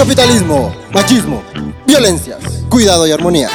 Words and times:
Capitalismo, 0.00 0.74
machismo, 0.94 1.42
violencias, 1.86 2.64
cuidado 2.70 3.06
y 3.06 3.10
armonía. 3.12 3.50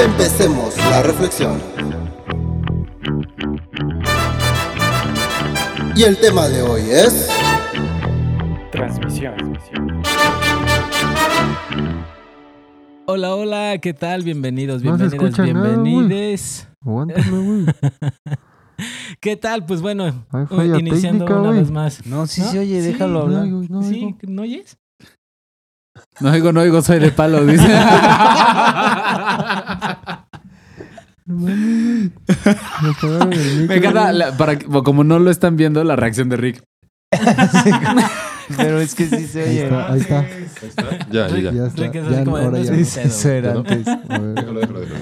Empecemos 0.00 0.76
la 0.76 1.02
reflexión. 1.02 1.60
Y 5.96 6.04
el 6.04 6.18
tema 6.18 6.46
de 6.46 6.62
hoy 6.62 6.82
es... 6.82 7.28
Hola, 13.06 13.34
hola, 13.34 13.78
¿qué 13.82 13.92
tal? 13.92 14.22
Bienvenidos, 14.22 14.84
No 14.84 14.96
bienvenidas, 14.96 15.36
güey. 15.36 15.52
bienvenides. 15.52 16.68
Aguántame, 16.80 17.38
güey. 17.38 17.66
¿Qué 19.20 19.36
tal? 19.36 19.66
Pues 19.66 19.82
bueno, 19.82 20.26
iniciando 20.78 21.24
técnica, 21.24 21.40
una 21.40 21.50
vez 21.50 21.72
más. 21.72 22.06
No, 22.06 22.28
sí 22.28 22.40
se 22.40 22.60
oye, 22.60 22.80
déjalo 22.82 23.14
No 23.14 23.20
hablar. 23.24 23.42
oigo, 23.42 23.62
no 23.68 23.82
sí, 23.82 24.04
oigo. 24.04 24.18
¿no 24.28 24.42
oyes? 24.42 24.78
No 26.20 26.30
oigo, 26.30 26.52
no 26.52 26.60
oigo, 26.60 26.80
soy 26.82 26.98
de 27.00 27.10
palo, 27.10 27.44
dice. 27.44 27.66
Me 33.66 33.76
encanta, 33.76 34.12
la- 34.12 34.36
para, 34.36 34.58
como 34.58 35.04
no 35.04 35.18
lo 35.18 35.30
están 35.30 35.56
viendo, 35.56 35.82
la 35.84 35.96
reacción 35.96 36.28
de 36.28 36.36
Rick. 36.36 36.62
Pero 38.56 38.80
es 38.80 38.94
que 38.94 39.06
sí 39.06 39.26
se 39.26 39.42
Ahí 39.42 39.48
oye. 39.60 39.64
está, 39.64 39.92
ahí 39.92 40.00
está. 40.00 41.06
Ya, 41.10 41.28
ya, 41.28 41.36
ya. 41.38 41.52
Ya 41.52 41.66
está. 41.66 41.82
Rick 41.82 41.94
es 41.94 42.04
así 42.06 42.14
Ya, 42.14 42.24
como 42.24 42.36
de, 42.38 42.44
ahora 42.44 42.58
no 42.58 42.64
ya. 42.64 42.84
Sí, 42.84 43.00
eso 43.04 43.28
era 43.30 43.48
¿Ya 43.48 43.54
no? 43.54 43.60
antes. 43.60 43.86
A 43.88 44.18
ver, 44.18 44.34
Déjalo, 44.34 44.60
déjalo, 44.60 44.80
déjalo. 44.80 45.00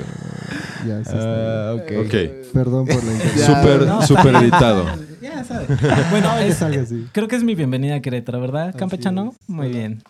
ya 0.87 1.05
se 1.05 1.11
Ah, 1.17 1.75
está. 1.79 1.99
ok. 2.01 2.07
Ok. 2.07 2.15
Perdón 2.53 2.87
por 2.87 3.05
la 3.05 3.13
interrupción. 3.13 3.47
Súper, 3.57 4.07
súper 4.07 4.35
editado. 4.37 4.87
Ya 5.21 5.45
sabes. 5.45 5.69
Bueno, 6.11 6.37
es- 6.39 6.63
así. 6.63 7.07
creo 7.13 7.29
que 7.29 7.37
es 7.37 7.45
mi 7.45 7.55
bienvenida 7.55 7.97
a 7.97 8.01
Querétaro, 8.01 8.41
¿verdad, 8.41 8.75
campechano? 8.77 9.35
Muy 9.47 9.67
Hola. 9.67 9.77
bien. 9.79 10.03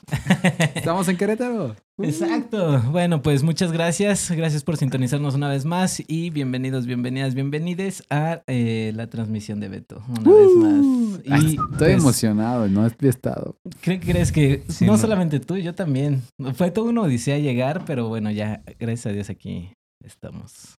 Estamos 0.75 1.09
en 1.09 1.17
Querétaro. 1.17 1.75
Exacto. 1.99 2.81
Bueno, 2.91 3.21
pues 3.21 3.43
muchas 3.43 3.73
gracias. 3.73 4.31
Gracias 4.31 4.63
por 4.63 4.77
sintonizarnos 4.77 5.35
una 5.35 5.49
vez 5.49 5.65
más 5.65 6.03
y 6.07 6.31
bienvenidos, 6.31 6.87
bienvenidas, 6.87 7.35
bienvenides 7.35 8.05
a 8.09 8.43
eh, 8.47 8.93
la 8.95 9.09
transmisión 9.09 9.59
de 9.61 9.69
Beto. 9.69 10.03
Una 10.09 10.33
vez 10.33 10.51
más. 10.57 11.21
Y, 11.25 11.33
Ay, 11.33 11.47
estoy 11.57 11.67
pues, 11.77 11.93
emocionado, 11.95 12.69
no 12.69 12.87
he 12.87 13.09
estado. 13.09 13.57
¿Cre- 13.85 14.01
¿Crees 14.01 14.33
que 14.33 14.63
Sí, 14.69 14.87
no 14.87 14.93
no. 14.93 14.99
solamente 14.99 15.41
tú, 15.41 15.57
yo 15.57 15.75
también? 15.75 16.23
Fue 16.55 16.71
todo 16.71 16.87
una 16.87 17.03
odisea 17.03 17.39
llegar, 17.39 17.85
pero 17.85 18.09
bueno, 18.09 18.31
ya, 18.31 18.63
gracias 18.79 19.07
a 19.07 19.11
Dios 19.13 19.29
aquí 19.29 19.73
estamos. 20.05 20.77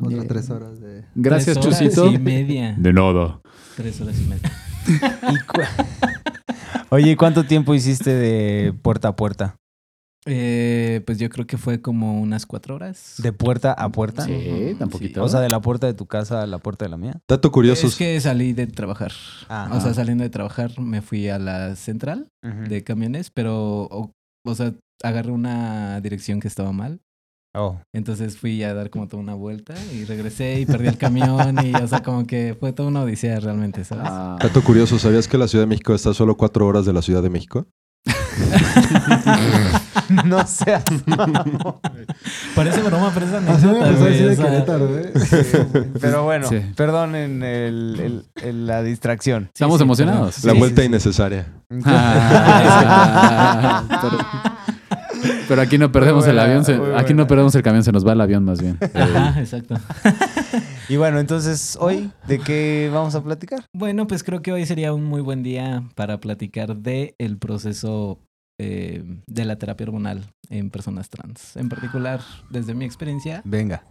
Otras 0.00 0.26
tres 0.28 0.50
horas 0.50 0.80
de... 0.80 1.04
Gracias, 1.14 1.56
Tres 1.58 1.66
horas 1.66 1.78
Chusito. 1.78 2.12
y 2.12 2.18
media. 2.18 2.74
De 2.78 2.92
nada. 2.92 3.40
Tres 3.76 4.00
horas 4.00 4.18
y 4.20 4.24
media. 4.24 4.52
Y 5.32 5.38
cu- 5.46 5.60
Oye, 6.90 7.10
¿y 7.10 7.16
cuánto 7.16 7.44
tiempo 7.44 7.74
hiciste 7.74 8.10
de 8.14 8.72
puerta 8.72 9.08
a 9.08 9.16
puerta? 9.16 9.56
Eh, 10.26 11.02
pues 11.06 11.18
yo 11.18 11.28
creo 11.30 11.46
que 11.46 11.56
fue 11.58 11.80
como 11.80 12.20
unas 12.20 12.44
cuatro 12.46 12.74
horas. 12.74 13.14
¿De 13.18 13.32
puerta 13.32 13.72
a 13.72 13.90
puerta? 13.90 14.24
Sí, 14.24 14.74
tan 14.78 14.88
poquito. 14.90 15.22
O 15.22 15.28
sea, 15.28 15.40
de 15.40 15.48
la 15.48 15.60
puerta 15.60 15.86
de 15.86 15.94
tu 15.94 16.06
casa 16.06 16.42
a 16.42 16.46
la 16.46 16.58
puerta 16.58 16.84
de 16.84 16.90
la 16.90 16.96
mía. 16.96 17.20
Dato 17.28 17.50
curioso. 17.50 17.86
Es 17.86 17.96
que 17.96 18.18
salí 18.20 18.52
de 18.52 18.66
trabajar. 18.66 19.12
O 19.72 19.80
sea, 19.80 19.94
saliendo 19.94 20.24
de 20.24 20.30
trabajar 20.30 20.78
me 20.80 21.00
fui 21.02 21.28
a 21.28 21.38
la 21.38 21.76
central 21.76 22.28
de 22.42 22.84
camiones, 22.84 23.30
pero, 23.30 23.82
o, 23.90 24.12
o 24.46 24.54
sea, 24.54 24.72
agarré 25.02 25.30
una 25.32 26.00
dirección 26.00 26.40
que 26.40 26.48
estaba 26.48 26.72
mal. 26.72 27.00
Oh. 27.54 27.78
Entonces 27.94 28.36
fui 28.36 28.62
a 28.62 28.74
dar 28.74 28.90
como 28.90 29.08
toda 29.08 29.22
una 29.22 29.34
vuelta 29.34 29.74
y 29.92 30.04
regresé 30.04 30.60
y 30.60 30.66
perdí 30.66 30.86
el 30.88 30.98
camión 30.98 31.56
y, 31.66 31.74
o 31.74 31.88
sea, 31.88 32.02
como 32.02 32.26
que 32.26 32.56
fue 32.58 32.72
toda 32.72 32.88
una 32.88 33.02
odisea 33.02 33.40
realmente, 33.40 33.84
¿sabes? 33.84 34.06
Ah, 34.08 34.36
Dato 34.40 34.62
curioso, 34.62 34.98
¿sabías 34.98 35.26
que 35.26 35.38
la 35.38 35.48
Ciudad 35.48 35.64
de 35.64 35.68
México 35.68 35.94
está 35.94 36.10
a 36.10 36.14
solo 36.14 36.36
cuatro 36.36 36.66
horas 36.66 36.84
de 36.86 36.92
la 36.92 37.02
Ciudad 37.02 37.22
de 37.22 37.30
México? 37.30 37.66
no 40.24 40.46
seas. 40.46 40.84
Parece 42.54 42.80
broma, 42.82 43.10
pero 43.12 43.26
es 43.26 43.32
anécdota, 43.32 43.90
güey, 43.92 44.24
o 44.30 44.34
sea, 44.36 44.62
¿eh? 44.94 45.12
Pero 46.00 46.24
bueno, 46.24 46.48
Sí. 46.48 46.60
perdonen 46.76 47.42
el, 47.42 48.00
el- 48.00 48.24
el- 48.42 48.66
la 48.66 48.82
distracción. 48.82 49.50
Estamos 49.52 49.78
sí, 49.78 49.82
emocionados. 49.84 50.44
La 50.44 50.52
Sí, 50.52 50.58
vuelta 50.58 50.76
sí, 50.76 50.82
sí. 50.82 50.86
innecesaria. 50.88 51.46
Ah, 51.84 53.84
pero 55.48 55.62
aquí 55.62 55.78
no 55.78 55.90
perdemos 55.90 56.26
el 56.26 56.38
avión, 56.38 56.64
se- 56.64 56.78
aquí 56.96 57.14
no 57.14 57.26
perdemos 57.26 57.54
el 57.54 57.62
camión, 57.62 57.82
se 57.82 57.92
nos 57.92 58.06
va 58.06 58.12
el 58.12 58.20
avión 58.20 58.44
más 58.44 58.60
bien. 58.60 58.78
Ajá, 58.94 59.40
exacto. 59.40 59.74
Y 60.88 60.96
bueno, 60.96 61.18
entonces, 61.18 61.76
hoy, 61.80 62.10
¿de 62.26 62.38
qué 62.38 62.90
vamos 62.92 63.14
a 63.14 63.22
platicar? 63.22 63.64
Bueno, 63.74 64.06
pues 64.06 64.22
creo 64.22 64.42
que 64.42 64.52
hoy 64.52 64.66
sería 64.66 64.92
un 64.92 65.04
muy 65.04 65.20
buen 65.20 65.42
día 65.42 65.82
para 65.94 66.18
platicar 66.20 66.76
de 66.76 67.14
el 67.18 67.38
proceso 67.38 68.18
eh, 68.60 69.02
de 69.26 69.44
la 69.44 69.56
terapia 69.56 69.86
hormonal 69.86 70.24
en 70.50 70.70
personas 70.70 71.08
trans. 71.10 71.56
En 71.56 71.68
particular, 71.68 72.20
desde 72.50 72.74
mi 72.74 72.84
experiencia, 72.84 73.42
Venga, 73.44 73.84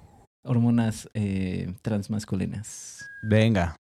hormonas 0.44 1.10
eh, 1.14 1.74
transmasculinas. 1.82 3.06
venga. 3.24 3.76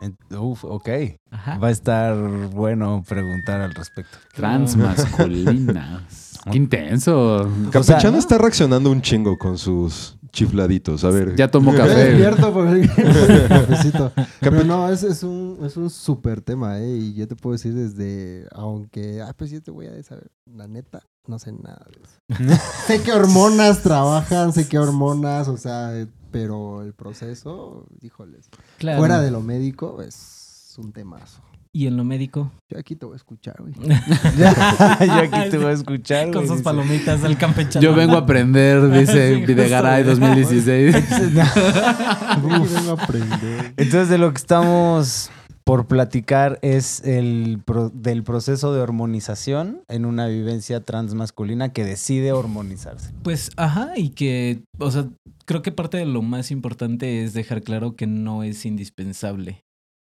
En- 0.00 0.16
Uf, 0.38 0.64
ok. 0.64 0.88
Ajá. 1.32 1.58
Va 1.58 1.68
a 1.68 1.70
estar 1.72 2.14
bueno 2.50 3.02
preguntar 3.08 3.60
al 3.62 3.74
respecto. 3.74 4.16
Transmasculinas. 4.34 6.37
Qué 6.50 6.56
intenso. 6.58 7.50
Campechano 7.70 8.12
¿no? 8.12 8.18
está 8.18 8.38
reaccionando 8.38 8.90
un 8.90 9.02
chingo 9.02 9.36
con 9.38 9.58
sus 9.58 10.16
chifladitos. 10.32 11.04
A 11.04 11.10
ver. 11.10 11.34
Ya 11.36 11.50
tomó 11.50 11.72
café. 11.76 11.94
despierto 11.94 12.52
por 12.52 12.68
el 12.68 12.88
cafecito. 13.48 14.12
Pero 14.40 14.64
no, 14.64 14.88
es, 14.90 15.02
es 15.02 15.22
un, 15.22 15.58
es 15.64 15.76
un 15.76 15.90
súper 15.90 16.40
tema, 16.40 16.78
¿eh? 16.80 16.96
Y 16.96 17.14
yo 17.14 17.26
te 17.28 17.34
puedo 17.36 17.52
decir 17.54 17.74
desde, 17.74 18.46
aunque, 18.52 19.20
ah, 19.22 19.32
pues 19.36 19.50
yo 19.50 19.62
te 19.62 19.70
voy 19.70 19.86
a 19.86 20.02
saber, 20.02 20.30
la 20.46 20.68
neta, 20.68 21.02
no 21.26 21.38
sé 21.38 21.52
nada 21.52 21.84
de 21.90 22.44
eso. 22.44 22.54
sé 22.86 23.02
que 23.02 23.12
hormonas 23.12 23.82
trabajan, 23.82 24.52
sé 24.52 24.68
que 24.68 24.78
hormonas, 24.78 25.48
o 25.48 25.56
sea, 25.56 25.98
eh, 25.98 26.06
pero 26.30 26.82
el 26.82 26.92
proceso, 26.92 27.86
híjoles, 28.02 28.48
Claro. 28.76 28.98
fuera 28.98 29.20
de 29.20 29.30
lo 29.30 29.40
médico, 29.40 30.02
es 30.02 30.74
un 30.78 30.92
temazo. 30.92 31.40
Y 31.72 31.86
en 31.86 31.96
lo 31.96 32.04
médico, 32.04 32.50
Yo 32.70 32.78
aquí 32.78 32.96
te 32.96 33.04
voy 33.06 33.14
a 33.14 33.16
escuchar, 33.16 33.56
güey. 33.60 33.72
Yo 34.36 35.14
aquí 35.14 35.50
te 35.50 35.58
voy 35.58 35.66
a 35.66 35.72
escuchar. 35.72 36.24
con 36.26 36.32
güey, 36.32 36.46
sus 36.46 36.56
dice. 36.58 36.64
palomitas 36.64 37.22
del 37.22 37.36
campechano. 37.36 37.82
Yo 37.82 37.94
vengo 37.94 38.14
a 38.14 38.20
aprender, 38.20 38.90
dice 38.98 39.36
Sí, 39.36 39.44
Videgaray 39.46 40.02
justo. 40.04 40.20
2016. 40.20 40.94
Aquí 41.58 42.40
vengo 42.42 42.90
a 42.98 43.02
aprender. 43.04 43.74
Entonces, 43.76 44.08
de 44.08 44.18
lo 44.18 44.30
que 44.30 44.36
estamos 44.38 45.30
por 45.64 45.86
platicar 45.86 46.58
es 46.62 47.02
el 47.04 47.60
pro- 47.64 47.90
del 47.90 48.22
proceso 48.24 48.72
de 48.72 48.80
hormonización 48.80 49.82
en 49.88 50.06
una 50.06 50.26
vivencia 50.26 50.80
transmasculina 50.80 51.72
que 51.74 51.84
decide 51.84 52.32
hormonizarse. 52.32 53.12
Pues, 53.22 53.50
ajá, 53.58 53.90
y 53.96 54.10
que, 54.10 54.62
o 54.78 54.90
sea, 54.90 55.06
creo 55.44 55.60
que 55.60 55.70
parte 55.72 55.98
de 55.98 56.06
lo 56.06 56.22
más 56.22 56.50
importante 56.50 57.22
es 57.22 57.34
dejar 57.34 57.62
claro 57.62 57.94
que 57.96 58.06
no 58.06 58.42
es 58.42 58.64
indispensable 58.64 59.60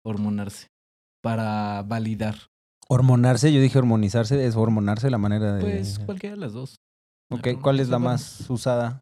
hormonarse 0.05 0.67
para 1.21 1.83
validar. 1.83 2.35
Hormonarse, 2.87 3.53
yo 3.53 3.61
dije 3.61 3.77
hormonizarse, 3.77 4.45
es 4.45 4.55
hormonarse 4.55 5.09
la 5.09 5.17
manera 5.17 5.55
de... 5.55 5.61
Pues 5.61 5.99
cualquiera 5.99 6.35
de 6.35 6.41
las 6.41 6.53
dos. 6.53 6.75
ok, 7.31 7.61
¿cuál 7.61 7.79
es 7.79 7.89
la 7.89 7.99
más 7.99 8.49
usada? 8.49 9.01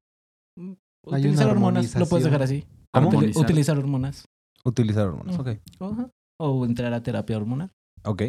Hay 0.58 1.22
Utilizar 1.22 1.48
hormonas, 1.50 1.96
lo 1.96 2.06
puedes 2.06 2.26
dejar 2.26 2.44
así. 2.44 2.66
¿Cómo? 2.94 3.10
Utilizar 3.36 3.78
hormonas. 3.78 4.26
Utilizar 4.66 5.08
hormonas, 5.08 5.38
Mm. 5.38 5.40
ok. 5.40 6.10
O 6.40 6.66
entrar 6.66 6.94
a 6.94 7.02
terapia 7.02 7.38
hormonal. 7.38 7.72
Ok. 8.04 8.24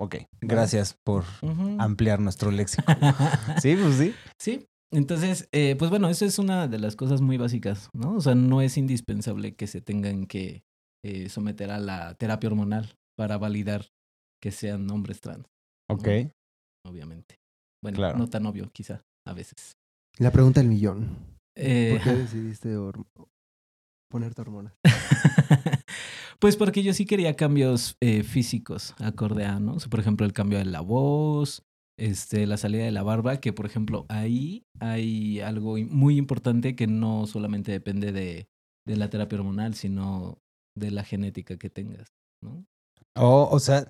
Ok, 0.00 0.16
gracias 0.40 0.96
por 1.04 1.24
ampliar 1.78 2.20
nuestro 2.20 2.50
léxico. 2.50 2.84
sí, 3.62 3.76
pues 3.76 3.96
sí. 3.96 4.14
Sí. 4.38 4.66
Entonces, 4.92 5.48
eh, 5.52 5.76
pues 5.78 5.90
bueno, 5.90 6.08
eso 6.08 6.24
es 6.24 6.38
una 6.38 6.66
de 6.68 6.78
las 6.78 6.96
cosas 6.96 7.20
muy 7.20 7.36
básicas, 7.36 7.88
¿no? 7.92 8.14
O 8.14 8.20
sea, 8.20 8.34
no 8.34 8.60
es 8.62 8.76
indispensable 8.78 9.54
que 9.54 9.66
se 9.66 9.80
tengan 9.80 10.26
que 10.26 10.62
eh, 11.04 11.28
someter 11.28 11.70
a 11.70 11.78
la 11.78 12.14
terapia 12.14 12.48
hormonal 12.48 12.94
para 13.16 13.38
validar 13.38 13.86
que 14.42 14.50
sean 14.52 14.90
hombres 14.90 15.20
trans, 15.20 15.46
Ok. 15.90 16.08
obviamente. 16.86 17.36
Bueno, 17.82 17.96
Claro. 17.96 18.18
no 18.18 18.28
tan 18.28 18.46
obvio, 18.46 18.70
quizá, 18.72 19.02
a 19.26 19.32
veces. 19.32 19.76
La 20.18 20.30
pregunta 20.32 20.60
del 20.60 20.68
millón. 20.68 21.16
Eh, 21.56 21.94
¿Por 21.94 22.02
qué 22.04 22.18
decidiste 22.20 22.76
ponerte 24.10 24.40
hormonas? 24.40 24.74
Pues 26.40 26.56
porque 26.56 26.84
yo 26.84 26.94
sí 26.94 27.04
quería 27.04 27.34
cambios 27.34 27.96
eh, 28.00 28.22
físicos 28.22 28.94
acorde 28.98 29.44
a, 29.44 29.58
¿no? 29.58 29.72
O 29.74 29.80
sea, 29.80 29.90
por 29.90 29.98
ejemplo, 29.98 30.24
el 30.24 30.32
cambio 30.32 30.58
de 30.58 30.66
la 30.66 30.80
voz, 30.82 31.64
este, 31.98 32.46
la 32.46 32.56
salida 32.56 32.84
de 32.84 32.92
la 32.92 33.02
barba, 33.02 33.38
que 33.40 33.52
por 33.52 33.66
ejemplo 33.66 34.06
ahí 34.08 34.62
hay 34.78 35.40
algo 35.40 35.76
muy 35.90 36.16
importante 36.16 36.76
que 36.76 36.86
no 36.86 37.26
solamente 37.26 37.72
depende 37.72 38.12
de, 38.12 38.46
de 38.86 38.96
la 38.96 39.10
terapia 39.10 39.36
hormonal, 39.38 39.74
sino 39.74 40.38
de 40.78 40.90
la 40.90 41.04
genética 41.04 41.56
que 41.56 41.70
tengas, 41.70 42.08
¿no? 42.42 42.64
Oh, 43.16 43.48
o 43.50 43.58
sea, 43.60 43.88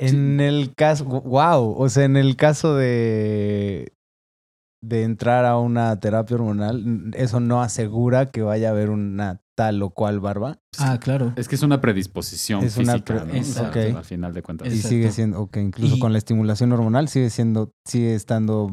en 0.00 0.40
el 0.40 0.74
caso, 0.74 1.04
wow, 1.04 1.74
o 1.78 1.88
sea, 1.88 2.04
en 2.04 2.16
el 2.16 2.36
caso 2.36 2.74
de 2.76 3.90
de 4.82 5.02
entrar 5.02 5.46
a 5.46 5.56
una 5.58 5.98
terapia 5.98 6.34
hormonal, 6.36 7.10
eso 7.16 7.40
no 7.40 7.62
asegura 7.62 8.30
que 8.30 8.42
vaya 8.42 8.68
a 8.68 8.72
haber 8.72 8.90
una 8.90 9.40
tal 9.56 9.82
o 9.82 9.88
cual 9.88 10.20
barba 10.20 10.58
Ah, 10.78 10.98
claro. 11.00 11.32
Es 11.36 11.48
que 11.48 11.54
es 11.54 11.62
una 11.62 11.80
predisposición 11.80 12.62
Es 12.62 12.76
una 12.76 12.92
física, 12.94 13.14
pre- 13.22 13.24
¿no? 13.32 13.34
Exacto. 13.34 13.78
Al 13.96 14.04
final 14.04 14.34
de 14.34 14.42
cuentas. 14.42 14.66
y 14.68 14.72
Exacto. 14.72 14.88
sigue 14.90 15.10
siendo, 15.10 15.40
ok, 15.40 15.56
incluso 15.56 15.96
Y- 15.96 15.98
con 16.00 16.12
la 16.12 16.18
estimulación 16.18 16.70
hormonal 16.72 17.08
sigue 17.08 17.30
siendo, 17.30 17.70
sigue 17.86 18.14
estando, 18.14 18.70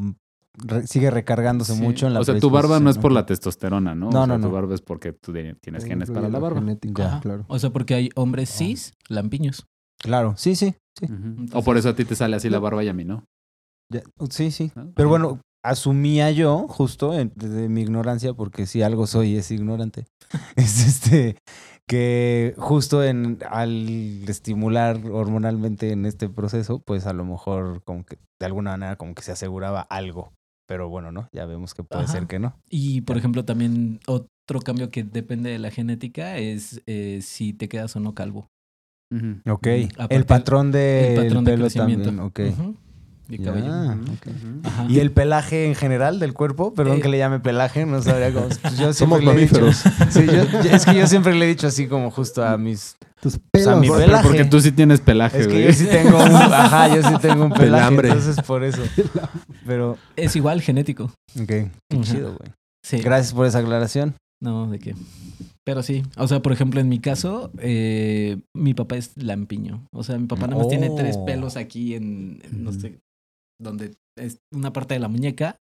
re- 0.54 0.86
sigue 0.86 1.10
recargándose 1.10 1.74
Sí. 1.74 1.80
mucho 1.82 2.06
en 2.06 2.14
la 2.14 2.20
O 2.20 2.24
sea, 2.24 2.38
tu 2.38 2.50
barba 2.50 2.80
no 2.80 2.90
es 2.90 2.98
por 2.98 3.12
la 3.12 3.26
testosterona, 3.26 3.94
¿no? 3.94 4.10
No, 4.10 4.22
O 4.22 4.26
sea, 4.26 4.26
no, 4.26 4.34
Tu 4.42 4.48
no. 4.48 4.50
barba 4.52 4.74
es 4.74 4.80
porque 4.80 5.12
tú 5.12 5.32
tienes 5.32 5.84
genes 5.84 6.10
para 6.10 6.28
la 6.28 6.38
barba. 6.38 6.62
Ajá. 7.00 7.20
claro. 7.20 7.44
O 7.48 7.58
sea, 7.58 7.70
porque 7.70 7.94
hay 7.94 8.10
hombres 8.14 8.50
cis, 8.50 8.92
lampiños. 9.08 9.66
Claro, 9.98 10.34
sí, 10.36 10.56
sí, 10.56 10.74
sí. 10.98 11.06
O 11.52 11.62
por 11.62 11.76
eso 11.76 11.88
a 11.90 11.94
ti 11.94 12.04
te 12.04 12.14
sale 12.16 12.36
así 12.36 12.50
la 12.50 12.58
barba 12.58 12.82
y 12.84 12.88
a 12.88 12.92
mí 12.92 13.04
no. 13.04 13.24
Ya, 13.92 14.02
Sí, 14.30 14.50
sí. 14.50 14.72
¿no? 14.74 14.90
Pero 14.94 15.08
bueno, 15.08 15.38
asumía 15.64 16.30
yo, 16.32 16.66
justo 16.68 17.12
desde 17.12 17.68
mi 17.68 17.82
ignorancia, 17.82 18.34
porque 18.34 18.66
si 18.66 18.82
algo 18.82 19.06
soy 19.06 19.36
es 19.36 19.50
ignorante, 19.50 20.06
es 20.56 20.86
este 20.86 21.36
que 21.88 22.54
justo 22.58 23.02
en 23.04 23.38
al 23.48 24.26
estimular 24.28 24.98
hormonalmente 25.10 25.92
en 25.92 26.06
este 26.06 26.28
proceso, 26.28 26.80
pues 26.80 27.06
a 27.06 27.12
lo 27.12 27.24
mejor 27.24 27.82
como 27.84 28.04
que 28.04 28.18
de 28.40 28.46
alguna 28.46 28.70
manera 28.72 28.96
como 28.96 29.14
que 29.14 29.22
se 29.22 29.32
aseguraba 29.32 29.80
algo. 29.82 30.32
Pero 30.66 30.88
bueno, 30.88 31.12
¿no? 31.12 31.28
Ya 31.32 31.44
vemos 31.46 31.74
que 31.74 31.82
puede 31.82 32.04
Ajá. 32.04 32.12
ser 32.12 32.26
que 32.26 32.38
no. 32.38 32.54
Y 32.68 33.02
por 33.02 33.16
ejemplo, 33.18 33.44
también 33.44 34.00
otro 34.06 34.60
cambio 34.60 34.90
que 34.90 35.04
depende 35.04 35.50
de 35.50 35.58
la 35.58 35.70
genética 35.70 36.38
es 36.38 36.82
eh, 36.86 37.20
si 37.22 37.52
te 37.52 37.68
quedas 37.68 37.94
o 37.96 38.00
no 38.00 38.14
calvo. 38.14 38.50
Ujú. 39.10 39.40
Ok. 39.50 39.66
Aparte, 39.96 40.14
el 40.14 40.26
patrón 40.26 40.72
de 40.72 41.08
el 41.08 41.24
patrón 41.24 41.44
de 41.44 41.52
pelo 41.52 41.64
crecimiento. 41.64 42.04
también, 42.04 42.72
Ya, 43.28 43.44
cabello. 43.44 43.72
¿Y 44.88 44.98
el 44.98 45.10
pelaje 45.10 45.66
en 45.66 45.74
general 45.74 46.18
del 46.18 46.34
cuerpo? 46.34 46.74
Perdón 46.74 46.98
Eh, 46.98 47.00
que 47.00 47.08
le 47.08 47.18
llame 47.18 47.40
pelaje, 47.40 47.86
no 47.86 48.02
sabría 48.02 48.32
cómo. 48.32 48.48
pues 48.48 48.76
yo 48.76 48.92
siempre 48.92 48.94
Somos 48.94 49.20
dicho- 49.20 49.32
mamíferos. 49.32 49.76
Sí, 50.10 50.26
yo- 50.26 50.44
yo- 50.62 50.70
es 50.70 50.84
que 50.84 50.94
yo 50.94 51.06
siempre 51.06 51.34
le 51.34 51.44
he 51.46 51.48
dicho 51.48 51.66
así 51.66 51.86
como 51.86 52.10
justo 52.10 52.44
a 52.44 52.58
mis... 52.58 52.96
Tus 53.20 53.34
sea, 53.34 53.42
pelos. 53.52 53.80
mi 53.80 53.88
Pero 53.88 54.00
pelaje. 54.00 54.26
porque 54.26 54.44
tú 54.44 54.60
sí 54.60 54.72
tienes 54.72 55.00
pelaje, 55.00 55.38
Es 55.40 55.46
que 55.46 55.52
güey. 55.52 55.66
yo 55.66 55.72
sí 55.72 55.86
tengo 55.86 56.18
un... 56.22 56.32
Ajá, 56.34 56.88
yo 56.94 57.02
sí 57.08 57.14
tengo 57.22 57.44
un 57.44 57.52
pelaje, 57.52 57.84
Pelambre. 57.84 58.08
entonces 58.08 58.44
por 58.44 58.64
eso. 58.64 58.82
Pero, 59.66 59.96
Es 60.16 60.34
igual 60.36 60.60
genético. 60.60 61.04
ok, 61.40 61.46
qué 61.46 61.70
chido, 62.00 62.34
güey. 62.36 62.52
Sí. 62.84 62.98
Gracias 62.98 63.32
por 63.32 63.46
esa 63.46 63.58
aclaración. 63.60 64.14
No, 64.42 64.68
de 64.68 64.80
qué. 64.80 64.96
Pero 65.64 65.84
sí, 65.84 66.02
o 66.16 66.26
sea, 66.26 66.42
por 66.42 66.50
ejemplo, 66.50 66.80
en 66.80 66.88
mi 66.88 66.98
caso, 66.98 67.52
eh, 67.60 68.38
mi 68.52 68.74
papá 68.74 68.96
es 68.96 69.12
lampiño. 69.14 69.86
O 69.92 70.02
sea, 70.02 70.18
mi 70.18 70.26
papá 70.26 70.48
nada 70.48 70.56
más 70.58 70.66
tiene 70.68 70.90
tres 70.90 71.14
Oh. 71.16 71.24
pelos 71.24 71.56
aquí 71.56 71.94
en, 71.94 72.40
en 72.42 72.64
no 72.64 72.72
sé, 72.72 72.98
donde 73.62 73.94
es 74.18 74.38
una 74.52 74.72
parte 74.72 74.94
de 74.94 75.00
la 75.00 75.08
muñeca 75.08 75.56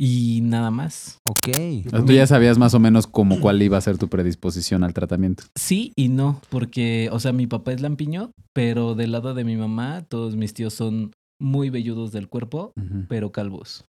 y 0.00 0.40
nada 0.42 0.70
más. 0.70 1.18
Ok. 1.28 1.48
Sea, 1.88 2.04
Tú 2.04 2.12
ya 2.12 2.26
sabías 2.26 2.58
más 2.58 2.74
o 2.74 2.80
menos 2.80 3.06
como 3.06 3.40
cuál 3.40 3.62
iba 3.62 3.76
a 3.78 3.80
ser 3.80 3.98
tu 3.98 4.08
predisposición 4.08 4.84
al 4.84 4.94
tratamiento. 4.94 5.44
Sí 5.56 5.92
y 5.96 6.08
no, 6.08 6.40
porque, 6.50 7.08
o 7.12 7.20
sea, 7.20 7.32
mi 7.32 7.46
papá 7.46 7.72
es 7.72 7.80
lampiño, 7.80 8.32
pero 8.52 8.94
del 8.94 9.12
lado 9.12 9.34
de 9.34 9.44
mi 9.44 9.56
mamá, 9.56 10.02
todos 10.08 10.36
mis 10.36 10.54
tíos 10.54 10.74
son 10.74 11.12
muy 11.40 11.70
velludos 11.70 12.12
del 12.12 12.28
cuerpo, 12.28 12.72
pero 13.08 13.32
calvos. 13.32 13.84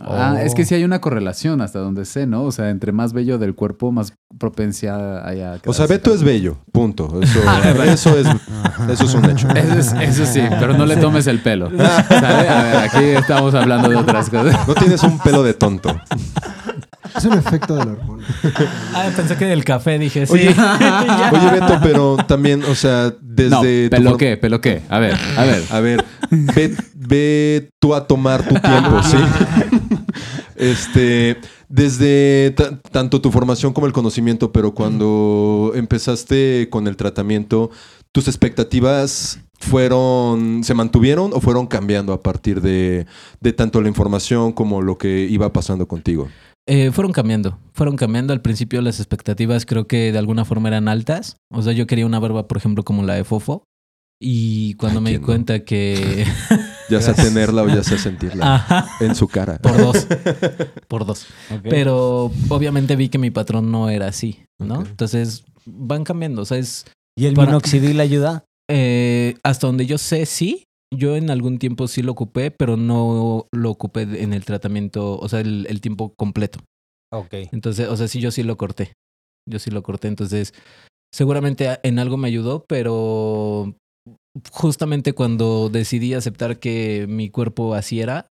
Ah, 0.00 0.34
Oh. 0.36 0.38
es 0.38 0.54
que 0.54 0.64
sí 0.64 0.74
hay 0.74 0.84
una 0.84 1.00
correlación 1.00 1.60
hasta 1.60 1.78
donde 1.80 2.04
sé, 2.04 2.26
¿no? 2.26 2.44
O 2.44 2.52
sea, 2.52 2.70
entre 2.70 2.92
más 2.92 3.12
bello 3.12 3.38
del 3.38 3.54
cuerpo, 3.54 3.90
más 3.90 4.12
propensia 4.38 5.26
hay 5.26 5.40
a... 5.40 5.58
O 5.66 5.72
sea, 5.72 5.86
Beto 5.86 6.14
es 6.14 6.22
bello, 6.22 6.58
punto. 6.72 7.20
Eso, 7.22 7.40
eso, 7.82 8.18
es, 8.18 8.26
eso 8.90 9.04
es 9.04 9.14
un 9.14 9.24
hecho. 9.30 9.48
Eso, 9.50 9.74
es- 9.78 9.92
eso 9.92 10.26
sí, 10.26 10.40
pero 10.60 10.76
no 10.76 10.86
le 10.86 10.96
tomes 10.96 11.26
el 11.26 11.40
pelo. 11.40 11.70
¿Sale? 11.76 12.48
A 12.48 12.62
ver, 12.62 12.76
aquí 12.76 13.04
estamos 13.04 13.54
hablando 13.54 13.88
de 13.88 13.96
otras 13.96 14.30
cosas. 14.30 14.66
No 14.68 14.74
tienes 14.74 15.02
un 15.02 15.18
pelo 15.18 15.42
de 15.42 15.54
tonto. 15.54 15.94
Es 17.16 17.24
un 17.24 17.32
efecto 17.32 17.74
de 17.76 17.84
la 17.86 17.92
hormona. 17.92 18.24
Ah, 18.94 19.08
pensé 19.16 19.34
que 19.36 19.46
del 19.46 19.64
café, 19.64 19.98
dije, 19.98 20.26
sí. 20.26 20.32
Oye, 20.32 20.54
Beto, 21.52 21.78
pero 21.82 22.16
también, 22.28 22.62
o 22.64 22.74
sea, 22.74 23.12
desde... 23.20 23.84
No, 23.84 23.90
¿pelo 23.90 24.16
qué? 24.16 24.36
¿Pelo 24.36 24.60
qué? 24.60 24.82
A 24.88 24.98
ver, 24.98 25.16
a 25.36 25.42
ver. 25.44 25.62
A 25.70 25.80
ver, 25.80 26.04
ve, 26.30 26.74
ve 27.08 27.70
tú 27.80 27.94
a 27.94 28.06
tomar 28.06 28.46
tu 28.46 28.54
tiempo, 28.54 29.02
¿sí? 29.02 29.16
Este, 30.56 31.36
desde 31.68 32.52
ta- 32.56 32.80
tanto 32.90 33.20
tu 33.20 33.30
formación 33.30 33.72
como 33.72 33.86
el 33.86 33.92
conocimiento, 33.92 34.52
pero 34.52 34.74
cuando 34.74 35.72
empezaste 35.74 36.68
con 36.70 36.86
el 36.88 36.96
tratamiento, 36.96 37.70
¿tus 38.12 38.26
expectativas 38.28 39.40
fueron, 39.60 40.62
se 40.64 40.74
mantuvieron 40.74 41.32
o 41.32 41.40
fueron 41.40 41.66
cambiando 41.66 42.12
a 42.12 42.22
partir 42.22 42.60
de, 42.60 43.06
de 43.40 43.52
tanto 43.52 43.80
la 43.80 43.88
información 43.88 44.52
como 44.52 44.82
lo 44.82 44.98
que 44.98 45.26
iba 45.30 45.52
pasando 45.52 45.86
contigo? 45.86 46.28
Eh, 46.66 46.90
fueron 46.92 47.12
cambiando, 47.12 47.58
fueron 47.72 47.96
cambiando. 47.96 48.32
Al 48.32 48.42
principio 48.42 48.82
las 48.82 48.98
expectativas 48.98 49.64
creo 49.64 49.86
que 49.86 50.12
de 50.12 50.18
alguna 50.18 50.44
forma 50.44 50.68
eran 50.68 50.88
altas. 50.88 51.36
O 51.50 51.62
sea, 51.62 51.72
yo 51.72 51.86
quería 51.86 52.04
una 52.04 52.18
barba, 52.18 52.46
por 52.46 52.58
ejemplo, 52.58 52.84
como 52.84 53.04
la 53.04 53.14
de 53.14 53.24
Fofo. 53.24 53.64
Y 54.20 54.74
cuando 54.74 54.98
Ay, 54.98 55.04
me 55.04 55.10
di 55.12 55.18
cuenta 55.18 55.64
que... 55.64 56.26
Ya 56.90 57.00
sea 57.02 57.14
tenerla 57.14 57.62
o 57.62 57.68
ya 57.68 57.82
sea 57.82 57.98
sentirla 57.98 58.54
Ajá, 58.54 58.88
en 59.00 59.14
su 59.14 59.28
cara. 59.28 59.58
por 59.58 59.76
dos. 59.76 60.06
Por 60.88 61.04
dos. 61.04 61.26
Pero 61.62 62.30
obviamente 62.48 62.96
vi 62.96 63.08
que 63.08 63.18
mi 63.18 63.30
patrón 63.30 63.70
no 63.70 63.90
era 63.90 64.06
así, 64.08 64.44
¿no? 64.58 64.80
Entonces 64.86 65.44
van 65.66 66.04
cambiando. 66.04 66.42
O 66.42 66.44
sea, 66.44 66.58
es... 66.58 66.86
¿Y 67.16 67.26
el 67.26 67.34
para- 67.34 67.48
minoxidil 67.48 68.00
ayuda? 68.00 68.44
eh, 68.70 69.36
hasta 69.42 69.66
donde 69.66 69.86
yo 69.86 69.98
sé, 69.98 70.24
sí. 70.26 70.64
Yo 70.94 71.16
en 71.16 71.30
algún 71.30 71.58
tiempo 71.58 71.86
sí 71.88 72.00
lo 72.02 72.12
ocupé, 72.12 72.50
pero 72.50 72.76
no 72.78 73.46
lo 73.52 73.70
ocupé 73.70 74.02
en 74.22 74.32
el 74.32 74.44
tratamiento, 74.46 75.18
o 75.18 75.28
sea, 75.28 75.40
el, 75.40 75.66
el 75.68 75.82
tiempo 75.82 76.14
completo. 76.16 76.60
Ok. 77.12 77.34
Entonces, 77.52 77.88
o 77.88 77.96
sea, 77.96 78.08
sí, 78.08 78.20
yo 78.20 78.30
sí 78.30 78.42
lo 78.42 78.56
corté. 78.56 78.92
Yo 79.46 79.58
sí 79.58 79.70
lo 79.70 79.82
corté. 79.82 80.08
Entonces, 80.08 80.54
seguramente 81.12 81.78
en 81.82 81.98
algo 81.98 82.16
me 82.16 82.28
ayudó, 82.28 82.64
pero 82.66 83.74
justamente 84.50 85.12
cuando 85.12 85.68
decidí 85.68 86.14
aceptar 86.14 86.58
que 86.58 87.06
mi 87.08 87.30
cuerpo 87.30 87.74
así 87.74 88.00
era, 88.00 88.28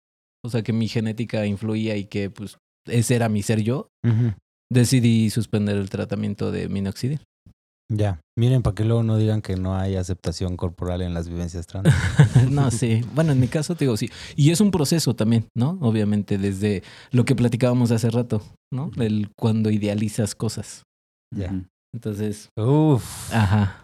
o 0.44 0.50
sea, 0.50 0.64
que 0.64 0.74
mi 0.74 0.88
genética 0.88 1.46
influía 1.46 1.98
y 1.98 2.06
que 2.06 2.30
pues 2.30 2.58
ese 2.88 3.16
era 3.16 3.30
mi 3.30 3.44
ser 3.44 3.62
yo, 3.62 3.90
decidí 4.72 5.30
suspender 5.30 5.78
el 5.78 5.90
tratamiento 5.90 6.52
de 6.52 6.70
minoxidil. 6.70 7.22
Ya. 7.94 8.22
Miren, 8.38 8.62
para 8.62 8.74
que 8.74 8.86
luego 8.86 9.04
no 9.04 9.18
digan 9.18 9.42
que 9.42 9.58
no 9.58 9.76
hay 9.76 9.98
aceptación 9.98 10.56
corporal 10.56 11.02
en 11.02 11.14
las 11.14 11.28
vivencias 11.28 11.68
trans. 11.68 11.90
no, 12.50 12.72
sí. 12.72 13.02
Bueno, 13.14 13.34
en 13.34 13.40
mi 13.40 13.50
caso 13.50 13.76
te 13.76 13.84
digo 13.84 13.98
sí. 13.98 14.10
Y 14.38 14.52
es 14.52 14.62
un 14.62 14.72
proceso 14.72 15.14
también, 15.14 15.48
¿no? 15.56 15.78
Obviamente, 15.82 16.38
desde 16.38 16.84
lo 17.12 17.26
que 17.26 17.36
platicábamos 17.36 17.92
hace 17.92 18.10
rato, 18.10 18.42
¿no? 18.72 18.92
El 18.98 19.30
cuando 19.38 19.70
idealizas 19.70 20.36
cosas. 20.36 20.84
Ya. 21.36 21.54
Entonces, 21.94 22.48
Uf. 22.58 23.34
ajá. 23.34 23.81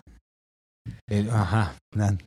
El- 1.10 1.29
ajá. 1.29 1.75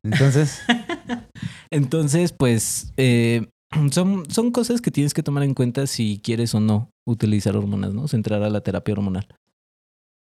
Entonces, 0.04 0.60
Entonces, 1.70 2.32
pues, 2.32 2.92
eh, 2.96 3.46
son, 3.92 4.24
son 4.30 4.50
cosas 4.50 4.80
que 4.80 4.90
tienes 4.90 5.14
que 5.14 5.22
tomar 5.22 5.42
en 5.44 5.54
cuenta 5.54 5.86
si 5.86 6.20
quieres 6.22 6.54
o 6.54 6.60
no 6.60 6.90
utilizar 7.08 7.56
hormonas, 7.56 7.94
¿no? 7.94 8.02
O 8.02 8.08
sea, 8.08 8.16
entrar 8.16 8.42
a 8.42 8.50
la 8.50 8.60
terapia 8.62 8.92
hormonal. 8.94 9.26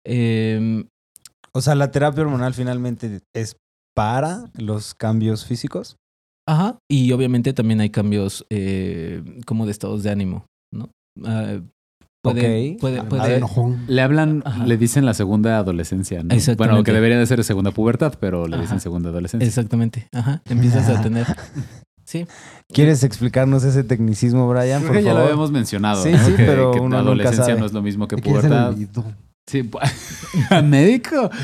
Em, 0.06 0.86
o 1.52 1.60
sea, 1.60 1.74
la 1.74 1.90
terapia 1.90 2.22
hormonal 2.22 2.54
finalmente 2.54 3.20
es 3.34 3.56
para 3.94 4.50
los 4.54 4.94
cambios 4.94 5.44
físicos. 5.44 5.96
ajá. 6.48 6.78
Y 6.90 7.12
obviamente 7.12 7.52
también 7.52 7.80
hay 7.80 7.90
cambios 7.90 8.44
eh, 8.50 9.22
como 9.46 9.66
de 9.66 9.72
estados 9.72 10.02
de 10.02 10.10
ánimo, 10.10 10.46
¿no? 10.72 10.90
Ah, 11.24 11.60
puede, 12.22 12.76
puede, 12.80 13.02
puede- 13.02 13.28
ver. 13.40 13.42
Le 13.88 14.02
hablan, 14.02 14.42
Ajá. 14.46 14.64
le 14.64 14.76
dicen 14.76 15.04
la 15.04 15.14
segunda 15.14 15.58
adolescencia, 15.58 16.22
¿no? 16.22 16.34
Exactamente. 16.34 16.56
Bueno, 16.72 16.84
que 16.84 16.92
debería 16.92 17.18
de 17.18 17.26
ser 17.26 17.42
segunda 17.44 17.70
pubertad, 17.72 18.14
pero 18.20 18.46
le 18.46 18.56
dicen 18.56 18.76
Ajá. 18.76 18.80
segunda 18.80 19.10
adolescencia. 19.10 19.46
Exactamente. 19.46 20.08
Ajá. 20.12 20.40
Empiezas 20.48 20.88
a 20.88 21.00
tener. 21.02 21.26
Sí. 22.04 22.26
¿Quieres 22.72 23.04
explicarnos 23.04 23.64
ese 23.64 23.84
tecnicismo, 23.84 24.48
Brian? 24.48 24.80
Creo 24.80 24.92
Por 24.92 24.96
que 24.98 25.02
ya 25.04 25.14
lo 25.14 25.20
habíamos 25.20 25.50
mencionado, 25.50 26.02
Sí, 26.02 26.12
¿no? 26.12 26.18
sí, 26.24 26.32
que, 26.32 26.44
pero 26.44 26.70
que 26.72 26.78
uno 26.78 26.88
nunca 26.88 26.98
adolescencia 27.00 27.44
sabe. 27.44 27.60
no 27.60 27.66
es 27.66 27.72
lo 27.72 27.82
mismo 27.82 28.06
que 28.08 28.16
¿De 28.16 28.22
quién 28.22 28.40
se 28.40 28.48
le 28.48 28.56
pubertad. 28.56 29.12
Sí, 29.46 29.62
pu- 29.70 30.62
médico. 30.64 31.30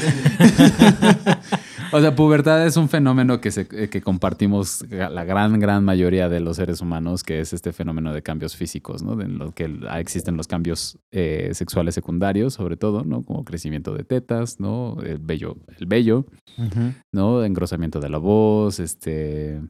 O 1.92 2.00
sea, 2.00 2.14
pubertad 2.14 2.66
es 2.66 2.76
un 2.76 2.88
fenómeno 2.88 3.40
que, 3.40 3.50
se, 3.50 3.66
eh, 3.72 3.88
que 3.88 4.00
compartimos 4.00 4.84
la 4.90 5.24
gran, 5.24 5.58
gran 5.58 5.84
mayoría 5.84 6.28
de 6.28 6.40
los 6.40 6.56
seres 6.56 6.80
humanos, 6.80 7.22
que 7.22 7.40
es 7.40 7.52
este 7.52 7.72
fenómeno 7.72 8.12
de 8.12 8.22
cambios 8.22 8.56
físicos, 8.56 9.02
¿no? 9.02 9.20
En 9.20 9.38
lo 9.38 9.52
que 9.52 9.70
existen 9.96 10.36
los 10.36 10.46
cambios 10.46 10.98
eh, 11.12 11.50
sexuales 11.54 11.94
secundarios, 11.94 12.54
sobre 12.54 12.76
todo, 12.76 13.04
¿no? 13.04 13.24
Como 13.24 13.44
crecimiento 13.44 13.94
de 13.94 14.04
tetas, 14.04 14.60
¿no? 14.60 14.98
El 15.02 15.18
vello, 15.18 15.56
el 15.78 15.86
vello. 15.86 16.26
¿no? 17.12 17.44
Engrosamiento 17.44 18.00
de 18.00 18.08
la 18.08 18.18
voz, 18.18 18.80
este 18.80 19.60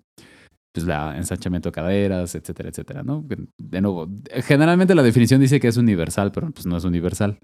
pues 0.73 0.87
la 0.87 1.17
ensanchamiento 1.17 1.71
de 1.71 1.73
caderas, 1.73 2.35
etcétera, 2.35 2.69
etcétera, 2.69 3.03
¿no? 3.03 3.25
De 3.59 3.81
nuevo, 3.81 4.09
generalmente 4.45 4.95
la 4.95 5.03
definición 5.03 5.41
dice 5.41 5.61
que 5.61 5.69
es 5.69 5.77
universal, 5.77 6.31
pero 6.33 6.51
pues 6.51 6.67
no 6.67 6.77
es 6.77 6.85
universal, 6.85 7.39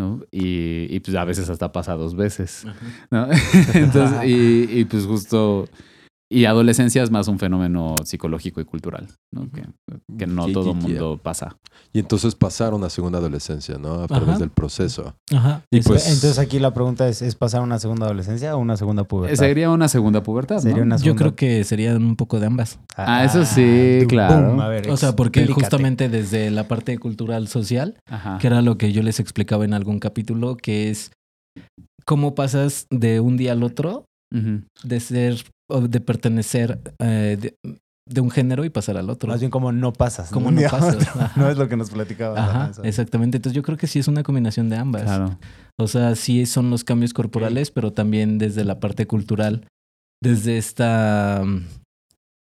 ¿no? 0.00 0.24
Y, 0.30 0.86
y 0.88 1.00
pues 1.00 1.14
a 1.14 1.24
veces 1.24 1.50
hasta 1.50 1.72
pasa 1.72 1.92
dos 1.94 2.16
veces, 2.16 2.64
¿no? 3.10 3.28
Entonces, 3.74 4.24
y, 4.24 4.80
y, 4.80 4.84
pues 4.86 5.04
justo, 5.04 5.68
y 6.32 6.44
adolescencia 6.44 7.02
es 7.02 7.10
más 7.10 7.26
un 7.26 7.38
fenómeno 7.40 7.96
psicológico 8.04 8.60
y 8.60 8.64
cultural, 8.64 9.08
¿no? 9.34 9.50
Que, 9.50 9.62
que 10.16 10.26
no 10.28 10.44
Yeah, 10.46 10.54
todo 10.54 10.70
el 10.72 10.78
yeah. 10.78 10.88
mundo 10.88 11.20
pasa. 11.22 11.56
Y 11.92 11.98
entonces 11.98 12.36
pasaron 12.36 12.84
a 12.84 12.90
segunda 12.90 13.18
adolescencia, 13.18 13.78
¿no? 13.78 13.94
A 14.02 14.06
través 14.06 14.28
Ajá. 14.28 14.38
del 14.38 14.50
proceso. 14.50 15.14
Ajá. 15.34 15.62
Y 15.72 15.80
pues- 15.80 16.06
es. 16.06 16.14
Entonces 16.14 16.38
aquí 16.38 16.60
la 16.60 16.72
pregunta 16.72 17.08
es, 17.08 17.20
¿es 17.20 17.34
pasar 17.34 17.62
una 17.62 17.80
segunda 17.80 18.06
adolescencia 18.06 18.54
o 18.54 18.58
una 18.60 18.76
segunda 18.76 19.02
pubertad? 19.04 19.36
Sería 19.36 19.70
una 19.70 19.88
segunda 19.88 20.22
pubertad, 20.22 20.56
¿no? 20.56 20.60
Sería 20.62 20.82
una 20.84 20.96
Yo 20.96 21.02
segunda- 21.02 21.18
creo 21.24 21.34
que 21.36 21.64
serían 21.64 21.96
un 22.04 22.14
poco 22.14 22.38
de 22.38 22.46
ambas. 22.46 22.78
Ah, 22.96 23.24
eso 23.24 23.44
sí, 23.44 24.04
claro. 24.08 24.60
a 24.62 24.68
ver, 24.68 24.88
O 24.88 24.96
sea, 24.96 25.16
porque 25.16 25.40
explícate. 25.40 25.64
justamente 25.64 26.08
desde 26.08 26.50
la 26.52 26.68
parte 26.68 26.96
cultural 26.98 27.48
social, 27.48 27.96
Ajá. 28.08 28.38
que 28.38 28.46
era 28.46 28.62
lo 28.62 28.78
que 28.78 28.92
yo 28.92 29.02
les 29.02 29.18
explicaba 29.18 29.64
en 29.64 29.74
algún 29.74 29.98
capítulo, 29.98 30.56
que 30.56 30.90
es 30.90 31.10
cómo 32.06 32.34
pasas 32.34 32.86
de 32.90 33.20
un 33.20 33.36
día 33.36 33.52
al 33.52 33.62
otro 33.62 34.04
De 34.30 35.00
ser 35.00 35.44
o 35.68 35.80
de 35.82 36.00
pertenecer 36.00 36.80
eh, 36.98 37.36
de, 37.40 37.56
de 38.06 38.20
un 38.20 38.30
género 38.30 38.64
y 38.64 38.70
pasar 38.70 38.96
al 38.96 39.08
otro. 39.08 39.28
Más 39.28 39.40
bien 39.40 39.50
como 39.50 39.72
no 39.72 39.92
pasas. 39.92 40.30
Como 40.30 40.50
no 40.50 40.60
pasas, 40.68 41.14
No, 41.36 41.44
no 41.44 41.50
es 41.50 41.56
lo 41.56 41.68
que 41.68 41.76
nos 41.76 41.90
platicaba. 41.90 42.38
Ajá, 42.38 42.70
Eso. 42.70 42.82
exactamente. 42.82 43.36
Entonces 43.38 43.54
yo 43.54 43.62
creo 43.62 43.78
que 43.78 43.86
sí 43.86 43.98
es 43.98 44.08
una 44.08 44.22
combinación 44.22 44.68
de 44.68 44.76
ambas. 44.76 45.02
Claro. 45.02 45.38
O 45.78 45.86
sea, 45.86 46.14
sí 46.16 46.44
son 46.46 46.70
los 46.70 46.84
cambios 46.84 47.12
corporales, 47.14 47.70
pero 47.70 47.92
también 47.92 48.38
desde 48.38 48.64
la 48.64 48.80
parte 48.80 49.06
cultural, 49.06 49.66
desde 50.22 50.58
esta 50.58 51.42
mm, 51.44 51.64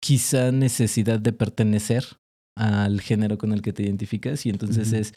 quizá 0.01 0.51
necesidad 0.51 1.19
de 1.19 1.33
pertenecer 1.33 2.05
al 2.57 3.01
género 3.01 3.37
con 3.37 3.51
el 3.51 3.61
que 3.61 3.73
te 3.73 3.83
identificas 3.83 4.45
y 4.45 4.49
entonces 4.49 4.93
es 4.93 5.13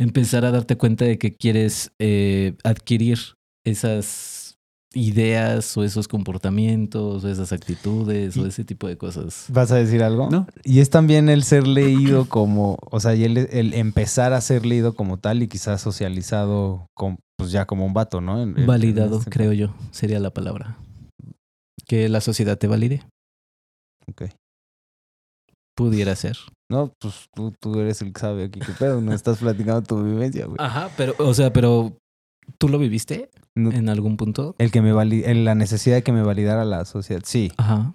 empezar 0.00 0.44
a 0.44 0.50
darte 0.50 0.76
cuenta 0.76 1.04
de 1.04 1.18
que 1.18 1.34
quieres 1.36 1.90
eh, 2.00 2.54
adquirir 2.64 3.18
esas 3.66 4.47
ideas 4.94 5.76
o 5.76 5.84
esos 5.84 6.08
comportamientos 6.08 7.22
o 7.24 7.28
esas 7.28 7.52
actitudes 7.52 8.36
o 8.38 8.46
ese 8.46 8.64
tipo 8.64 8.88
de 8.88 8.96
cosas. 8.96 9.44
¿Vas 9.48 9.70
a 9.70 9.76
decir 9.76 10.02
algo? 10.02 10.30
No. 10.30 10.46
Y 10.64 10.80
es 10.80 10.88
también 10.90 11.28
el 11.28 11.44
ser 11.44 11.66
leído 11.66 12.26
como, 12.28 12.78
o 12.90 12.98
sea, 13.00 13.14
y 13.14 13.24
el, 13.24 13.36
el 13.36 13.74
empezar 13.74 14.32
a 14.32 14.40
ser 14.40 14.64
leído 14.64 14.94
como 14.94 15.18
tal 15.18 15.42
y 15.42 15.48
quizás 15.48 15.80
socializado 15.82 16.86
con, 16.94 17.18
pues 17.36 17.50
ya 17.52 17.66
como 17.66 17.84
un 17.84 17.92
vato, 17.94 18.20
¿no? 18.20 18.42
En- 18.42 18.66
Validado, 18.66 19.14
en 19.16 19.18
este- 19.20 19.30
creo 19.30 19.52
yo, 19.52 19.74
sería 19.90 20.20
la 20.20 20.30
palabra. 20.30 20.78
Que 21.86 22.08
la 22.08 22.20
sociedad 22.20 22.56
te 22.58 22.66
valide. 22.66 23.02
Ok. 24.10 24.24
Pudiera 25.76 26.16
ser. 26.16 26.36
No, 26.70 26.92
pues 27.00 27.28
tú, 27.34 27.52
tú 27.60 27.78
eres 27.80 28.02
el 28.02 28.12
que 28.12 28.20
sabe 28.20 28.44
aquí 28.44 28.58
qué 28.60 28.72
pedo, 28.72 29.00
no 29.00 29.12
estás 29.14 29.38
platicando 29.38 29.82
tu 29.82 30.02
vivencia, 30.02 30.46
güey. 30.46 30.56
Ajá, 30.58 30.90
pero, 30.96 31.14
o 31.18 31.32
sea, 31.34 31.52
pero 31.52 31.96
¿tú 32.58 32.68
lo 32.68 32.78
viviste 32.78 33.30
No- 33.54 33.70
en 33.72 33.88
algún 33.88 34.16
punto? 34.16 34.54
el 34.58 34.70
que 34.70 34.80
me 34.82 34.92
vali 34.92 35.22
la 35.44 35.54
necesidad 35.54 35.96
de 35.96 36.02
que 36.02 36.12
me 36.12 36.22
validara 36.22 36.64
la 36.64 36.84
sociedad, 36.84 37.22
sí. 37.24 37.52
Ajá. 37.56 37.92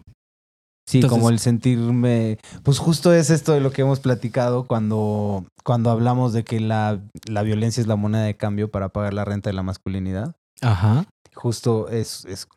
Sí, 0.88 0.98
Entonces- 0.98 1.17
como 1.17 1.29
el 1.29 1.39
sentirme, 1.39 2.38
pues 2.63 2.77
justo 2.77 3.13
es 3.13 3.29
esto 3.29 3.53
de 3.53 3.62
lo 3.62 3.72
que 3.72 3.81
hemos 3.83 4.01
platicado 4.01 4.65
cuando, 4.65 5.45
cuando 5.63 5.89
hablamos 5.91 6.33
de 6.33 6.43
que 6.43 6.60
la, 6.60 7.00
la 7.25 7.41
violencia 7.41 7.79
es 7.79 7.88
la 7.88 7.95
moneda 7.95 8.24
de 8.24 8.36
cambio 8.36 8.69
para 8.69 8.89
pagar 8.89 9.13
la 9.13 9.24
renta 9.24 9.50
de 9.50 9.53
la 9.53 9.63
masculinidad. 9.63 10.36
Ajá. 10.62 11.05
Justo 11.33 11.88
es, 11.88 12.25
es 12.25 12.48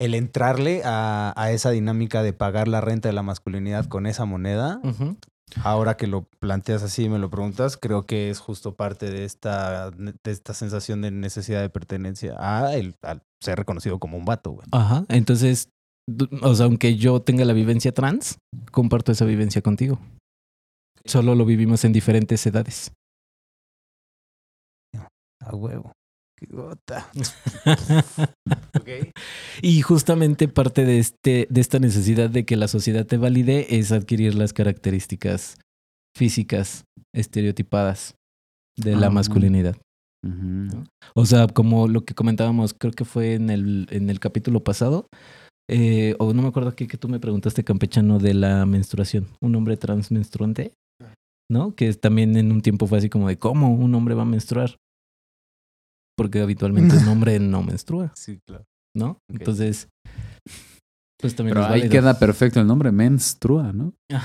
el 0.00 0.14
entrarle 0.14 0.82
a, 0.84 1.32
a 1.36 1.50
esa 1.50 1.70
dinámica 1.70 2.22
de 2.22 2.32
pagar 2.32 2.68
la 2.68 2.80
renta 2.80 3.08
de 3.08 3.14
la 3.14 3.22
masculinidad 3.24 3.86
con 3.86 4.06
esa 4.06 4.26
moneda. 4.26 4.80
Ujú. 4.84 5.16
Ahora 5.64 5.96
que 5.96 6.06
lo 6.06 6.24
planteas 6.40 6.82
así 6.82 7.04
y 7.04 7.08
me 7.08 7.18
lo 7.18 7.30
preguntas, 7.30 7.76
creo 7.76 8.06
que 8.06 8.30
es 8.30 8.38
justo 8.38 8.76
parte 8.76 9.10
de 9.10 9.24
esta, 9.24 9.90
de 9.90 10.12
esta 10.24 10.54
sensación 10.54 11.02
de 11.02 11.10
necesidad 11.10 11.60
de 11.60 11.70
pertenencia 11.70 12.36
a 12.38 12.74
el, 12.74 12.96
al 13.02 13.22
ser 13.40 13.58
reconocido 13.58 13.98
como 13.98 14.18
un 14.18 14.24
vato, 14.24 14.52
güey. 14.52 14.66
Ajá. 14.72 15.04
Entonces, 15.08 15.70
o 16.42 16.54
sea, 16.54 16.66
aunque 16.66 16.96
yo 16.96 17.20
tenga 17.20 17.44
la 17.44 17.52
vivencia 17.52 17.92
trans, 17.92 18.38
comparto 18.72 19.12
esa 19.12 19.24
vivencia 19.24 19.62
contigo. 19.62 19.98
Solo 21.04 21.34
lo 21.34 21.44
vivimos 21.44 21.84
en 21.84 21.92
diferentes 21.92 22.46
edades. 22.46 22.92
A 25.40 25.54
huevo. 25.54 25.92
Qué 26.38 26.46
gota. 26.50 27.08
Y 29.60 29.82
justamente 29.82 30.48
parte 30.48 30.84
de, 30.84 30.98
este, 30.98 31.46
de 31.50 31.60
esta 31.60 31.78
necesidad 31.78 32.30
de 32.30 32.44
que 32.44 32.56
la 32.56 32.68
sociedad 32.68 33.04
te 33.06 33.16
valide 33.16 33.76
es 33.78 33.92
adquirir 33.92 34.34
las 34.34 34.52
características 34.52 35.56
físicas 36.16 36.84
estereotipadas 37.14 38.14
de 38.76 38.96
la 38.96 39.08
Ah. 39.08 39.10
masculinidad. 39.10 39.76
O 41.14 41.26
sea, 41.26 41.46
como 41.46 41.88
lo 41.88 42.04
que 42.04 42.14
comentábamos, 42.14 42.74
creo 42.74 42.92
que 42.92 43.04
fue 43.04 43.34
en 43.34 43.50
el, 43.50 43.86
en 43.90 44.10
el 44.10 44.20
capítulo 44.20 44.60
pasado, 44.64 45.06
eh, 45.70 46.14
o 46.18 46.32
no 46.32 46.42
me 46.42 46.48
acuerdo 46.48 46.74
que, 46.74 46.86
que 46.86 46.96
tú 46.96 47.08
me 47.08 47.20
preguntaste, 47.20 47.64
campechano, 47.64 48.18
de 48.18 48.34
la 48.34 48.64
menstruación. 48.66 49.26
Un 49.40 49.54
hombre 49.54 49.76
trans 49.76 50.10
menstruante, 50.10 50.72
¿no? 51.50 51.74
Que 51.74 51.92
también 51.94 52.36
en 52.36 52.52
un 52.52 52.62
tiempo 52.62 52.86
fue 52.86 52.98
así 52.98 53.08
como 53.08 53.28
de, 53.28 53.38
¿cómo 53.38 53.72
un 53.74 53.94
hombre 53.94 54.14
va 54.14 54.22
a 54.22 54.26
menstruar? 54.26 54.76
Porque 56.18 56.40
habitualmente 56.42 56.96
un 56.96 57.08
hombre 57.08 57.38
no 57.40 57.62
menstrua, 57.62 58.12
Sí, 58.14 58.40
claro. 58.44 58.64
¿no? 58.94 59.20
Entonces, 59.30 59.88
pues 61.18 61.34
también 61.36 61.54
Pero 61.54 61.64
es 61.66 61.72
ahí 61.72 61.80
válido. 61.82 61.90
queda 61.90 62.18
perfecto 62.18 62.60
el 62.60 62.66
nombre, 62.66 62.90
menstrua, 62.92 63.72
¿no? 63.72 63.94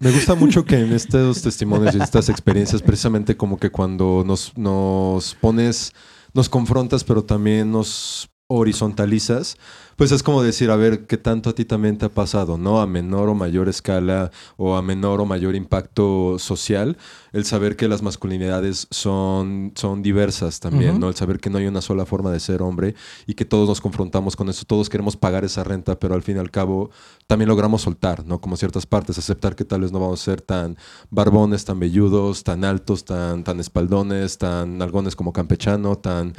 Me 0.00 0.10
gusta 0.10 0.34
mucho 0.34 0.64
que 0.64 0.80
en 0.80 0.92
estos 0.92 1.42
testimonios 1.42 1.94
y 1.94 1.98
estas 2.00 2.28
experiencias, 2.28 2.82
precisamente 2.82 3.36
como 3.36 3.58
que 3.58 3.70
cuando 3.70 4.24
nos, 4.26 4.56
nos 4.56 5.34
pones, 5.36 5.92
nos 6.34 6.48
confrontas, 6.48 7.04
pero 7.04 7.22
también 7.24 7.70
nos 7.70 8.28
horizontalizas, 8.48 9.56
pues 10.02 10.10
es 10.10 10.24
como 10.24 10.42
decir, 10.42 10.68
a 10.72 10.74
ver, 10.74 11.06
¿qué 11.06 11.16
tanto 11.16 11.50
a 11.50 11.54
ti 11.54 11.64
también 11.64 11.96
te 11.96 12.06
ha 12.06 12.08
pasado, 12.08 12.58
no? 12.58 12.80
A 12.80 12.88
menor 12.88 13.28
o 13.28 13.36
mayor 13.36 13.68
escala 13.68 14.32
o 14.56 14.74
a 14.74 14.82
menor 14.82 15.20
o 15.20 15.26
mayor 15.26 15.54
impacto 15.54 16.40
social, 16.40 16.96
el 17.32 17.44
saber 17.44 17.76
que 17.76 17.86
las 17.86 18.02
masculinidades 18.02 18.88
son, 18.90 19.70
son 19.76 20.02
diversas 20.02 20.58
también. 20.58 20.98
¿no? 20.98 21.08
El 21.08 21.14
saber 21.14 21.38
que 21.38 21.50
no 21.50 21.58
hay 21.58 21.68
una 21.68 21.80
sola 21.80 22.04
forma 22.04 22.32
de 22.32 22.40
ser 22.40 22.62
hombre 22.62 22.96
y 23.28 23.34
que 23.34 23.44
todos 23.44 23.68
nos 23.68 23.80
confrontamos 23.80 24.34
con 24.34 24.48
eso, 24.48 24.64
todos 24.66 24.88
queremos 24.88 25.16
pagar 25.16 25.44
esa 25.44 25.62
renta, 25.62 25.96
pero 26.00 26.16
al 26.16 26.22
fin 26.22 26.36
y 26.36 26.40
al 26.40 26.50
cabo 26.50 26.90
también 27.28 27.48
logramos 27.48 27.82
soltar, 27.82 28.26
¿no? 28.26 28.40
Como 28.40 28.56
ciertas 28.56 28.86
partes, 28.86 29.18
aceptar 29.18 29.54
que 29.54 29.64
tal 29.64 29.82
vez 29.82 29.92
no 29.92 30.00
vamos 30.00 30.20
a 30.20 30.24
ser 30.24 30.40
tan 30.40 30.76
barbones, 31.10 31.64
tan 31.64 31.78
velludos, 31.78 32.42
tan 32.42 32.64
altos, 32.64 33.04
tan, 33.04 33.44
tan 33.44 33.60
espaldones, 33.60 34.36
tan 34.36 34.82
algones 34.82 35.14
como 35.14 35.32
campechano, 35.32 35.96
tan... 35.96 36.34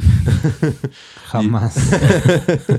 Jamás. 1.31 1.75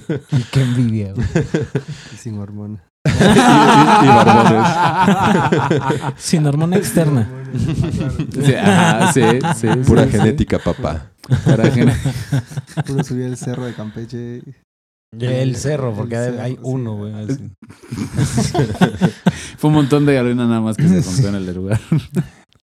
Y 0.31 0.43
qué 0.51 0.74
envidia, 0.75 1.13
güey. 1.15 1.27
Y 2.13 2.17
sin 2.17 2.39
hormona. 2.39 2.83
y, 3.07 3.11
y 3.11 4.09
barbones. 4.09 4.67
Sin 6.17 6.47
hormona 6.47 6.77
externa. 6.77 7.29
Sí, 8.33 8.55
sí, 9.13 9.23
sí, 9.57 9.67
Pura 9.87 10.05
sí, 10.05 10.11
sí. 10.13 10.17
genética, 10.19 10.59
papá. 10.59 11.11
Pura 11.45 11.71
gene- 11.71 11.95
Puro 12.87 13.05
subir 13.05 13.25
el 13.27 13.37
cerro 13.37 13.67
de 13.67 13.75
Campeche. 13.75 14.43
El 15.21 15.55
cerro, 15.57 15.93
porque 15.95 16.17
El 16.17 16.41
hay 16.41 16.59
uno, 16.63 16.95
sí. 17.29 17.35
güey. 17.35 17.51
Fue 19.59 19.69
un 19.69 19.75
montón 19.77 20.07
de 20.07 20.19
arena 20.19 20.47
nada 20.47 20.61
más 20.61 20.77
que 20.77 20.89
se 20.89 21.03
juntó 21.03 21.29
en 21.29 21.35
el 21.37 21.55
lugar. 21.55 21.81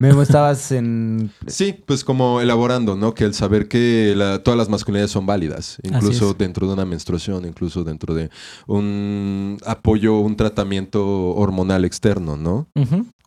Memo, 0.02 0.20
estabas 0.22 0.72
en... 0.72 1.30
Sí, 1.46 1.72
pues 1.86 2.02
como 2.02 2.40
elaborando, 2.40 2.96
¿no? 2.96 3.14
Que 3.14 3.22
el 3.22 3.34
saber 3.34 3.68
que 3.68 4.14
la- 4.16 4.42
todas 4.42 4.58
las 4.58 4.68
masculinidades 4.68 5.12
son 5.12 5.26
válidas, 5.26 5.78
incluso 5.84 6.34
dentro 6.34 6.66
de 6.66 6.72
una 6.72 6.84
menstruación, 6.84 7.46
incluso 7.46 7.84
dentro 7.84 8.12
de 8.12 8.28
un 8.66 9.58
apoyo, 9.64 10.18
un 10.18 10.34
tratamiento 10.36 11.30
hormonal 11.34 11.84
externo, 11.84 12.36
¿no? 12.36 12.66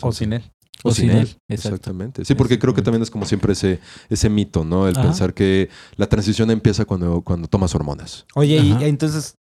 O 0.02 0.12
sin 0.12 0.34
él. 0.34 0.44
O 0.84 0.92
sin 0.92 1.12
él. 1.12 1.38
Exactamente. 1.48 2.26
Sí, 2.26 2.36
porque 2.36 2.60
creo 2.60 2.74
que 2.74 2.82
también 2.82 3.02
es 3.04 3.10
como 3.10 3.26
siempre 3.26 3.54
ese, 3.54 3.80
ese 4.10 4.30
mito, 4.30 4.66
¿no? 4.66 4.88
El 4.90 4.96
Ajá. 4.98 5.04
pensar 5.08 5.34
que 5.34 5.70
la 5.96 6.08
transición 6.08 6.52
empieza 6.52 6.84
cuando, 6.84 7.22
cuando 7.22 7.48
tomas 7.48 7.74
hormonas. 7.74 8.26
Oye, 8.36 8.58
y 8.58 8.84
entonces, 8.84 9.36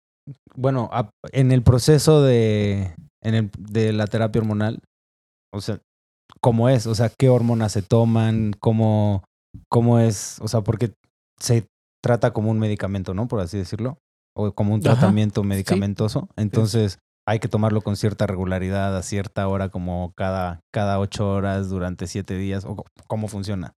bueno, 0.55 0.91
en 1.33 1.51
el 1.51 1.63
proceso 1.63 2.23
de, 2.23 2.95
en 3.23 3.35
el, 3.35 3.51
de 3.59 3.95
la 3.95 4.07
terapia 4.07 4.41
hormonal, 4.43 4.81
o 5.55 5.63
sea, 5.63 5.81
¿cómo 6.41 6.69
es? 6.69 6.87
O 6.87 6.95
sea, 6.95 7.11
¿qué 7.19 7.29
hormonas 7.29 7.73
se 7.73 7.83
toman? 7.83 8.53
¿Cómo, 8.59 9.25
cómo 9.69 9.99
es? 9.99 10.39
O 10.41 10.49
sea, 10.49 10.63
porque 10.63 10.93
se 11.39 11.67
trata 12.03 12.33
como 12.33 12.51
un 12.51 12.59
medicamento, 12.59 13.15
¿no? 13.15 13.29
Por 13.29 13.41
así 13.41 13.59
decirlo. 13.59 13.99
O 14.35 14.53
como 14.53 14.75
un 14.75 14.81
Ajá, 14.81 14.95
tratamiento 14.95 15.43
medicamentoso. 15.45 16.29
Entonces 16.37 16.99
hay 17.29 17.39
que 17.39 17.49
tomarlo 17.49 17.83
con 17.83 17.97
cierta 17.97 18.27
regularidad, 18.27 18.97
a 18.97 19.03
cierta 19.03 19.47
hora, 19.47 19.69
como 19.69 20.13
cada, 20.17 20.61
cada 20.73 20.99
ocho 20.99 21.29
horas 21.31 21.69
durante 21.69 22.07
siete 22.07 22.37
días. 22.37 22.65
¿O 22.65 22.85
cómo 23.07 23.29
funciona? 23.29 23.75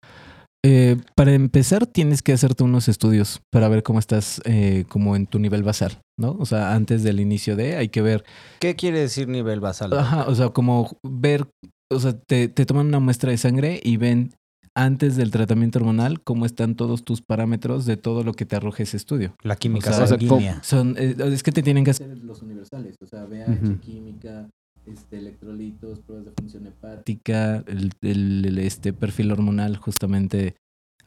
Eh, 0.66 0.98
para 1.16 1.34
empezar, 1.34 1.86
tienes 1.86 2.24
que 2.24 2.34
hacerte 2.34 2.64
unos 2.64 2.88
estudios 2.88 3.42
para 3.52 3.68
ver 3.68 3.84
cómo 3.84 4.00
estás 4.00 4.42
eh, 4.46 4.86
como 4.90 5.16
en 5.16 5.28
tu 5.28 5.38
nivel 5.38 5.62
basal, 5.62 6.02
¿no? 6.18 6.32
O 6.40 6.46
sea, 6.48 6.74
antes 6.74 7.04
del 7.04 7.20
inicio 7.20 7.56
de, 7.56 7.76
hay 7.76 7.90
que 7.90 8.02
ver, 8.02 8.24
¿Qué 8.60 8.76
quiere 8.76 9.00
decir 9.00 9.28
nivel 9.28 9.60
basal? 9.60 9.94
ajá, 9.94 10.26
o 10.28 10.34
sea, 10.34 10.50
como 10.50 10.98
ver, 11.04 11.48
o 11.92 12.00
sea, 12.00 12.18
te, 12.18 12.48
te 12.48 12.66
toman 12.66 12.88
una 12.88 13.00
muestra 13.00 13.32
de 13.32 13.38
sangre 13.38 13.80
y 13.84 13.98
ven 13.98 14.34
antes 14.76 15.16
del 15.16 15.32
tratamiento 15.32 15.80
hormonal 15.80 16.22
cómo 16.22 16.46
están 16.46 16.76
todos 16.76 17.04
tus 17.06 17.22
parámetros 17.22 17.86
de 17.86 17.96
todo 17.98 18.24
lo 18.24 18.34
que 18.34 18.46
te 18.46 18.56
arroje 18.56 18.84
ese 18.84 18.98
estudio. 18.98 19.36
La 19.44 19.56
química 19.56 19.90
O 19.92 19.94
sea, 19.94 20.08
sanguínea. 20.08 20.62
Son, 20.64 20.96
eh, 20.98 21.16
es 21.18 21.44
que 21.44 21.52
te 21.52 21.64
tienen 21.64 21.84
que 21.86 21.92
hacer 21.92 22.18
los 22.18 22.42
universales, 22.42 22.98
o 23.02 23.08
sea, 23.08 23.24
VH, 23.26 23.52
Ujú. 23.70 23.80
química, 23.80 24.50
este, 24.86 25.18
electrolitos, 25.18 26.00
pruebas 26.02 26.26
de 26.26 26.32
función 26.38 26.68
hepática, 26.68 27.64
el, 27.68 27.92
el- 28.02 28.46
el, 28.46 28.58
este 28.60 28.92
perfil 28.94 29.32
hormonal 29.32 29.78
justamente 29.78 30.56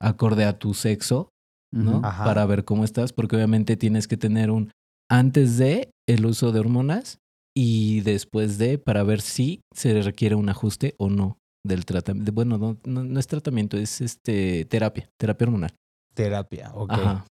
acorde 0.00 0.44
a 0.44 0.58
tu 0.58 0.72
sexo, 0.74 1.28
¿no? 1.72 2.00
Para 2.24 2.46
ver 2.46 2.64
cómo 2.64 2.84
estás, 2.84 3.12
porque 3.12 3.36
obviamente 3.36 3.76
tienes 3.76 4.08
que 4.08 4.16
tener 4.16 4.50
un 4.50 4.70
antes 5.10 5.58
de 5.58 5.90
el 6.08 6.24
uso 6.24 6.52
de 6.52 6.60
hormonas 6.60 7.18
y 7.56 8.00
después 8.00 8.58
de 8.58 8.78
para 8.78 9.02
ver 9.02 9.20
si 9.20 9.60
se 9.74 10.00
requiere 10.02 10.34
un 10.34 10.48
ajuste 10.48 10.94
o 10.98 11.08
no 11.10 11.38
del 11.66 11.84
tratamiento. 11.84 12.32
Bueno, 12.32 12.56
no, 12.58 12.78
no, 12.84 13.04
no 13.04 13.20
es 13.20 13.26
tratamiento, 13.26 13.76
es 13.76 14.00
este 14.00 14.64
terapia, 14.66 15.10
terapia 15.18 15.46
hormonal. 15.46 15.74
Terapia, 16.14 16.72
ok. 16.74 16.92
Ajá. 16.92 17.26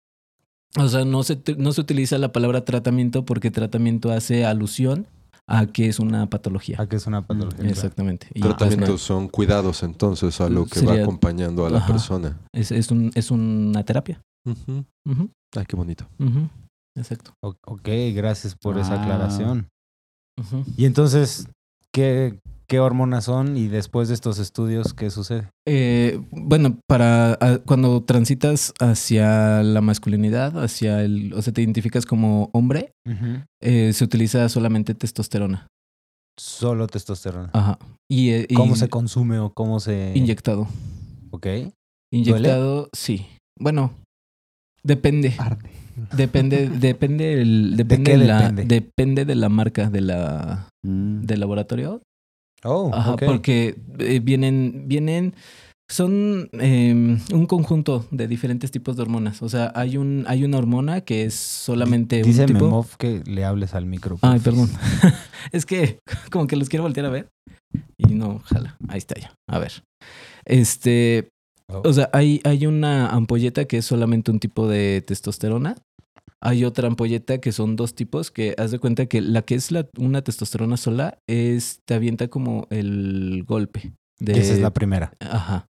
O 0.77 0.89
sea, 0.89 1.05
no 1.05 1.23
se, 1.23 1.41
no 1.57 1.73
se 1.73 1.81
utiliza 1.81 2.19
la 2.19 2.33
palabra 2.33 2.65
tratamiento 2.65 3.25
porque 3.25 3.51
tratamiento 3.51 4.11
hace 4.11 4.45
alusión 4.45 5.07
a 5.47 5.67
que 5.67 5.89
es 5.89 5.99
una 6.01 6.29
patología. 6.29 6.77
Ah, 6.81 6.89
que 6.89 6.97
es 6.97 7.07
una 7.07 7.23
patología. 7.27 7.59
claro. 7.59 7.71
Exactamente. 7.71 8.27
Y 8.35 8.41
pues, 8.41 8.57
Tratamientos 8.57 9.03
son 9.03 9.29
cuidados 9.29 9.83
entonces 9.83 10.41
a 10.41 10.49
lo 10.49 10.65
que 10.67 10.81
va 10.81 10.95
acompañando 10.95 11.67
a 11.67 11.71
la 11.71 11.79
Ajá. 11.79 11.87
persona. 11.93 12.41
es, 12.53 12.73
es, 12.73 12.91
un, 12.91 13.13
es 13.15 13.31
una 13.31 13.85
terapia. 13.85 14.21
Ujú. 14.47 14.85
Ujú, 15.07 15.31
Ay, 15.57 15.65
qué 15.67 15.77
bonito. 15.77 16.07
ujú. 16.19 16.49
Exacto. 16.97 17.33
O- 17.43 17.55
Ok, 17.67 17.89
gracias 18.15 18.55
por 18.57 18.79
esa 18.79 18.95
Ah. 19.03 19.65
Y 20.77 20.87
entonces, 20.87 21.49
¿qué, 21.93 22.39
¿qué 22.67 22.81
hormonas 22.81 23.25
son? 23.25 23.57
Y 23.57 23.69
después 23.69 24.09
de 24.09 24.15
estos 24.15 24.39
estudios, 24.39 24.95
¿qué 24.95 25.11
sucede? 25.11 25.49
Eh, 25.67 26.21
bueno, 26.31 26.79
para 26.89 27.39
cuando 27.67 28.03
transitas 28.03 28.73
hacia 28.81 29.63
la 29.63 29.81
masculinidad, 29.81 30.63
hacia 30.63 31.03
el, 31.03 31.33
o 31.35 31.43
sea, 31.43 31.53
te 31.53 31.63
identificas 31.63 32.05
como 32.05 32.51
hombre, 32.53 32.93
eh, 33.61 33.93
se 33.93 34.05
utiliza 34.05 34.49
solamente 34.49 34.95
testosterona. 34.95 35.69
Solo 36.37 36.89
testosterona. 36.89 37.51
Ajá. 37.53 37.79
Y, 38.11 38.31
eh, 38.31 38.47
y 38.49 38.55
¿Cómo 38.55 38.75
se 38.77 38.89
consume 38.89 39.39
o 39.39 39.51
cómo 39.51 39.79
se...? 39.79 40.13
inyectado. 40.17 40.67
Ok. 41.31 41.47
Inyectado, 42.13 42.89
sí. 42.93 43.27
Bueno, 43.59 43.93
depende. 44.83 45.35
Arde. 45.39 45.71
Depende, 46.17 46.69
depende, 46.81 47.41
el, 47.41 47.77
depende, 47.77 48.11
qué 48.13 48.17
la, 48.19 48.51
depende? 48.51 48.75
depende 48.75 49.25
de 49.25 49.35
la 49.35 49.49
marca 49.49 49.91
de 49.91 50.01
la, 50.01 50.69
Mm. 50.85 51.23
del 51.23 51.41
laboratorio. 51.41 52.03
Oh, 52.63 52.91
Ajá, 52.95 53.17
porque 53.17 53.77
eh, 53.99 54.21
vienen, 54.23 54.85
vienen, 54.87 55.35
son 55.91 56.49
eh, 56.53 57.19
un 57.33 57.47
conjunto 57.47 58.07
de 58.11 58.27
diferentes 58.27 58.71
tipos 58.71 58.97
de 58.97 59.03
hormonas. 59.03 59.43
O 59.43 59.49
sea, 59.49 59.71
hay 59.75 59.97
un, 59.99 60.25
hay 60.29 60.45
una 60.45 60.59
hormona 60.59 61.03
que 61.03 61.25
es 61.25 61.35
solamente 61.35 62.23
Dice 62.23 62.43
un 62.43 62.47
tipo. 62.47 62.65
Memov 62.65 62.97
que 62.97 63.23
le 63.27 63.45
hables 63.45 63.75
al 63.75 63.87
micro. 63.87 64.19
Ay, 64.23 64.41
perdón. 64.41 64.71
es 65.53 65.67
que 65.67 65.99
como 66.31 66.47
que 66.47 66.57
los 66.57 66.69
quiero 66.69 66.85
voltear 66.85 67.07
a 67.07 67.11
ver. 67.11 67.29
Y 67.99 68.15
no, 68.15 68.39
jala. 68.41 68.77
Ahí 68.89 68.99
está 68.99 69.15
ya. 69.21 69.35
A 69.49 69.59
ver. 69.59 69.83
Este, 70.47 71.29
Oh. 71.75 71.83
o 71.89 71.93
sea, 71.93 72.11
hay, 72.13 72.41
hay 72.45 72.67
una 72.67 73.09
ampolleta 73.09 73.65
que 73.65 73.79
es 73.79 73.85
solamente 73.85 74.31
un 74.31 74.41
tipo 74.41 74.69
de 74.69 75.03
testosterona. 75.07 75.77
Hay 76.41 76.65
otra 76.65 76.89
ampolleta 76.89 77.39
que 77.39 77.53
son 77.53 77.75
dos 77.75 77.95
tipos 77.95 78.31
que 78.31 78.55
haz 78.59 78.71
de 78.71 78.79
cuenta 78.79 79.07
que 79.07 79.21
la 79.23 79.43
que 79.43 79.55
es 79.55 79.71
la, 79.71 79.89
una 79.99 80.23
testosterona 80.23 80.77
sola 80.77 81.19
es, 81.27 81.81
te 81.87 81.95
avienta 81.95 82.29
como 82.29 82.67
el 82.71 83.45
golpe. 83.47 83.95
De, 84.19 84.33
esa 84.33 84.53
es 84.53 84.61
la 84.61 84.73
primera. 84.73 85.13
Ajá. 85.21 85.67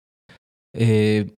Eh, 0.73 1.33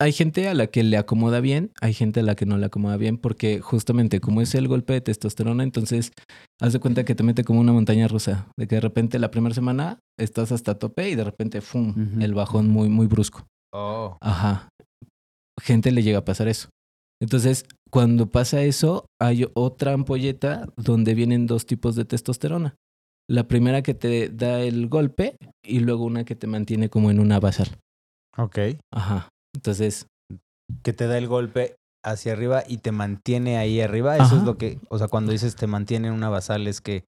hay 0.00 0.12
gente 0.12 0.48
a 0.48 0.54
la 0.54 0.66
que 0.66 0.82
le 0.82 0.96
acomoda 0.96 1.40
bien, 1.40 1.72
hay 1.80 1.94
gente 1.94 2.20
a 2.20 2.22
la 2.22 2.34
que 2.34 2.46
no 2.46 2.58
le 2.58 2.66
acomoda 2.66 2.96
bien, 2.96 3.16
porque 3.16 3.60
justamente 3.60 4.20
como 4.20 4.40
es 4.40 4.54
el 4.54 4.68
golpe 4.68 4.92
de 4.92 5.00
testosterona, 5.00 5.62
entonces 5.62 6.12
haz 6.60 6.72
de 6.72 6.80
cuenta 6.80 7.04
que 7.04 7.14
te 7.14 7.22
mete 7.22 7.44
como 7.44 7.60
una 7.60 7.72
montaña 7.72 8.08
rusa, 8.08 8.48
de 8.58 8.66
que 8.66 8.76
de 8.76 8.80
repente 8.80 9.18
la 9.18 9.30
primera 9.30 9.54
semana 9.54 10.00
estás 10.18 10.52
hasta 10.52 10.78
tope 10.78 11.08
y 11.10 11.14
de 11.14 11.24
repente, 11.24 11.60
¡fum! 11.60 12.20
El 12.20 12.34
bajón 12.34 12.68
muy, 12.68 12.88
muy 12.88 13.06
brusco. 13.06 13.46
Oh. 13.72 14.18
Ajá. 14.20 14.68
Gente 15.60 15.90
le 15.92 16.02
llega 16.02 16.18
a 16.18 16.24
pasar 16.24 16.48
eso. 16.48 16.68
Entonces, 17.20 17.64
cuando 17.90 18.26
pasa 18.30 18.62
eso, 18.62 19.06
hay 19.20 19.46
otra 19.54 19.92
ampolleta 19.92 20.68
donde 20.76 21.14
vienen 21.14 21.46
dos 21.46 21.64
tipos 21.66 21.94
de 21.94 22.04
testosterona. 22.04 22.74
La 23.28 23.48
primera 23.48 23.82
que 23.82 23.94
te 23.94 24.28
da 24.28 24.60
el 24.60 24.88
golpe 24.88 25.36
y 25.64 25.80
luego 25.80 26.04
una 26.04 26.24
que 26.24 26.34
te 26.34 26.46
mantiene 26.46 26.90
como 26.90 27.10
en 27.10 27.20
una 27.20 27.40
basal. 27.40 27.78
Ok. 28.36 28.58
Ajá. 28.92 29.28
Entonces, 29.54 30.06
Que 30.82 30.92
te 30.92 31.06
da 31.06 31.18
el 31.18 31.28
golpe 31.28 31.76
hacia 32.04 32.32
arriba 32.32 32.64
y 32.66 32.78
te 32.78 32.90
mantiene 32.92 33.58
ahí 33.58 33.80
arriba. 33.80 34.14
Eso 34.16 34.24
Ajá. 34.24 34.36
es 34.36 34.42
lo 34.44 34.56
que... 34.58 34.78
O 34.88 34.98
sea, 34.98 35.08
cuando 35.08 35.32
dices 35.32 35.56
te 35.56 35.66
mantiene 35.66 36.08
en 36.08 36.14
una 36.14 36.28
basal 36.30 36.66
es 36.66 36.80
que 36.80 37.04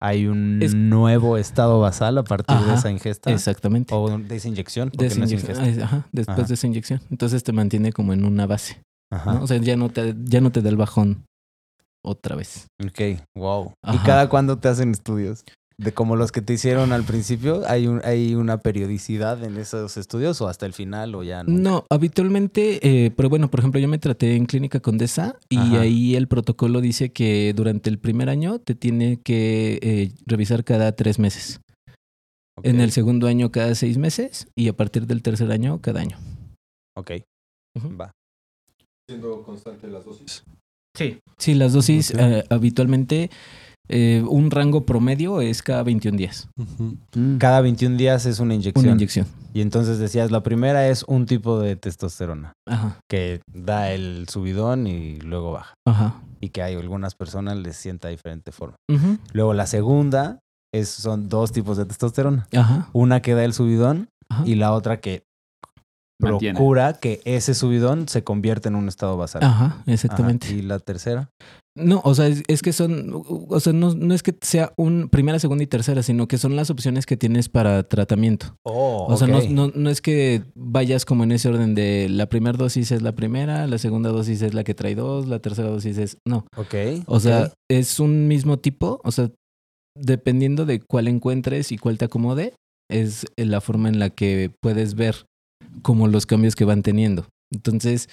hay 0.00 0.26
un 0.26 0.60
Es- 0.62 0.74
nuevo 0.74 1.36
estado 1.38 1.80
basal 1.80 2.18
a 2.18 2.24
partir 2.24 2.56
de 2.58 2.74
esa 2.74 2.90
ingesta. 2.90 3.30
exactamente. 3.32 3.94
O 3.94 4.18
de 4.18 4.36
esa 4.36 4.48
inyección. 4.48 4.88
De 4.88 4.92
Porque 4.92 5.06
esa 5.06 5.18
no 5.20 5.24
es 5.26 5.32
ingesta. 5.32 5.62
Ajá, 5.84 6.06
después 6.12 6.38
Ajá. 6.38 6.48
de 6.48 6.54
esa 6.54 6.66
inyección. 6.66 7.00
Entonces 7.10 7.42
te 7.44 7.52
mantiene 7.52 7.92
como 7.92 8.12
en 8.12 8.24
una 8.24 8.46
base. 8.46 8.80
Ajá. 9.12 9.34
¿no? 9.34 9.42
O 9.44 9.46
sea, 9.46 9.58
ya 9.58 9.76
no, 9.76 9.88
te, 9.90 10.14
ya 10.24 10.40
no 10.40 10.50
te 10.50 10.60
da 10.62 10.68
el 10.70 10.76
bajón 10.76 11.24
otra 12.04 12.36
vez. 12.36 12.66
Ok, 12.84 13.20
wow. 13.36 13.72
¿Y 13.92 13.98
cada 13.98 14.28
cuándo 14.28 14.58
te 14.58 14.68
hacen 14.68 14.90
estudios? 14.90 15.44
De 15.78 15.92
como 15.92 16.16
los 16.16 16.32
que 16.32 16.40
te 16.40 16.54
hicieron 16.54 16.92
al 16.92 17.04
principio, 17.04 17.62
¿hay, 17.68 17.86
un, 17.86 18.00
¿hay 18.02 18.34
una 18.34 18.58
periodicidad 18.58 19.44
en 19.44 19.58
esos 19.58 19.98
estudios 19.98 20.40
o 20.40 20.48
hasta 20.48 20.64
el 20.64 20.72
final 20.72 21.14
o 21.14 21.22
ya 21.22 21.42
no? 21.42 21.52
No, 21.52 21.86
habitualmente, 21.90 22.80
eh, 22.82 23.10
pero 23.10 23.28
bueno, 23.28 23.50
por 23.50 23.60
ejemplo, 23.60 23.78
yo 23.78 23.86
me 23.86 23.98
traté 23.98 24.36
en 24.36 24.46
Clínica 24.46 24.80
Condesa 24.80 25.36
y 25.50 25.58
Ajá. 25.58 25.80
ahí 25.82 26.16
el 26.16 26.28
protocolo 26.28 26.80
dice 26.80 27.12
que 27.12 27.52
durante 27.54 27.90
el 27.90 27.98
primer 27.98 28.30
año 28.30 28.58
te 28.58 28.74
tiene 28.74 29.20
que 29.20 29.78
eh, 29.82 30.12
revisar 30.24 30.64
cada 30.64 30.92
tres 30.92 31.18
meses. 31.18 31.60
En 32.62 32.80
el 32.80 32.90
segundo 32.90 33.26
año 33.26 33.52
cada 33.52 33.74
seis 33.74 33.98
meses 33.98 34.48
y 34.56 34.68
a 34.68 34.72
partir 34.72 35.06
del 35.06 35.20
tercer 35.20 35.52
año 35.52 35.82
cada 35.82 36.00
año. 36.00 36.16
Ok, 36.96 37.10
va. 38.00 38.12
Siendo 39.10 39.42
constante 39.42 39.88
las 39.88 40.06
dosis. 40.06 40.42
Sí. 40.96 41.18
Sí, 41.36 41.52
las 41.52 41.74
dosis 41.74 42.12
eh, 42.12 42.44
habitualmente 42.48 43.30
eh, 43.88 44.24
un 44.28 44.50
rango 44.50 44.84
promedio 44.84 45.40
es 45.40 45.62
cada 45.62 45.82
21 45.82 46.16
días. 46.16 46.48
Mm. 46.56 47.36
Cada 47.38 47.60
21 47.60 47.96
días 47.96 48.26
es 48.26 48.40
una 48.40 48.54
inyección. 48.54 48.84
Una 48.84 48.94
inyección. 48.94 49.26
Y 49.54 49.60
entonces 49.60 49.98
decías, 49.98 50.30
la 50.30 50.42
primera 50.42 50.88
es 50.88 51.02
un 51.04 51.24
tipo 51.26 51.58
de 51.60 51.76
testosterona 51.76 52.52
Ajá. 52.68 52.98
que 53.08 53.40
da 53.52 53.90
el 53.92 54.26
subidón 54.28 54.86
y 54.86 55.18
luego 55.20 55.52
baja. 55.52 55.74
Ajá. 55.86 56.20
Y 56.40 56.50
que 56.50 56.62
hay 56.62 56.74
algunas 56.74 57.14
personas 57.14 57.56
les 57.56 57.76
sienta 57.76 58.08
de 58.08 58.12
diferente 58.16 58.52
forma. 58.52 58.76
Ujú. 58.90 59.18
Luego 59.32 59.54
la 59.54 59.66
segunda 59.66 60.40
es, 60.74 60.88
son 60.88 61.28
dos 61.28 61.52
tipos 61.52 61.76
de 61.78 61.86
testosterona. 61.86 62.46
Ajá. 62.54 62.88
Una 62.92 63.22
que 63.22 63.34
da 63.34 63.44
el 63.44 63.54
subidón 63.54 64.08
Ajá. 64.28 64.42
y 64.46 64.56
la 64.56 64.72
otra 64.72 65.00
que 65.00 65.22
Mantiene. 66.20 66.54
procura 66.58 66.94
que 66.94 67.20
ese 67.24 67.54
subidón 67.54 68.08
se 68.08 68.24
convierta 68.24 68.68
en 68.68 68.74
un 68.74 68.88
estado 68.88 69.16
basal. 69.16 69.42
Ajá, 69.44 69.64
Ajá. 69.66 69.82
exactamente. 69.86 70.52
Y 70.52 70.62
la 70.62 70.78
tercera. 70.80 71.30
No, 71.76 72.00
o 72.04 72.14
sea, 72.14 72.26
es, 72.26 72.42
es 72.48 72.62
que 72.62 72.72
son, 72.72 73.22
o 73.26 73.60
sea, 73.60 73.72
no, 73.72 73.94
no 73.94 74.14
es 74.14 74.22
que 74.22 74.34
sea 74.40 74.72
un 74.76 75.08
primera, 75.10 75.38
segunda 75.38 75.62
y 75.62 75.66
tercera, 75.66 76.02
sino 76.02 76.26
que 76.26 76.38
son 76.38 76.56
las 76.56 76.70
opciones 76.70 77.04
que 77.06 77.16
tienes 77.16 77.48
para 77.48 77.82
tratamiento. 77.82 78.56
Oh, 78.64 79.06
O 79.08 79.16
sea, 79.16 79.28
no, 79.28 79.42
no, 79.42 79.70
no 79.74 79.90
es 79.90 80.00
que 80.00 80.42
vayas 80.54 81.04
como 81.04 81.24
en 81.24 81.32
ese 81.32 81.48
orden 81.50 81.74
de 81.74 82.08
la 82.08 82.28
primera 82.28 82.56
dosis 82.56 82.92
es 82.92 83.02
la 83.02 83.14
primera, 83.14 83.66
la 83.66 83.78
segunda 83.78 84.10
dosis 84.10 84.42
es 84.42 84.54
la 84.54 84.64
que 84.64 84.74
trae 84.74 84.94
dos, 84.94 85.28
la 85.28 85.38
tercera 85.40 85.68
dosis 85.68 85.98
es... 85.98 86.18
No, 86.26 86.46
Ok. 86.56 86.74
o 87.06 87.20
sea, 87.20 87.52
es 87.70 88.00
un 88.00 88.26
mismo 88.26 88.58
tipo, 88.58 89.00
o 89.04 89.12
sea, 89.12 89.30
dependiendo 89.94 90.64
de 90.64 90.80
cuál 90.80 91.08
encuentres 91.08 91.72
y 91.72 91.78
cuál 91.78 91.98
te 91.98 92.06
acomode, 92.06 92.54
es 92.90 93.26
la 93.36 93.60
forma 93.60 93.88
en 93.88 93.98
la 93.98 94.10
que 94.10 94.50
puedes 94.62 94.94
ver 94.94 95.26
como 95.82 96.08
los 96.08 96.26
cambios 96.26 96.54
que 96.54 96.64
van 96.64 96.82
teniendo. 96.82 97.26
Entonces, 97.52 98.08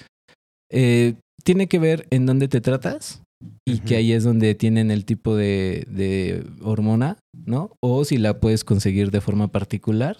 eh, 0.70 1.14
tiene 1.44 1.66
que 1.66 1.78
ver 1.78 2.06
en 2.10 2.26
dónde 2.26 2.48
te 2.48 2.60
tratas 2.60 3.22
y 3.66 3.78
que 3.80 3.96
ahí 3.96 4.12
es 4.12 4.24
donde 4.24 4.54
tienen 4.54 4.90
el 4.90 5.04
tipo 5.04 5.36
de, 5.36 5.86
de 5.88 6.46
hormona, 6.62 7.18
¿no? 7.32 7.72
O 7.80 8.04
si 8.04 8.16
la 8.18 8.40
puedes 8.40 8.64
conseguir 8.64 9.10
de 9.10 9.20
forma 9.20 9.48
particular, 9.48 10.18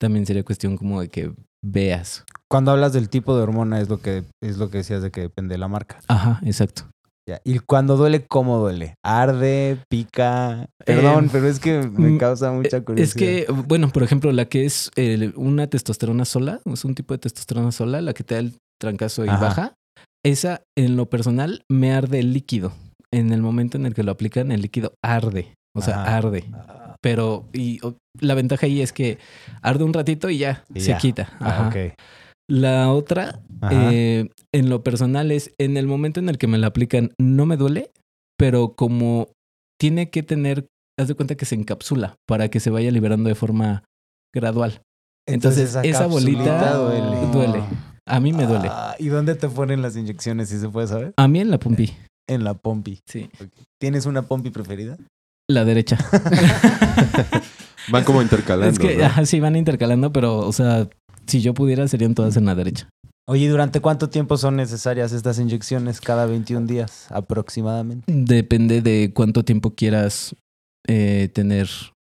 también 0.00 0.26
sería 0.26 0.44
cuestión 0.44 0.76
como 0.76 1.00
de 1.00 1.08
que 1.08 1.32
veas 1.64 2.24
Cuando 2.48 2.70
hablas 2.72 2.92
del 2.92 3.08
tipo 3.08 3.36
de 3.36 3.42
hormona 3.42 3.80
es 3.80 3.88
lo 3.88 3.98
que 4.00 4.24
es 4.42 4.56
lo 4.58 4.68
que 4.70 4.78
decías 4.78 5.02
de 5.02 5.10
que 5.10 5.20
depende 5.22 5.54
de 5.54 5.58
la 5.58 5.68
marca. 5.68 6.00
Ajá, 6.08 6.40
exacto. 6.44 6.88
Ya. 7.28 7.40
Y 7.44 7.60
cuando 7.60 7.96
duele, 7.96 8.26
¿cómo 8.26 8.58
duele? 8.58 8.94
¿Arde? 9.04 9.78
¿Pica? 9.88 10.66
Perdón, 10.84 11.26
Eh, 11.26 11.28
pero 11.30 11.46
es 11.46 11.60
que 11.60 11.78
me 11.78 12.10
mm, 12.10 12.18
causa 12.18 12.50
mucha 12.50 12.78
Eh, 12.78 12.82
curiosidad. 12.82 13.04
Es 13.04 13.46
que, 13.46 13.52
bueno, 13.68 13.90
por 13.90 14.02
ejemplo, 14.02 14.32
la 14.32 14.46
que 14.46 14.64
es 14.64 14.90
eh, 14.96 15.32
una 15.36 15.68
testosterona 15.68 16.24
sola, 16.24 16.60
es 16.64 16.84
un 16.84 16.96
tipo 16.96 17.14
de 17.14 17.18
testosterona 17.18 17.70
sola, 17.70 18.00
la 18.00 18.12
que 18.12 18.24
te 18.24 18.34
da 18.34 18.40
el 18.40 18.54
trancazo 18.80 19.24
y 19.24 19.28
Ajá. 19.28 19.40
baja, 19.40 19.74
esa 20.24 20.62
en 20.76 20.96
lo 20.96 21.08
personal 21.10 21.64
me 21.70 21.92
arde 21.92 22.18
el 22.20 22.32
líquido. 22.32 22.72
En 23.12 23.32
el 23.32 23.42
momento 23.42 23.76
en 23.76 23.86
el 23.86 23.94
que 23.94 24.02
lo 24.02 24.12
aplican, 24.12 24.52
el 24.52 24.62
líquido 24.62 24.94
arde. 25.04 25.54
O 25.76 25.82
sea, 25.82 26.04
arde. 26.16 26.44
Pero, 27.00 27.48
y 27.52 27.78
o- 27.84 27.96
la 28.20 28.34
ventaja 28.34 28.66
ahí 28.66 28.80
es 28.80 28.92
que 28.92 29.18
arde 29.62 29.84
un 29.84 29.92
ratito 29.92 30.30
y 30.30 30.38
ya 30.38 30.64
Y 30.74 30.80
se 30.80 30.88
ya. 30.90 30.98
quita. 30.98 31.28
Ah, 31.40 31.68
Ajá. 31.68 31.94
La 32.50 32.90
otra, 32.92 33.40
eh, 33.70 34.28
en 34.54 34.68
lo 34.68 34.82
personal, 34.82 35.30
es 35.30 35.52
en 35.58 35.76
el 35.76 35.86
momento 35.86 36.20
en 36.20 36.28
el 36.28 36.38
que 36.38 36.46
me 36.46 36.58
la 36.58 36.66
aplican, 36.68 37.12
no 37.18 37.46
me 37.46 37.56
duele, 37.56 37.90
pero 38.38 38.74
como 38.74 39.28
tiene 39.80 40.10
que 40.10 40.22
tener, 40.22 40.66
haz 41.00 41.08
de 41.08 41.14
cuenta 41.14 41.34
que 41.36 41.46
se 41.46 41.54
encapsula 41.54 42.16
para 42.28 42.48
que 42.48 42.60
se 42.60 42.70
vaya 42.70 42.90
liberando 42.90 43.28
de 43.28 43.34
forma 43.34 43.84
gradual. 44.34 44.82
Entonces, 45.26 45.74
esa 45.82 46.06
bolita 46.06 46.74
duele. 47.32 47.62
A 48.06 48.20
mí 48.20 48.32
me 48.32 48.46
duele. 48.46 48.68
Ah, 48.70 48.96
¿Y 48.98 49.08
dónde 49.08 49.34
te 49.34 49.48
ponen 49.48 49.82
las 49.82 49.96
inyecciones, 49.96 50.48
si 50.48 50.58
se 50.58 50.68
puede 50.68 50.88
saber? 50.88 51.12
A 51.16 51.28
mí 51.28 51.40
en 51.40 51.50
la 51.50 51.58
pompi, 51.58 51.92
En 52.28 52.44
la 52.44 52.54
pompi. 52.54 53.00
sí. 53.06 53.30
¿Tienes 53.80 54.06
una 54.06 54.22
pompi 54.22 54.50
preferida? 54.50 54.96
La 55.48 55.64
derecha. 55.64 55.98
Van 57.90 58.04
como 58.04 58.22
intercalando. 58.22 58.70
es 58.72 58.78
que, 58.78 59.26
sí, 59.26 59.40
van 59.40 59.56
intercalando, 59.56 60.12
pero, 60.12 60.38
o 60.38 60.52
sea, 60.52 60.88
si 61.26 61.42
yo 61.42 61.52
pudiera, 61.52 61.88
serían 61.88 62.14
todas 62.14 62.36
en 62.36 62.46
la 62.46 62.54
derecha. 62.54 62.88
Oye, 63.28 63.44
¿y 63.44 63.48
¿durante 63.48 63.80
cuánto 63.80 64.08
tiempo 64.08 64.36
son 64.36 64.56
necesarias 64.56 65.12
estas 65.12 65.38
inyecciones? 65.38 66.00
Cada 66.00 66.26
21 66.26 66.66
días 66.66 67.06
aproximadamente. 67.10 68.04
Depende 68.12 68.82
de 68.82 69.12
cuánto 69.14 69.44
tiempo 69.44 69.74
quieras 69.74 70.34
eh, 70.86 71.28
tener 71.32 71.68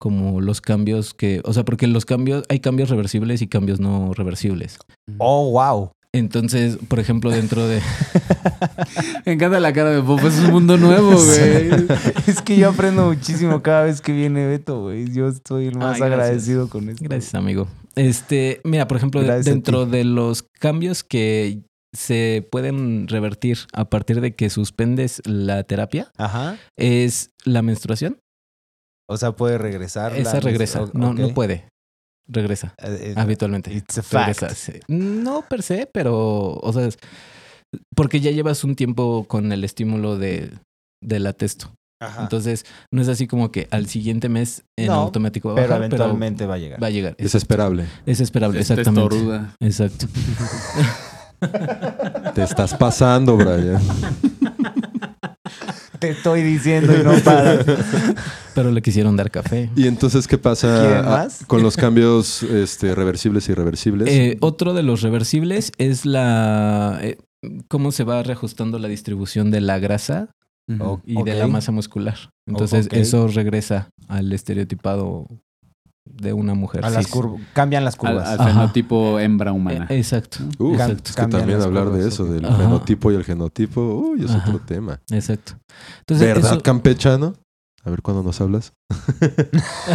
como 0.04 0.42
los 0.42 0.60
cambios 0.60 1.14
que, 1.14 1.40
o 1.44 1.54
sea, 1.54 1.64
porque 1.64 1.86
los 1.86 2.04
cambios, 2.04 2.44
hay 2.50 2.60
cambios 2.60 2.90
reversibles 2.90 3.40
y 3.40 3.46
cambios 3.46 3.80
no 3.80 4.12
reversibles. 4.12 4.76
Oh, 5.16 5.50
wow. 5.52 5.92
Entonces, 6.12 6.76
por 6.88 7.00
ejemplo, 7.00 7.30
dentro 7.30 7.66
de... 7.66 7.80
Me 9.24 9.32
encanta 9.32 9.60
la 9.60 9.72
cara 9.72 9.92
de 9.92 10.02
Popo, 10.02 10.28
es 10.28 10.38
un 10.40 10.50
mundo 10.50 10.76
nuevo, 10.76 11.12
güey. 11.12 11.86
es 12.26 12.42
que 12.42 12.58
yo 12.58 12.68
aprendo 12.68 13.06
muchísimo 13.06 13.62
cada 13.62 13.84
vez 13.84 14.02
que 14.02 14.12
viene 14.12 14.46
Beto, 14.46 14.82
güey. 14.82 15.10
Yo 15.10 15.26
estoy 15.26 15.68
el 15.68 15.78
más 15.78 15.96
Ay, 15.96 16.02
agradecido 16.02 16.68
con 16.68 16.90
esto. 16.90 17.02
Gracias, 17.02 17.34
amigo. 17.34 17.66
Este, 17.96 18.60
mira, 18.62 18.86
por 18.86 18.98
ejemplo, 18.98 19.22
Gracias 19.22 19.46
dentro 19.46 19.86
de 19.86 20.04
los 20.04 20.42
cambios 20.42 21.02
que 21.02 21.62
se 21.94 22.46
pueden 22.52 23.08
revertir 23.08 23.60
a 23.72 23.88
partir 23.88 24.20
de 24.20 24.34
que 24.34 24.50
suspendes 24.50 25.22
la 25.24 25.62
terapia, 25.62 26.12
Ajá. 26.18 26.58
es 26.76 27.30
la 27.46 27.62
menstruación. 27.62 28.18
O 29.08 29.16
sea, 29.16 29.32
puede 29.32 29.58
regresar. 29.58 30.14
Esa 30.16 30.40
regresa. 30.40 30.86
No, 30.92 31.12
no 31.14 31.28
puede. 31.34 31.68
Regresa. 32.26 32.74
Eh, 32.78 32.98
eh, 33.10 33.14
Habitualmente. 33.16 33.72
It's 33.72 33.98
a 33.98 34.02
fact. 34.02 34.40
Regresa, 34.40 34.54
sí. 34.54 34.72
No 34.88 35.44
per 35.48 35.62
se, 35.62 35.86
pero, 35.92 36.54
o 36.54 36.72
sea, 36.72 36.86
es- 36.86 36.98
porque 37.94 38.20
ya 38.20 38.30
llevas 38.30 38.64
un 38.64 38.76
tiempo 38.76 39.24
con 39.28 39.52
el 39.52 39.62
estímulo 39.64 40.16
de, 40.16 40.50
de 41.02 41.20
la 41.20 41.32
testo. 41.34 41.74
Ajá. 42.00 42.22
Entonces, 42.22 42.64
no 42.92 43.02
es 43.02 43.08
así 43.08 43.26
como 43.26 43.50
que 43.50 43.66
al 43.70 43.86
siguiente 43.88 44.28
mes 44.28 44.64
en 44.78 44.86
No, 44.88 44.94
automático 44.94 45.48
va 45.48 45.54
a 45.54 45.56
pero 45.56 45.68
bajar, 45.68 45.88
pero, 45.90 45.96
eventualmente 46.04 46.46
va 46.46 46.54
a 46.54 46.58
llegar. 46.58 46.82
va 46.82 46.86
a 46.86 46.90
llegar. 46.90 47.14
Es, 47.18 47.24
Desesperable. 47.32 47.86
es 48.06 48.20
esperable, 48.20 48.60
Es 48.60 48.70
exactamente. 48.70 49.08
testoruda. 49.16 49.54
Exacto. 49.60 50.06
Te 52.34 52.42
estás 52.42 52.74
pasando, 52.74 53.36
Brian. 53.36 53.80
Te 56.04 56.10
estoy 56.10 56.42
diciendo 56.42 56.92
y 56.94 57.02
no 57.02 57.14
para. 57.24 57.64
Pero 58.54 58.70
le 58.70 58.82
quisieron 58.82 59.16
dar 59.16 59.30
café. 59.30 59.70
¿Y 59.74 59.86
entonces 59.86 60.28
qué 60.28 60.36
pasa 60.36 60.80
¿Quieren 60.80 60.98
ah, 61.06 61.10
más? 61.24 61.44
con 61.46 61.62
los 61.62 61.78
cambios 61.78 62.42
este, 62.42 62.94
reversibles 62.94 63.48
y 63.48 63.52
irreversibles? 63.52 64.08
Eh, 64.10 64.36
otro 64.40 64.74
de 64.74 64.82
los 64.82 65.00
reversibles 65.00 65.72
es 65.78 66.04
la 66.04 66.98
eh, 67.00 67.16
cómo 67.68 67.90
se 67.90 68.04
va 68.04 68.22
reajustando 68.22 68.78
la 68.78 68.88
distribución 68.88 69.50
de 69.50 69.62
la 69.62 69.78
grasa 69.78 70.28
y 71.06 71.22
de 71.22 71.34
la 71.34 71.46
masa 71.46 71.72
muscular. 71.72 72.18
Entonces, 72.46 72.88
eso 72.90 73.26
regresa 73.28 73.88
al 74.06 74.30
estereotipado 74.32 75.26
de 76.04 76.32
una 76.32 76.54
mujer. 76.54 76.84
A 76.84 76.90
las 76.90 77.06
cambian 77.52 77.84
las 77.84 77.96
curvas. 77.96 78.38
al 78.38 78.48
fenotipo 78.48 79.18
hembra 79.18 79.52
humana. 79.52 79.86
Eh, 79.88 79.98
exacto. 79.98 80.38
Uf, 80.58 80.74
exacto. 80.74 81.02
es 81.10 81.16
que 81.16 81.26
también 81.26 81.60
hablar 81.62 81.90
de 81.90 82.06
eso, 82.08 82.24
del 82.26 82.44
Ajá. 82.44 82.56
fenotipo 82.58 83.10
y 83.10 83.14
el 83.16 83.24
genotipo, 83.24 83.80
uy, 83.80 84.24
es 84.24 84.30
Ajá. 84.30 84.48
otro 84.48 84.60
tema. 84.60 85.00
Exacto. 85.10 85.54
Entonces, 86.00 86.26
¿Verdad, 86.26 86.52
eso- 86.54 86.62
campechano? 86.62 87.34
A 87.86 87.90
ver 87.90 88.00
cuándo 88.00 88.22
nos 88.22 88.40
hablas. 88.40 88.72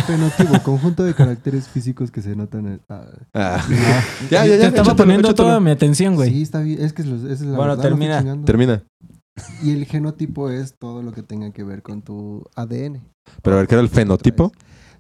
Fenotipo, 0.06 0.62
conjunto 0.64 1.04
de 1.04 1.14
caracteres 1.16 1.68
físicos 1.68 2.12
que 2.12 2.22
se 2.22 2.36
notan 2.36 2.68
en... 2.68 2.82
ah, 2.90 3.04
Ah. 3.34 3.66
ya, 4.30 4.46
ya, 4.46 4.46
ya. 4.46 4.46
te 4.46 4.54
estaba 4.56 4.68
échatelo, 4.70 4.96
poniendo 4.96 5.28
échatelo. 5.30 5.48
toda 5.50 5.60
mi 5.60 5.72
atención, 5.72 6.16
güey. 6.16 6.30
Sí, 6.32 6.42
está 6.44 6.60
bien. 6.62 6.82
Es 6.84 6.94
que 6.94 7.02
es, 7.02 7.08
es 7.08 7.42
la 7.42 7.58
Bueno, 7.58 7.76
verdad, 7.78 7.82
termina. 7.84 8.24
Termina. 8.46 8.84
Y 9.64 9.72
el 9.72 9.86
genotipo 9.86 10.50
es 10.50 10.76
todo 10.78 11.02
lo 11.02 11.12
que 11.14 11.24
tenga 11.24 11.52
que 11.52 11.64
ver 11.64 11.82
con 11.82 12.02
tu 12.02 12.44
ADN. 12.56 13.02
Pero 13.42 13.56
a 13.56 13.60
ver, 13.60 13.68
¿qué 13.68 13.76
era 13.76 13.82
el 13.82 13.90
fenotipo? 13.90 14.52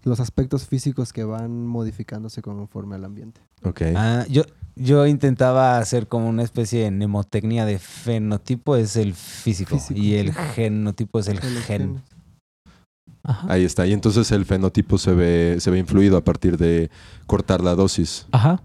Los 0.03 0.19
aspectos 0.19 0.67
físicos 0.67 1.13
que 1.13 1.23
van 1.23 1.65
modificándose 1.65 2.41
conforme 2.41 2.95
al 2.95 3.05
ambiente. 3.05 3.41
Ok. 3.63 3.81
Ah, 3.95 4.25
yo, 4.29 4.43
yo 4.75 5.05
intentaba 5.05 5.77
hacer 5.77 6.07
como 6.07 6.29
una 6.29 6.43
especie 6.43 6.83
de 6.83 6.91
mnemotecnia 6.91 7.65
de 7.65 7.79
fenotipo 7.79 8.75
es 8.75 8.95
el 8.95 9.13
físico, 9.13 9.77
Físico, 9.77 9.99
y 9.99 10.15
el 10.15 10.33
genotipo 10.33 11.19
es 11.19 11.27
el 11.27 11.39
gen. 11.39 12.01
Ajá. 13.23 13.45
Ahí 13.49 13.63
está. 13.63 13.85
Y 13.85 13.93
entonces 13.93 14.31
el 14.31 14.45
fenotipo 14.45 14.97
se 14.97 15.13
ve, 15.13 15.57
se 15.59 15.71
ve 15.71 15.79
influido 15.79 16.17
a 16.17 16.23
partir 16.23 16.57
de 16.57 16.89
cortar 17.25 17.61
la 17.61 17.75
dosis. 17.75 18.25
Ajá, 18.31 18.59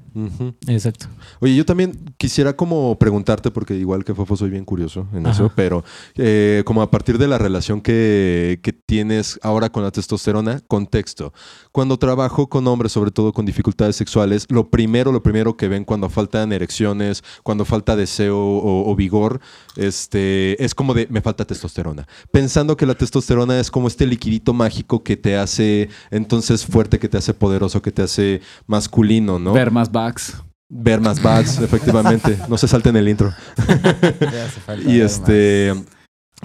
exacto. 0.68 1.06
Oye, 1.40 1.54
yo 1.54 1.66
también 1.66 2.14
quisiera 2.16 2.56
como 2.56 2.98
preguntarte, 2.98 3.50
porque 3.50 3.74
igual 3.74 4.04
que 4.04 4.14
Fofo 4.14 4.36
soy 4.36 4.48
bien 4.48 4.64
curioso 4.64 5.06
en 5.12 5.26
Ajá. 5.26 5.34
eso, 5.34 5.52
pero 5.54 5.84
eh, 6.16 6.62
como 6.64 6.80
a 6.80 6.90
partir 6.90 7.18
de 7.18 7.28
la 7.28 7.36
relación 7.36 7.82
que, 7.82 8.60
que 8.62 8.72
tienes 8.72 9.38
ahora 9.42 9.68
con 9.70 9.82
la 9.82 9.90
testosterona, 9.90 10.60
contexto. 10.66 11.34
Cuando 11.72 11.98
trabajo 11.98 12.48
con 12.48 12.66
hombres, 12.66 12.92
sobre 12.92 13.10
todo 13.10 13.34
con 13.34 13.44
dificultades 13.44 13.96
sexuales, 13.96 14.46
lo 14.48 14.70
primero, 14.70 15.12
lo 15.12 15.22
primero 15.22 15.56
que 15.58 15.68
ven 15.68 15.84
cuando 15.84 16.08
faltan 16.08 16.52
erecciones, 16.52 17.22
cuando 17.42 17.66
falta 17.66 17.96
deseo 17.96 18.38
o, 18.38 18.90
o 18.90 18.96
vigor, 18.96 19.40
este, 19.76 20.62
es 20.64 20.74
como 20.74 20.94
de, 20.94 21.06
me 21.10 21.20
falta 21.20 21.44
testosterona. 21.44 22.06
Pensando 22.30 22.76
que 22.78 22.86
la 22.86 22.94
testosterona 22.94 23.60
es 23.60 23.70
como 23.70 23.88
este 23.88 24.06
liquidito 24.06 24.43
mágico 24.52 25.02
que 25.02 25.16
te 25.16 25.36
hace 25.36 25.88
entonces 26.10 26.66
fuerte, 26.66 26.98
que 26.98 27.08
te 27.08 27.18
hace 27.18 27.34
poderoso, 27.34 27.82
que 27.82 27.92
te 27.92 28.02
hace 28.02 28.40
masculino, 28.66 29.38
¿no? 29.38 29.52
Ver 29.52 29.70
más 29.70 29.90
backs. 29.90 30.36
Ver 30.68 31.00
más 31.00 31.22
bags, 31.22 31.60
efectivamente. 31.60 32.38
No 32.48 32.58
se 32.58 32.66
salten 32.66 32.96
el 32.96 33.08
intro. 33.08 33.32
Le 34.20 34.40
hace 34.40 34.60
falta 34.60 34.90
Y 34.90 35.00
este, 35.00 35.72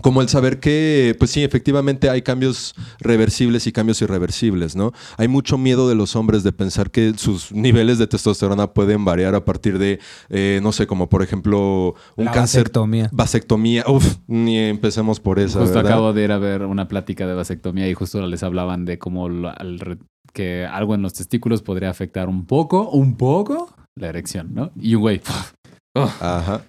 como 0.02 0.22
el 0.22 0.30
saber 0.30 0.60
que, 0.60 1.16
pues 1.20 1.32
sí, 1.32 1.44
efectivamente 1.44 2.10
hay 2.10 2.22
cambios 2.22 2.74
reversibles 3.00 3.68
y 3.68 3.72
cambios 3.72 4.02
irreversibles, 4.02 4.76
¿no? 4.76 4.92
Hay 5.18 5.28
mucho 5.28 5.58
miedo 5.58 5.88
de 5.90 5.96
los 5.96 6.16
hombres 6.16 6.44
de 6.44 6.52
pensar 6.52 6.92
que 6.92 7.14
sus 7.18 7.52
niveles 7.52 7.98
de 7.98 8.08
testosterona 8.08 8.74
pueden 8.74 9.06
variar 9.06 9.36
a 9.36 9.46
partir 9.46 9.78
de, 9.80 10.00
eh, 10.30 10.60
no 10.64 10.72
sé, 10.72 10.88
como 10.88 11.10
por 11.10 11.22
ejemplo 11.24 11.96
un 12.16 12.26
La 12.26 12.32
cáncer. 12.32 12.62
vasectomía. 12.64 13.10
Vasectomía, 13.12 13.84
uf, 13.88 14.18
ni 14.28 14.58
empecemos 14.58 15.20
por 15.20 15.40
esa. 15.40 15.60
Justo 15.60 15.76
¿verdad? 15.76 15.92
acabo 15.92 16.14
de 16.14 16.24
ir 16.24 16.32
a 16.32 16.38
ver 16.38 16.64
una 16.64 16.88
plática 16.88 17.26
de 17.28 17.34
vasectomía 17.34 17.88
y 17.90 17.94
justo 17.94 18.26
les 18.26 18.44
hablaban 18.44 18.86
de 18.86 19.00
cómo 19.00 19.30
lo- 19.30 19.50
al 19.50 19.80
re- 19.80 19.98
que 20.34 20.66
algo 20.66 20.94
en 20.96 21.02
los 21.02 21.14
testículos 21.14 21.62
podría 21.64 21.90
afectar 21.90 22.30
un 22.30 22.46
poco, 22.46 22.90
un 22.90 23.16
poco, 23.18 23.74
la 23.98 24.08
erección, 24.10 24.54
¿no? 24.54 24.72
Y 24.80 24.96
un 24.96 25.02
güey, 25.02 25.22
Ajá. 25.96 26.62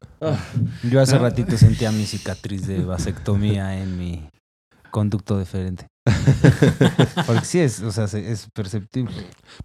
Yo 0.90 1.00
hace 1.00 1.18
ratito 1.18 1.56
sentía 1.56 1.92
mi 1.92 2.04
cicatriz 2.06 2.66
de 2.66 2.84
vasectomía 2.84 3.80
en 3.80 3.98
mi 3.98 4.28
conducto 4.90 5.38
deferente. 5.38 5.86
Porque 7.26 7.44
sí 7.44 7.60
es, 7.60 7.80
o 7.82 7.92
sea, 7.92 8.08
se- 8.08 8.32
es 8.32 8.48
perceptible. 8.52 9.14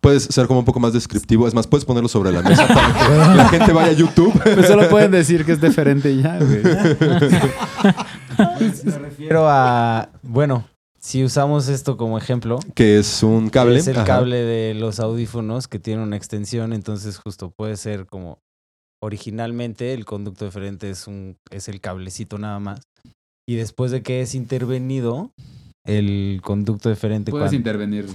Puedes 0.02 0.24
ser 0.24 0.48
como 0.48 0.60
un 0.60 0.66
poco 0.66 0.80
más 0.80 0.94
descriptivo. 0.94 1.48
Es 1.48 1.54
más, 1.54 1.66
puedes 1.66 1.86
ponerlo 1.86 2.10
sobre 2.10 2.32
la 2.32 2.42
mesa 2.42 2.68
para 2.68 2.94
que 3.32 3.36
la 3.38 3.50
gente 3.50 3.72
vaya 3.74 3.90
a 3.90 3.94
YouTube. 3.94 4.34
pues 4.44 4.68
solo 4.68 4.88
pueden 4.90 5.12
decir 5.12 5.46
que 5.46 5.54
es 5.54 5.62
diferente 5.62 6.12
y 6.12 6.22
ya, 6.22 6.38
güey. 6.38 6.62
Me 8.84 8.98
refiero 9.00 9.48
a, 9.50 10.10
bueno, 10.22 10.68
si 11.00 11.24
usamos 11.24 11.70
esto 11.70 11.98
como 11.98 12.18
ejemplo, 12.18 12.60
que 12.76 13.00
es 13.00 13.24
un 13.24 13.50
cable. 13.50 13.80
es 13.80 13.88
el 13.88 13.96
Ajá. 13.98 14.06
cable 14.06 14.38
de 14.44 14.74
los 14.74 15.00
audífonos 15.00 15.68
que 15.68 15.80
tiene 15.80 16.04
una 16.04 16.18
extensión, 16.18 16.74
entonces 16.74 17.18
justo 17.18 17.52
puede 17.52 17.78
ser 17.78 18.06
como 18.06 18.40
originalmente 19.06 19.94
el 19.94 20.04
conducto 20.06 20.46
deferente 20.46 20.90
es 20.90 21.08
un 21.08 21.38
es 21.52 21.68
el 21.68 21.80
cablecito 21.80 22.38
nada 22.38 22.60
más 22.60 22.82
y 23.48 23.56
después 23.56 23.92
de 23.92 24.02
que 24.02 24.22
es 24.22 24.36
intervenido 24.36 25.32
el 25.86 26.42
conducto 26.44 26.90
deferente 26.90 27.32
Puedes 27.32 27.46
cuando- 27.46 27.56
intervenir. 27.58 28.06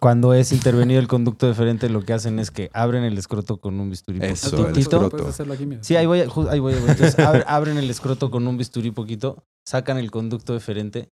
cuando 0.00 0.34
es 0.34 0.50
intervenido 0.52 0.98
el 0.98 1.06
conducto 1.06 1.46
deferente, 1.46 1.88
lo 1.88 2.02
que 2.02 2.12
hacen 2.12 2.38
es 2.40 2.50
que 2.50 2.70
abren 2.72 3.04
el 3.04 3.16
escroto 3.16 3.58
con 3.58 3.78
un 3.78 3.88
bisturí 3.90 4.18
Eso, 4.20 4.50
poquito. 4.50 4.68
el 4.68 4.78
escroto. 4.78 5.10
Puedes 5.10 5.26
hacerlo 5.28 5.52
aquí, 5.54 5.64
mira. 5.66 5.84
Sí, 5.84 5.94
ahí 5.94 6.06
voy, 6.06 6.20
ahí 6.20 6.28
voy. 6.28 6.48
ahí 6.50 6.58
voy. 6.58 6.74
Entonces, 6.90 7.16
abre- 7.20 7.44
abren 7.46 7.76
el 7.78 7.88
escroto 7.88 8.30
con 8.32 8.48
un 8.48 8.56
bisturí 8.56 8.90
poquito, 8.90 9.44
sacan 9.68 9.96
el 9.98 10.10
conducto 10.10 10.54
deferente 10.54 11.08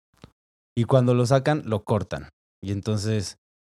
y 0.78 0.84
cuando 0.84 1.14
lo 1.14 1.26
sacan, 1.26 1.62
lo 1.66 1.82
cortan. 1.82 2.28
Y 2.62 2.70
entonces 2.70 3.38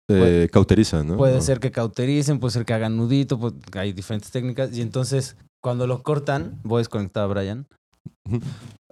Eh, 0.09 0.49
cauteriza, 0.53 1.03
¿no? 1.03 1.17
puede 1.17 1.37
No. 1.37 1.41
ser 1.41 1.61
que 1.61 1.71
cautericen, 1.71 2.39
puede 2.39 2.53
ser 2.53 2.65
que 2.65 2.75
hagan 2.75 2.97
nudito, 2.97 3.39
pues, 3.39 3.55
hay 3.75 3.93
diferentes 3.93 4.31
técnicas. 4.31 4.77
Y 4.77 4.83
entonces, 4.83 5.37
cuando 5.63 5.87
lo 5.87 6.03
cortan, 6.03 6.61
voy 6.63 6.79
a 6.79 6.81
desconectar 6.81 7.25
a 7.25 7.27
Brian. 7.27 7.67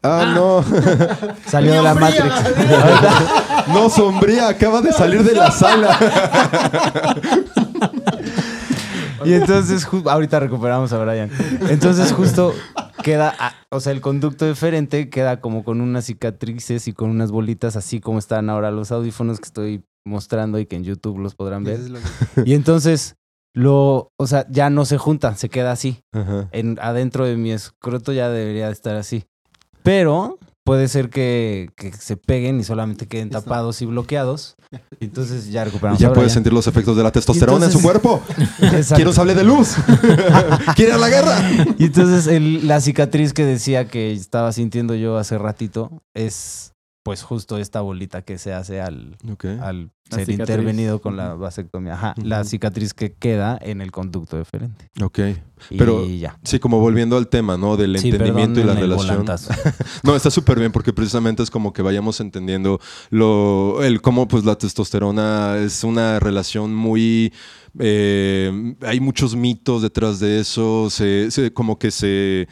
Ah, 0.05 0.33
no. 0.35 0.65
Salió 1.47 1.75
de 1.75 1.81
la 1.81 1.95
Matrix. 1.95 2.35
no, 3.69 3.89
sombría, 3.89 4.49
acaba 4.49 4.81
de 4.83 4.91
salir 4.93 5.23
de 5.23 5.33
la 5.33 5.53
sala. 5.53 5.97
Y 9.25 9.35
entonces, 9.35 9.87
ahorita 10.07 10.41
recuperamos 10.41 10.93
a 10.93 10.99
Brian. 10.99 11.31
Entonces, 11.69 12.13
justo 12.13 12.53
queda, 13.05 13.35
o 13.71 13.79
sea, 13.79 13.93
el 13.93 14.01
conducto 14.01 14.45
deferente 14.45 15.09
queda 15.09 15.41
como 15.41 15.63
con 15.63 15.81
unas 15.81 16.07
cicatrices 16.07 16.89
y 16.89 16.93
con 16.93 17.09
unas 17.11 17.31
bolitas, 17.31 17.77
así 17.77 18.01
como 18.01 18.19
están 18.19 18.51
ahora 18.51 18.73
los 18.73 18.91
audífonos 18.91 19.39
que 19.39 19.47
estoy 19.47 19.85
mostrando 20.05 20.59
y 20.59 20.67
que 20.67 20.77
en 20.77 20.85
YouTube 20.85 21.19
los 21.19 21.35
podrán 21.35 21.65
ver. 21.65 21.75
Eso 21.75 21.85
es 21.85 21.91
lo 21.91 21.99
que- 21.99 22.51
Y 22.51 22.55
entonces, 22.55 23.17
lo, 23.55 24.11
o 24.19 24.27
sea, 24.27 24.47
ya 24.51 24.71
no 24.71 24.85
se 24.85 24.99
juntan, 24.99 25.37
se 25.37 25.49
queda 25.49 25.73
así. 25.73 26.01
Ajá. 26.13 26.49
En, 26.53 26.79
adentro 26.81 27.25
de 27.27 27.37
mi 27.37 27.53
escroto 27.53 28.13
ya 28.13 28.29
debería 28.31 28.67
de 28.67 28.73
estar 28.73 28.97
así. 28.97 29.25
Pero 29.83 30.39
puede 30.65 30.87
ser 30.87 31.11
que, 31.11 31.71
que 31.77 31.93
se 31.93 32.17
peguen 32.17 32.61
y 32.61 32.65
solamente 32.65 33.07
queden 33.09 33.29
Eso. 33.29 33.41
tapados 33.43 33.83
y 33.83 33.87
bloqueados. 33.87 34.55
Entonces 35.01 35.51
ya 35.51 35.65
recuperamos. 35.65 35.99
Ya 36.01 36.13
puedes 36.13 36.33
sentir 36.33 36.53
los 36.53 36.67
efectos 36.69 36.97
de 36.97 37.03
la 37.03 37.11
testosterona 37.11 37.67
en 37.67 37.73
su 37.73 37.83
cuerpo. 37.83 38.23
Quiero 38.95 39.13
sable 39.13 39.35
de 39.35 39.43
luz. 39.45 39.75
Quiere 40.77 40.91
ir 40.93 40.95
a 40.95 40.99
la 40.99 41.09
guerra. 41.09 41.37
Y 41.79 41.85
entonces 41.87 42.27
el- 42.29 42.67
la 42.69 42.81
cicatriz 42.81 43.33
que 43.33 43.45
decía 43.45 43.87
que 43.89 44.13
estaba 44.13 44.53
sintiendo 44.53 44.95
yo 44.95 45.19
hace 45.19 45.37
ratito 45.37 45.91
es 46.15 46.72
pues 47.03 47.23
justo 47.23 47.59
esta 47.59 47.81
bolita 47.81 48.23
que 48.23 48.39
se 48.39 48.53
hace 48.55 48.81
al, 48.81 49.17
Ok. 49.31 49.45
al 49.61 49.91
La 50.11 50.19
ser 50.19 50.27
cicatriz. 50.27 50.39
intervenido 50.39 51.01
con 51.01 51.17
la 51.17 51.35
vasectomía. 51.35 51.95
Ajá, 51.95 52.15
la 52.23 52.43
Ujú. 52.43 52.49
cicatriz 52.51 52.95
que 52.95 53.13
queda 53.15 53.59
en 53.61 53.81
el 53.81 53.91
conducto 53.91 54.37
deferente. 54.37 54.89
Ok. 55.03 55.19
Y 55.71 55.79
Pero- 55.79 56.07
ya. 56.07 56.39
Sí, 56.45 56.59
como 56.61 56.79
volviendo 56.79 57.17
al 57.17 57.27
tema, 57.29 57.57
¿no? 57.57 57.77
Del 57.77 57.99
Sí, 57.99 58.11
entendimiento 58.11 58.61
y 58.61 58.65
la 58.65 58.75
relación. 58.75 59.25
No, 60.05 60.15
está 60.15 60.31
súper 60.31 60.59
bien 60.61 60.71
porque 60.71 60.93
precisamente 60.93 61.43
es 61.43 61.51
como 61.51 61.73
que 61.73 61.83
vayamos 61.83 62.21
entendiendo 62.21 62.79
lo, 63.11 63.83
el 63.83 64.01
cómo 64.01 64.29
pues 64.29 64.45
la 64.45 64.57
testosterona 64.57 65.57
es 65.59 65.83
una 65.85 66.21
relación 66.21 66.73
muy... 66.75 67.33
eh, 67.81 68.75
hay 68.83 69.01
muchos 69.01 69.35
mitos 69.35 69.83
detrás 69.83 70.21
de 70.21 70.41
eso, 70.41 70.89
se, 70.91 71.31
se- 71.31 71.53
como 71.53 71.79
que 71.79 71.91
se, 71.91 72.49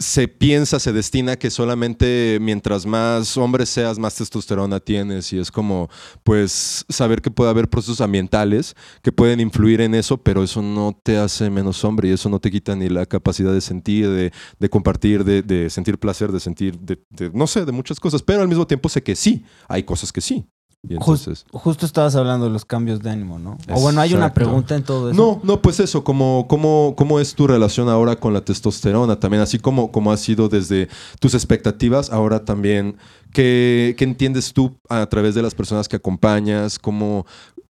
se 0.00 0.28
piensa, 0.28 0.80
se 0.80 0.92
destina 0.94 1.36
que 1.36 1.50
solamente 1.50 2.38
mientras 2.40 2.86
más 2.86 3.36
hombre 3.36 3.66
seas, 3.66 3.98
más 3.98 4.14
testosterona 4.14 4.80
tienes 4.80 5.30
y 5.32 5.38
es 5.38 5.50
como 5.50 5.90
pues 6.24 6.86
saber 6.88 7.20
que 7.20 7.30
puede 7.30 7.50
haber 7.50 7.68
procesos 7.68 8.00
ambientales 8.00 8.74
que 9.02 9.12
pueden 9.12 9.40
influir 9.40 9.82
en 9.82 9.94
eso, 9.94 10.16
pero 10.16 10.42
eso 10.42 10.62
no 10.62 10.98
te 11.02 11.18
hace 11.18 11.50
menos 11.50 11.84
hombre 11.84 12.08
y 12.08 12.12
eso 12.12 12.30
no 12.30 12.40
te 12.40 12.50
quita 12.50 12.74
ni 12.74 12.88
la 12.88 13.04
capacidad 13.04 13.52
de 13.52 13.60
sentir, 13.60 14.08
de, 14.08 14.32
de 14.58 14.68
compartir, 14.70 15.22
de, 15.22 15.42
de 15.42 15.68
sentir 15.68 15.98
placer, 15.98 16.32
de 16.32 16.40
sentir, 16.40 16.78
de, 16.80 16.98
de- 17.10 17.30
no 17.34 17.46
sé, 17.46 17.66
de 17.66 17.72
muchas 17.72 18.00
cosas, 18.00 18.22
pero 18.22 18.40
al 18.42 18.48
mismo 18.48 18.66
tiempo 18.66 18.88
sé 18.88 19.02
que 19.02 19.14
sí, 19.14 19.44
hay 19.68 19.82
cosas 19.82 20.12
que 20.12 20.22
sí. 20.22 20.46
Y 20.88 20.96
Justo 20.96 21.84
estabas 21.84 22.16
hablando 22.16 22.46
de 22.46 22.52
los 22.52 22.64
cambios 22.64 23.00
de 23.00 23.10
ánimo, 23.10 23.38
¿no? 23.38 23.58
O 23.68 23.80
bueno, 23.80 24.00
hay 24.00 24.14
una 24.14 24.32
pregunta 24.32 24.74
en 24.74 24.82
todo 24.82 25.10
eso. 25.10 25.16
no, 25.16 25.40
no, 25.44 25.60
pues 25.60 25.78
eso, 25.78 26.02
¿cómo, 26.02 26.46
cómo, 26.48 26.94
cómo 26.96 27.20
es 27.20 27.34
tu 27.34 27.46
relación 27.46 27.90
ahora 27.90 28.16
con 28.16 28.32
la 28.32 28.40
testosterona? 28.42 29.20
También, 29.20 29.42
así 29.42 29.58
como, 29.58 29.92
como 29.92 30.10
ha 30.10 30.16
sido 30.16 30.48
desde 30.48 30.88
tus 31.20 31.34
expectativas, 31.34 32.10
ahora 32.10 32.46
también, 32.46 32.96
¿qué, 33.30 33.94
qué 33.98 34.04
entiendes 34.04 34.54
tú 34.54 34.74
a 34.88 35.04
través 35.06 35.34
de 35.34 35.42
las 35.42 35.54
personas 35.54 35.86
que 35.86 35.96
acompañas? 35.96 36.78
¿Cómo, 36.78 37.26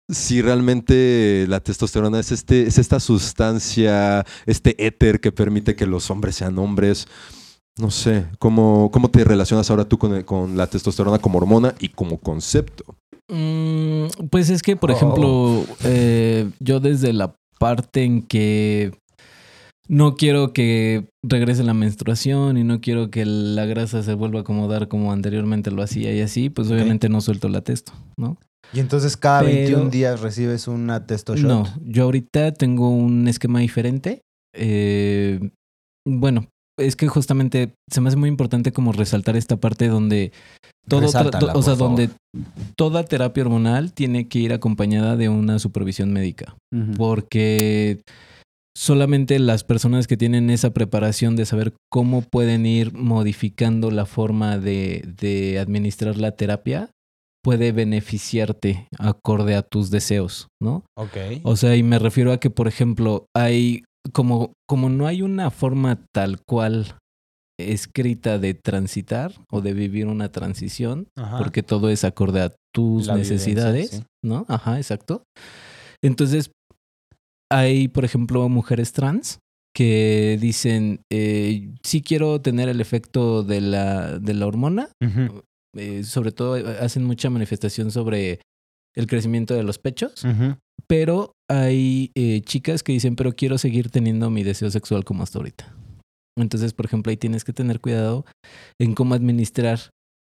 si 0.07 0.43
realmente 0.43 1.45
la 1.47 1.61
testosterona 1.61 2.19
es, 2.19 2.31
este, 2.31 2.67
es 2.67 2.77
esta 2.77 2.99
sustancia, 2.99 4.23
este 4.45 4.85
éter 4.85 5.19
que 5.19 5.31
permite 5.31 5.75
que 5.75 5.87
los 5.87 6.11
hombres 6.11 6.35
sean 6.35 6.59
hombres? 6.59 7.07
No 7.79 7.91
sé, 7.91 8.25
¿cómo, 8.39 8.89
cómo 8.91 9.09
te 9.09 9.23
relacionas 9.23 9.69
ahora 9.69 9.85
tú 9.85 9.97
con, 9.97 10.13
el- 10.13 10.25
con 10.25 10.57
la 10.57 10.67
testosterona 10.67 11.19
como 11.19 11.37
hormona 11.37 11.73
y 11.79 11.89
como 11.89 12.17
concepto? 12.17 12.83
Mm, 13.31 14.27
pues 14.29 14.49
es 14.49 14.61
que, 14.61 14.75
por 14.75 14.91
Oh. 14.91 14.95
ejemplo, 14.95 15.65
eh, 15.83 16.49
yo 16.59 16.79
desde 16.79 17.13
la 17.13 17.35
parte 17.59 18.03
en 18.03 18.21
que 18.23 18.91
no 19.87 20.15
quiero 20.15 20.51
que 20.53 21.09
regrese 21.23 21.63
la 21.63 21.73
menstruación 21.73 22.57
y 22.57 22.63
no 22.63 22.79
quiero 22.81 23.09
que 23.09 23.25
la 23.25 23.65
grasa 23.65 24.03
se 24.03 24.13
vuelva 24.13 24.39
a 24.39 24.41
acomodar 24.41 24.87
como 24.87 25.11
anteriormente 25.11 25.71
lo 25.71 25.81
hacía 25.81 26.13
y 26.13 26.21
así, 26.21 26.49
pues 26.49 26.69
obviamente 26.69 27.07
no 27.09 27.21
suelto 27.21 27.49
la 27.49 27.61
testo, 27.61 27.93
¿no? 28.17 28.37
Y 28.73 28.79
entonces 28.81 29.17
cada 29.17 29.41
Pero- 29.41 29.53
21 29.55 29.89
días 29.89 30.21
recibes 30.21 30.67
una 30.67 31.05
testo 31.07 31.35
shot. 31.35 31.47
No, 31.47 31.63
yo 31.83 32.03
ahorita 32.03 32.53
tengo 32.53 32.89
un 32.89 33.27
esquema 33.27 33.59
diferente. 33.61 34.21
Eh, 34.55 35.39
bueno, 36.07 36.47
es 36.79 36.95
que 36.95 37.07
justamente 37.07 37.73
se 37.91 38.01
me 38.01 38.09
hace 38.09 38.17
muy 38.17 38.29
importante 38.29 38.71
como 38.71 38.91
resaltar 38.91 39.35
esta 39.35 39.57
parte 39.57 39.87
donde 39.87 40.31
todo, 40.87 41.01
Resáltala, 41.01 41.53
o 41.53 41.61
sea, 41.61 41.75
donde 41.75 42.09
toda 42.75 43.05
terapia 43.05 43.43
hormonal 43.43 43.93
tiene 43.93 44.27
que 44.27 44.39
ir 44.39 44.53
acompañada 44.53 45.15
de 45.15 45.29
una 45.29 45.59
supervisión 45.59 46.11
médica, 46.11 46.55
porque 46.97 48.01
solamente 48.75 49.39
las 49.39 49.63
personas 49.63 50.07
que 50.07 50.17
tienen 50.17 50.49
esa 50.49 50.71
preparación 50.71 51.35
de 51.35 51.45
saber 51.45 51.73
cómo 51.91 52.21
pueden 52.21 52.65
ir 52.65 52.93
modificando 52.93 53.91
la 53.91 54.05
forma 54.05 54.57
de, 54.57 55.03
de 55.19 55.59
administrar 55.59 56.17
la 56.17 56.31
terapia 56.31 56.89
puede 57.43 57.71
beneficiarte 57.71 58.87
acorde 58.97 59.55
a 59.55 59.61
tus 59.61 59.91
deseos, 59.91 60.47
¿no? 60.61 60.83
Ok. 60.97 61.17
O 61.43 61.55
sea, 61.55 61.75
y 61.75 61.83
me 61.83 61.99
refiero 61.99 62.31
a 62.31 62.39
que, 62.39 62.49
por 62.49 62.67
ejemplo, 62.67 63.25
hay 63.35 63.83
como, 64.13 64.53
como 64.67 64.89
no 64.89 65.07
hay 65.07 65.21
una 65.21 65.51
forma 65.51 66.03
tal 66.13 66.39
cual 66.47 66.95
escrita 67.59 68.39
de 68.39 68.53
transitar 68.53 69.33
o 69.51 69.62
de 69.62 69.73
vivir 69.73 70.07
una 70.07 70.31
transición, 70.31 71.07
Ajá. 71.17 71.38
porque 71.38 71.63
todo 71.63 71.89
es 71.89 72.03
acorde 72.03 72.41
a 72.41 72.55
tus 72.73 73.07
La 73.07 73.15
necesidades, 73.15 73.89
sí. 73.89 74.03
¿no? 74.23 74.45
Ajá, 74.47 74.77
exacto. 74.77 75.23
Entonces, 76.01 76.51
hay, 77.51 77.88
por 77.88 78.05
ejemplo, 78.05 78.47
mujeres 78.47 78.93
trans 78.93 79.39
que 79.75 80.38
dicen, 80.39 81.01
eh, 81.12 81.73
sí 81.83 82.01
quiero 82.01 82.41
tener 82.41 82.69
el 82.69 82.81
efecto 82.81 83.43
de 83.43 83.62
la, 83.62 84.19
de 84.19 84.33
la 84.33 84.47
hormona, 84.47 84.89
eh, 85.75 86.03
sobre 86.03 86.31
todo 86.31 86.57
eh, 86.57 86.77
hacen 86.79 87.03
mucha 87.03 87.29
manifestación 87.29 87.91
sobre 87.91 88.41
el 88.95 89.07
crecimiento 89.07 89.53
de 89.53 89.63
los 89.63 89.77
pechos, 89.77 90.23
pero 90.88 91.33
hay 91.49 92.12
eh, 92.15 92.41
chicas 92.41 92.83
que 92.83 92.91
dicen, 92.93 93.15
pero 93.15 93.33
quiero 93.35 93.57
seguir 93.57 93.89
teniendo 93.89 94.29
mi 94.29 94.43
deseo 94.43 94.69
sexual 94.71 95.03
como 95.03 95.23
hasta 95.23 95.39
ahorita. 95.39 95.73
Entonces, 96.38 96.73
por 96.73 96.85
ejemplo, 96.85 97.09
ahí 97.09 97.17
tienes 97.17 97.43
que 97.43 97.51
tener 97.53 97.79
cuidado 97.81 98.25
en 98.79 98.93
cómo 98.95 99.13
administrar 99.15 99.79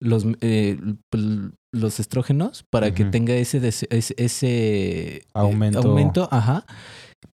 los, 0.02 0.26
eh, 0.40 0.78
l- 1.12 1.50
los 1.72 2.00
estrógenos 2.00 2.64
para 2.70 2.92
que 2.92 3.04
tenga 3.06 3.34
ese, 3.34 3.66
ese, 3.66 3.86
ese, 4.18 5.16
eh, 5.16 5.22
Aumento. 5.32 5.78
aumento, 5.78 6.28
ajá, 6.30 6.66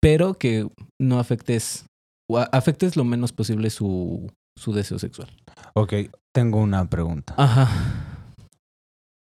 pero 0.01 0.35
que 0.35 0.67
no 1.01 1.19
afectes, 1.21 1.85
o 2.29 2.39
afectes 2.39 2.97
lo 2.97 3.05
menos 3.05 3.33
posible 3.33 3.71
su, 3.71 4.33
su 4.59 4.73
deseo 4.73 4.99
sexual. 4.99 5.29
Ok, 5.75 5.93
tengo 6.35 6.59
una 6.59 6.89
pregunta. 6.89 7.35
Ajá. 7.37 7.69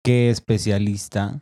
¿Qué 0.04 0.30
especialista 0.30 1.40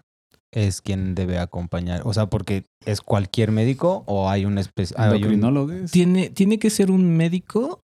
es 0.52 0.80
quien 0.80 1.14
debe 1.14 1.38
acompañar? 1.38 2.02
O 2.04 2.12
sea, 2.12 2.26
porque 2.26 2.64
es 2.86 3.00
cualquier 3.00 3.52
médico 3.52 4.04
o 4.06 4.28
hay 4.28 4.44
un 4.44 4.58
especialista. 4.58 5.14
Endocrinólogo 5.14 5.72
es. 5.72 5.90
Tiene, 5.90 6.30
tiene 6.30 6.58
que 6.58 6.70
ser 6.70 6.90
un 6.90 7.16
médico 7.16 7.80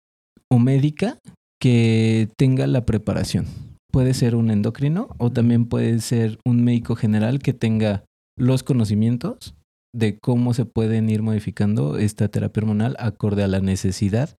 o 0.52 0.60
médica 0.60 1.20
que 1.62 2.30
tenga 2.38 2.68
la 2.68 2.86
preparación. 2.86 3.46
Puede 3.92 4.14
ser 4.14 4.36
un 4.36 4.52
endocrino 4.52 5.10
o 5.18 5.32
también 5.32 5.66
puede 5.66 6.00
ser 6.00 6.40
un 6.46 6.64
médico 6.64 6.96
general 6.96 7.40
que 7.40 7.54
tenga 7.54 8.04
los 8.38 8.64
conocimientos 8.64 9.56
de 9.94 10.18
cómo 10.20 10.54
se 10.54 10.66
pueden 10.66 11.10
ir 11.10 11.24
modificando 11.24 11.98
esta 11.98 12.28
terapia 12.28 12.62
hormonal 12.62 12.96
acorde 13.00 13.44
a 13.44 13.48
la 13.48 13.60
necesidad 13.60 14.36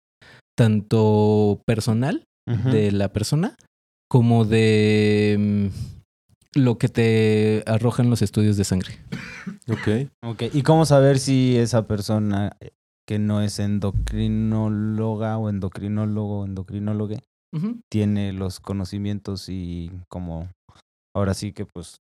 tanto 0.57 1.63
personal 1.67 2.25
de 2.47 2.91
la 2.91 3.13
persona 3.13 3.55
como 4.11 4.45
de 4.45 5.37
mm, 5.39 5.67
lo 6.55 6.79
que 6.79 6.89
te 6.89 7.63
arrojan 7.67 8.11
los 8.11 8.23
estudios 8.23 8.57
de 8.57 8.65
sangre. 8.65 8.99
Ok. 9.69 10.11
Ok, 10.23 10.43
¿y 10.53 10.63
cómo 10.63 10.85
saber 10.85 11.19
si 11.19 11.57
esa 11.57 11.87
persona 11.87 12.57
que 13.07 13.19
no 13.19 13.43
es 13.43 13.59
endocrinóloga 13.59 15.39
o 15.39 15.49
endocrinólogo 15.49 16.41
o 16.41 16.47
endocrinólogo 16.47 17.17
tiene 17.89 18.33
los 18.33 18.61
conocimientos 18.61 19.49
y 19.49 19.91
como 20.09 20.49
ahora 21.15 21.35
sí 21.35 21.53
que 21.53 21.67
pues 21.67 22.01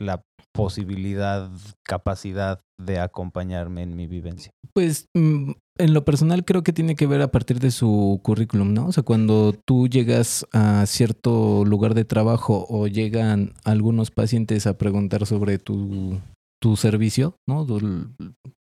la 0.00 0.22
posibilidad, 0.54 1.50
capacidad 1.84 2.60
de 2.80 2.98
acompañarme 2.98 3.82
en 3.82 3.96
mi 3.96 4.06
vivencia. 4.06 4.50
Pues 4.72 5.06
mm, 5.14 5.52
en 5.78 5.94
lo 5.94 6.04
personal 6.04 6.44
creo 6.44 6.62
que 6.62 6.72
tiene 6.72 6.96
que 6.96 7.06
ver 7.06 7.22
a 7.22 7.30
partir 7.30 7.60
de 7.60 7.70
su 7.70 8.20
currículum, 8.22 8.74
¿no? 8.74 8.86
O 8.86 8.92
sea, 8.92 9.02
cuando 9.02 9.54
tú 9.66 9.88
llegas 9.88 10.46
a 10.52 10.84
cierto 10.86 11.64
lugar 11.64 11.94
de 11.94 12.04
trabajo 12.04 12.66
o 12.68 12.86
llegan 12.86 13.52
algunos 13.64 14.10
pacientes 14.10 14.66
a 14.66 14.78
preguntar 14.78 15.26
sobre 15.26 15.58
tu, 15.58 16.20
tu 16.60 16.76
servicio, 16.76 17.36
¿no? 17.46 17.66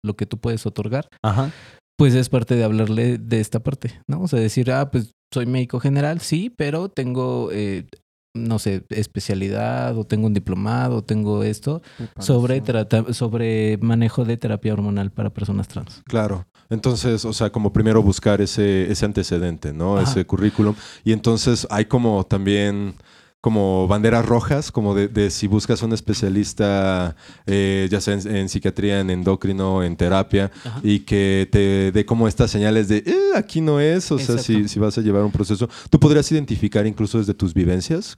Lo 0.05 0.17
que 0.17 0.27
tú 0.27 0.39
puedes 0.39 0.67
otorgar, 0.67 1.09
Ajá. 1.23 1.53
pues 1.97 2.15
es 2.15 2.29
parte 2.29 2.57
de 2.57 2.65
hablarle 2.65 3.19
de 3.19 3.41
esta 3.41 3.61
parte, 3.61 4.01
¿no? 4.09 4.23
O 4.23 4.29
sea, 4.29 4.41
decir, 4.41 4.71
ah, 4.71 4.91
pues 4.91 5.13
soy 5.33 5.47
médico 5.47 5.81
general, 5.81 6.21
sí, 6.21 6.51
pero 6.51 6.89
tengo, 6.89 7.51
eh, 7.53 7.87
no 8.35 8.59
sé, 8.59 8.85
especialidad 8.91 9.97
o 9.97 10.05
tengo 10.05 10.27
un 10.27 10.35
diplomado 10.35 10.97
o 10.97 11.05
tengo 11.05 11.45
esto 11.45 11.83
sobre, 12.19 12.61
trata- 12.61 13.13
sobre 13.15 13.79
manejo 13.79 14.25
de 14.25 14.37
terapia 14.37 14.73
hormonal 14.73 15.13
para 15.13 15.31
personas 15.31 15.69
trans. 15.69 16.03
Claro. 16.07 16.47
Entonces, 16.69 17.25
o 17.25 17.33
sea, 17.33 17.51
como 17.51 17.73
primero 17.73 18.03
buscar 18.03 18.41
ese, 18.41 18.91
ese 18.91 19.05
antecedente, 19.05 19.73
¿no? 19.73 19.99
Ajá. 19.99 20.11
Ese 20.11 20.27
currículum. 20.27 20.75
Y 21.05 21.13
entonces 21.13 21.67
hay 21.71 21.85
como 21.85 22.25
también 22.25 22.95
como 23.41 23.87
banderas 23.87 24.25
rojas, 24.25 24.73
como 24.73 24.95
de, 24.95 25.07
de 25.07 25.31
si 25.31 25.47
buscas 25.47 25.83
un 25.83 25.93
especialista, 25.93 27.15
eh, 27.47 27.89
ya 27.91 28.01
sea 28.01 28.15
en, 28.15 28.37
en 28.37 28.49
psiquiatría, 28.49 29.01
en 29.01 29.11
endocrino, 29.11 29.83
en 29.83 29.97
terapia, 29.97 30.51
Ajá. 30.65 30.81
y 30.83 31.01
que 31.01 31.47
te 31.53 31.93
dé 31.93 32.07
como 32.07 32.27
estas 32.27 32.51
señales 32.51 32.89
de, 32.89 33.05
"Eh, 33.07 33.17
aquí 33.37 33.61
no 33.61 33.81
es, 33.81 34.11
o 34.11 34.19
sea, 34.19 34.39
si, 34.39 34.67
si 34.67 34.79
vas 34.79 34.97
a 34.97 35.03
llevar 35.03 35.25
un 35.25 35.31
proceso, 35.31 35.69
tú 35.91 36.01
podrías 36.01 36.33
identificar 36.33 36.87
incluso 36.87 37.19
desde 37.19 37.35
tus 37.35 37.53
vivencias 37.53 38.17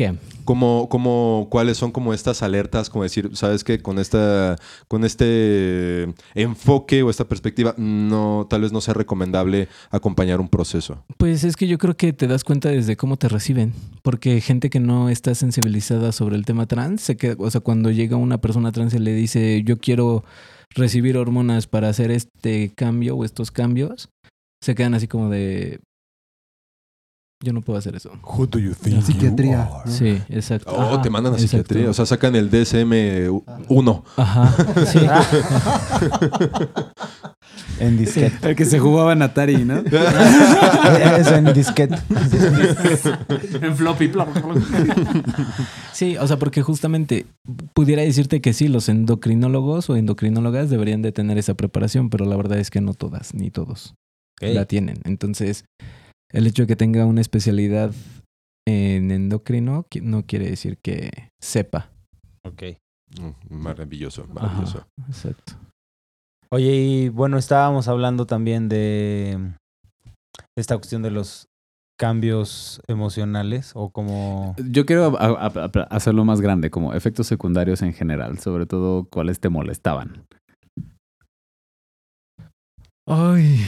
¿Qué? 0.00 0.14
como, 0.44 0.88
como, 0.88 1.46
cuáles 1.50 1.76
son 1.76 1.92
como 1.92 2.14
estas 2.14 2.42
alertas, 2.42 2.88
como 2.88 3.02
decir, 3.04 3.30
sabes 3.34 3.64
que 3.64 3.80
con 3.80 3.98
esta, 3.98 4.56
con 4.88 5.04
este 5.04 6.12
enfoque 6.34 7.02
o 7.02 7.10
esta 7.10 7.28
perspectiva, 7.28 7.74
no, 7.76 8.46
tal 8.48 8.62
vez 8.62 8.72
no 8.72 8.80
sea 8.80 8.94
recomendable 8.94 9.68
acompañar 9.90 10.40
un 10.40 10.48
proceso. 10.48 11.04
Pues 11.18 11.44
es 11.44 11.54
que 11.54 11.68
yo 11.68 11.76
creo 11.76 11.96
que 11.96 12.14
te 12.14 12.26
das 12.26 12.42
cuenta 12.42 12.70
desde 12.70 12.96
cómo 12.96 13.16
te 13.16 13.28
reciben, 13.28 13.74
porque 14.02 14.40
gente 14.40 14.70
que 14.70 14.80
no 14.80 15.10
está 15.10 15.34
sensibilizada 15.34 16.12
sobre 16.12 16.36
el 16.36 16.46
tema 16.46 16.66
trans, 16.66 17.02
se 17.02 17.18
queda, 17.18 17.36
o 17.38 17.50
sea, 17.50 17.60
cuando 17.60 17.90
llega 17.90 18.16
una 18.16 18.40
persona 18.40 18.72
trans 18.72 18.94
y 18.94 18.98
le 18.98 19.12
dice, 19.12 19.62
yo 19.64 19.78
quiero 19.78 20.24
recibir 20.70 21.16
hormonas 21.16 21.66
para 21.66 21.90
hacer 21.90 22.10
este 22.10 22.72
cambio 22.74 23.16
o 23.16 23.24
estos 23.24 23.50
cambios, 23.50 24.08
se 24.62 24.74
quedan 24.74 24.94
así 24.94 25.06
como 25.06 25.28
de, 25.28 25.80
yo 27.42 27.52
no 27.52 27.62
puedo 27.62 27.78
hacer 27.78 27.96
eso. 27.96 28.12
Who 28.22 28.46
do 28.46 28.58
you 28.58 28.74
think 28.74 29.02
Psiquiatría. 29.02 29.68
Sí, 29.86 30.20
exacto. 30.28 30.70
Oh, 30.72 30.80
Ajá, 30.80 31.02
te 31.02 31.08
mandan 31.08 31.32
a 31.32 31.36
exacto. 31.36 31.58
psiquiatría, 31.58 31.90
o 31.90 31.94
sea, 31.94 32.04
sacan 32.04 32.36
el 32.36 32.50
DSM-1. 32.50 34.02
Ajá, 34.16 34.86
sí. 34.86 35.00
En 37.80 37.96
disquete. 37.96 38.50
El 38.50 38.56
que 38.56 38.66
se 38.66 38.78
jugaba 38.78 39.14
en 39.14 39.22
Atari, 39.22 39.64
¿no? 39.64 39.78
Eso 41.18 41.34
en 41.34 41.52
disquete. 41.54 41.96
en 43.62 43.74
floppy. 43.74 44.12
Sí, 45.92 46.16
o 46.18 46.26
sea, 46.26 46.38
porque 46.38 46.60
justamente 46.62 47.26
pudiera 47.72 48.02
decirte 48.02 48.42
que 48.42 48.52
sí, 48.52 48.68
los 48.68 48.90
endocrinólogos 48.90 49.88
o 49.88 49.96
endocrinólogas 49.96 50.68
deberían 50.68 51.00
de 51.00 51.12
tener 51.12 51.38
esa 51.38 51.54
preparación, 51.54 52.10
pero 52.10 52.26
la 52.26 52.36
verdad 52.36 52.58
es 52.58 52.70
que 52.70 52.82
no 52.82 52.92
todas, 52.92 53.34
ni 53.34 53.50
todos 53.50 53.94
la 54.40 54.66
tienen. 54.66 54.98
Entonces, 55.04 55.64
el 56.32 56.46
hecho 56.46 56.62
de 56.62 56.66
que 56.68 56.76
tenga 56.76 57.06
una 57.06 57.20
especialidad 57.20 57.92
en 58.68 59.10
endocrino 59.10 59.86
no 60.02 60.22
quiere 60.26 60.48
decir 60.50 60.78
que 60.82 61.30
sepa. 61.40 61.90
Ok. 62.44 62.62
Mm, 63.20 63.54
Maravilloso, 63.54 64.26
maravilloso. 64.28 64.78
Ajá, 64.78 65.08
exacto. 65.08 65.54
Oye, 66.52 66.74
y 66.74 67.08
bueno, 67.08 67.38
estábamos 67.38 67.88
hablando 67.88 68.26
también 68.26 68.68
de 68.68 69.52
esta 70.58 70.76
cuestión 70.76 71.02
de 71.02 71.10
los 71.10 71.46
cambios 71.98 72.80
emocionales 72.88 73.72
o 73.74 73.90
como... 73.90 74.56
Yo 74.70 74.86
quiero 74.86 75.16
a- 75.18 75.46
a- 75.46 75.46
a- 75.46 75.82
hacerlo 75.94 76.24
más 76.24 76.40
grande, 76.40 76.70
como 76.70 76.94
efectos 76.94 77.26
secundarios 77.26 77.82
en 77.82 77.92
general, 77.92 78.38
sobre 78.38 78.66
todo 78.66 79.04
cuáles 79.04 79.38
te 79.40 79.48
molestaban. 79.48 80.24
Ay. 83.12 83.60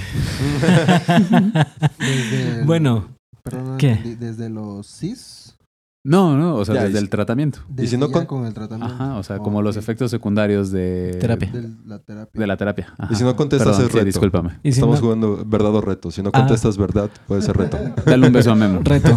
Desde- 1.98 2.62
bueno, 2.66 3.08
Perdón, 3.42 3.76
¿qué? 3.78 4.16
Desde 4.18 4.48
los 4.48 4.86
CIS. 4.86 5.56
No, 6.04 6.36
no, 6.36 6.56
o 6.56 6.64
sea, 6.64 6.74
Ya, 6.76 6.82
desde 6.84 6.98
y- 6.98 7.02
el 7.02 7.08
tratamiento. 7.10 7.60
Y 7.78 7.86
si 7.86 7.96
no 7.96 8.10
con- 8.10 8.26
con 8.26 8.44
el 8.46 8.52
tratamiento. 8.54 8.92
Ajá, 8.92 9.16
o 9.18 9.22
sea, 9.22 9.36
Oh, 9.36 9.42
como 9.42 9.62
los 9.62 9.76
efectos 9.76 10.10
secundarios 10.10 10.72
de... 10.72 11.16
Terapia. 11.20 11.50
De 11.52 11.68
la 11.86 11.98
terapia. 12.00 12.40
De 12.40 12.46
la 12.48 12.56
terapia. 12.56 12.94
Ajá. 12.98 13.12
Y 13.12 13.16
si 13.16 13.22
no 13.24 13.36
contestas 13.36 13.68
Perdón, 13.68 13.82
es 13.82 13.86
sí, 13.88 13.94
reto. 13.94 14.06
discúlpame. 14.06 14.50
y 14.64 14.72
si 14.72 14.78
Estamos 14.80 14.96
no- 14.96 15.02
jugando 15.02 15.44
verdad 15.46 15.72
o 15.74 15.80
reto. 15.80 16.10
Si 16.10 16.20
no 16.22 16.30
Ah. 16.32 16.38
contestas 16.40 16.76
verdad, 16.76 17.08
puede 17.28 17.42
ser 17.42 17.56
reto. 17.56 17.78
Dale 18.06 18.26
un 18.26 18.32
beso 18.32 18.50
a 18.50 18.54
Memo. 18.56 18.80
Reto. 18.82 19.16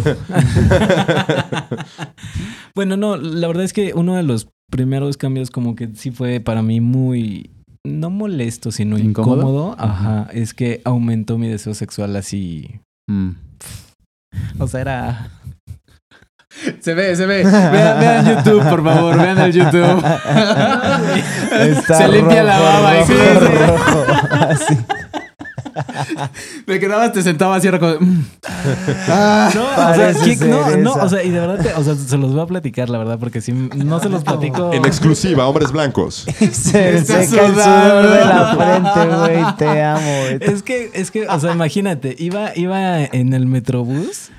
bueno, 2.74 2.96
no, 2.96 3.16
la 3.16 3.46
verdad 3.48 3.64
es 3.64 3.72
que 3.72 3.92
uno 3.94 4.14
de 4.14 4.22
los 4.22 4.48
primeros 4.70 5.16
cambios 5.16 5.50
como 5.50 5.74
que 5.74 5.90
sí 5.94 6.10
fue 6.10 6.38
para 6.40 6.62
mí 6.62 6.80
muy, 6.80 7.50
no 7.86 8.10
molesto, 8.10 8.70
sino 8.70 8.98
¿Incómodo? 8.98 9.36
incómodo. 9.40 9.76
Ajá, 9.78 10.28
es 10.32 10.52
que 10.54 10.80
aumentó 10.84 11.38
mi 11.38 11.48
deseo 11.48 11.74
sexual 11.74 12.14
así. 12.16 12.80
Mm. 13.08 13.30
O 14.58 14.66
sea, 14.68 14.80
era... 14.80 15.30
Se 16.80 16.94
ve, 16.94 17.14
se 17.16 17.26
ve. 17.26 17.44
Vean, 17.44 18.00
vean 18.00 18.26
YouTube, 18.26 18.62
por 18.68 18.82
favor, 18.82 19.18
vean 19.18 19.38
el 19.38 19.52
YouTube. 19.52 20.02
Está 21.60 21.98
Se 21.98 22.08
limpia 22.08 22.42
la 22.42 22.58
rojo, 22.58 22.70
baba 22.72 22.96
y 22.96 23.02
rojo, 23.66 24.04
sí, 24.66 24.74
Me 26.66 26.78
quedabas, 26.80 27.12
te 27.12 27.22
sentabas 27.22 27.64
y 27.64 27.68
era 27.68 27.78
como... 27.78 27.94
mm. 28.00 28.24
Ah, 29.08 29.50
No, 29.54 29.62
o 29.64 29.74
sea, 29.74 29.86
Parece 29.94 30.24
¿qué- 30.24 30.36
ser 30.36 30.78
no, 30.78 30.92
o 30.94 31.08
sea, 31.08 31.22
y 31.22 31.30
de 31.30 31.40
verdad, 31.40 31.62
te- 31.62 31.72
o 31.74 31.84
sea, 31.84 31.94
se 31.94 32.16
los 32.18 32.32
voy 32.32 32.40
a 32.42 32.46
platicar, 32.46 32.88
la 32.90 32.98
verdad, 32.98 33.18
porque 33.18 33.40
si 33.40 33.52
no 33.52 34.00
se 34.00 34.08
los 34.08 34.24
platico... 34.24 34.72
En 34.72 34.84
exclusiva, 34.84 35.46
hombres 35.46 35.72
blancos. 35.72 36.26
Se 36.52 37.04
seca 37.04 37.46
el 37.46 37.54
sudor 37.54 38.10
de 38.10 38.24
la 38.24 38.56
frente, 38.56 39.16
güey. 39.16 39.56
Te 39.56 39.82
amo, 39.82 40.00
güey. 40.22 40.38
Es 40.40 40.62
que, 40.62 40.90
es 40.94 41.10
que, 41.10 41.26
o 41.28 41.40
sea, 41.40 41.52
imagínate, 41.52 42.14
iba, 42.18 42.50
iba 42.56 43.02
en 43.04 43.32
el 43.34 43.46
metrobús. 43.46 44.30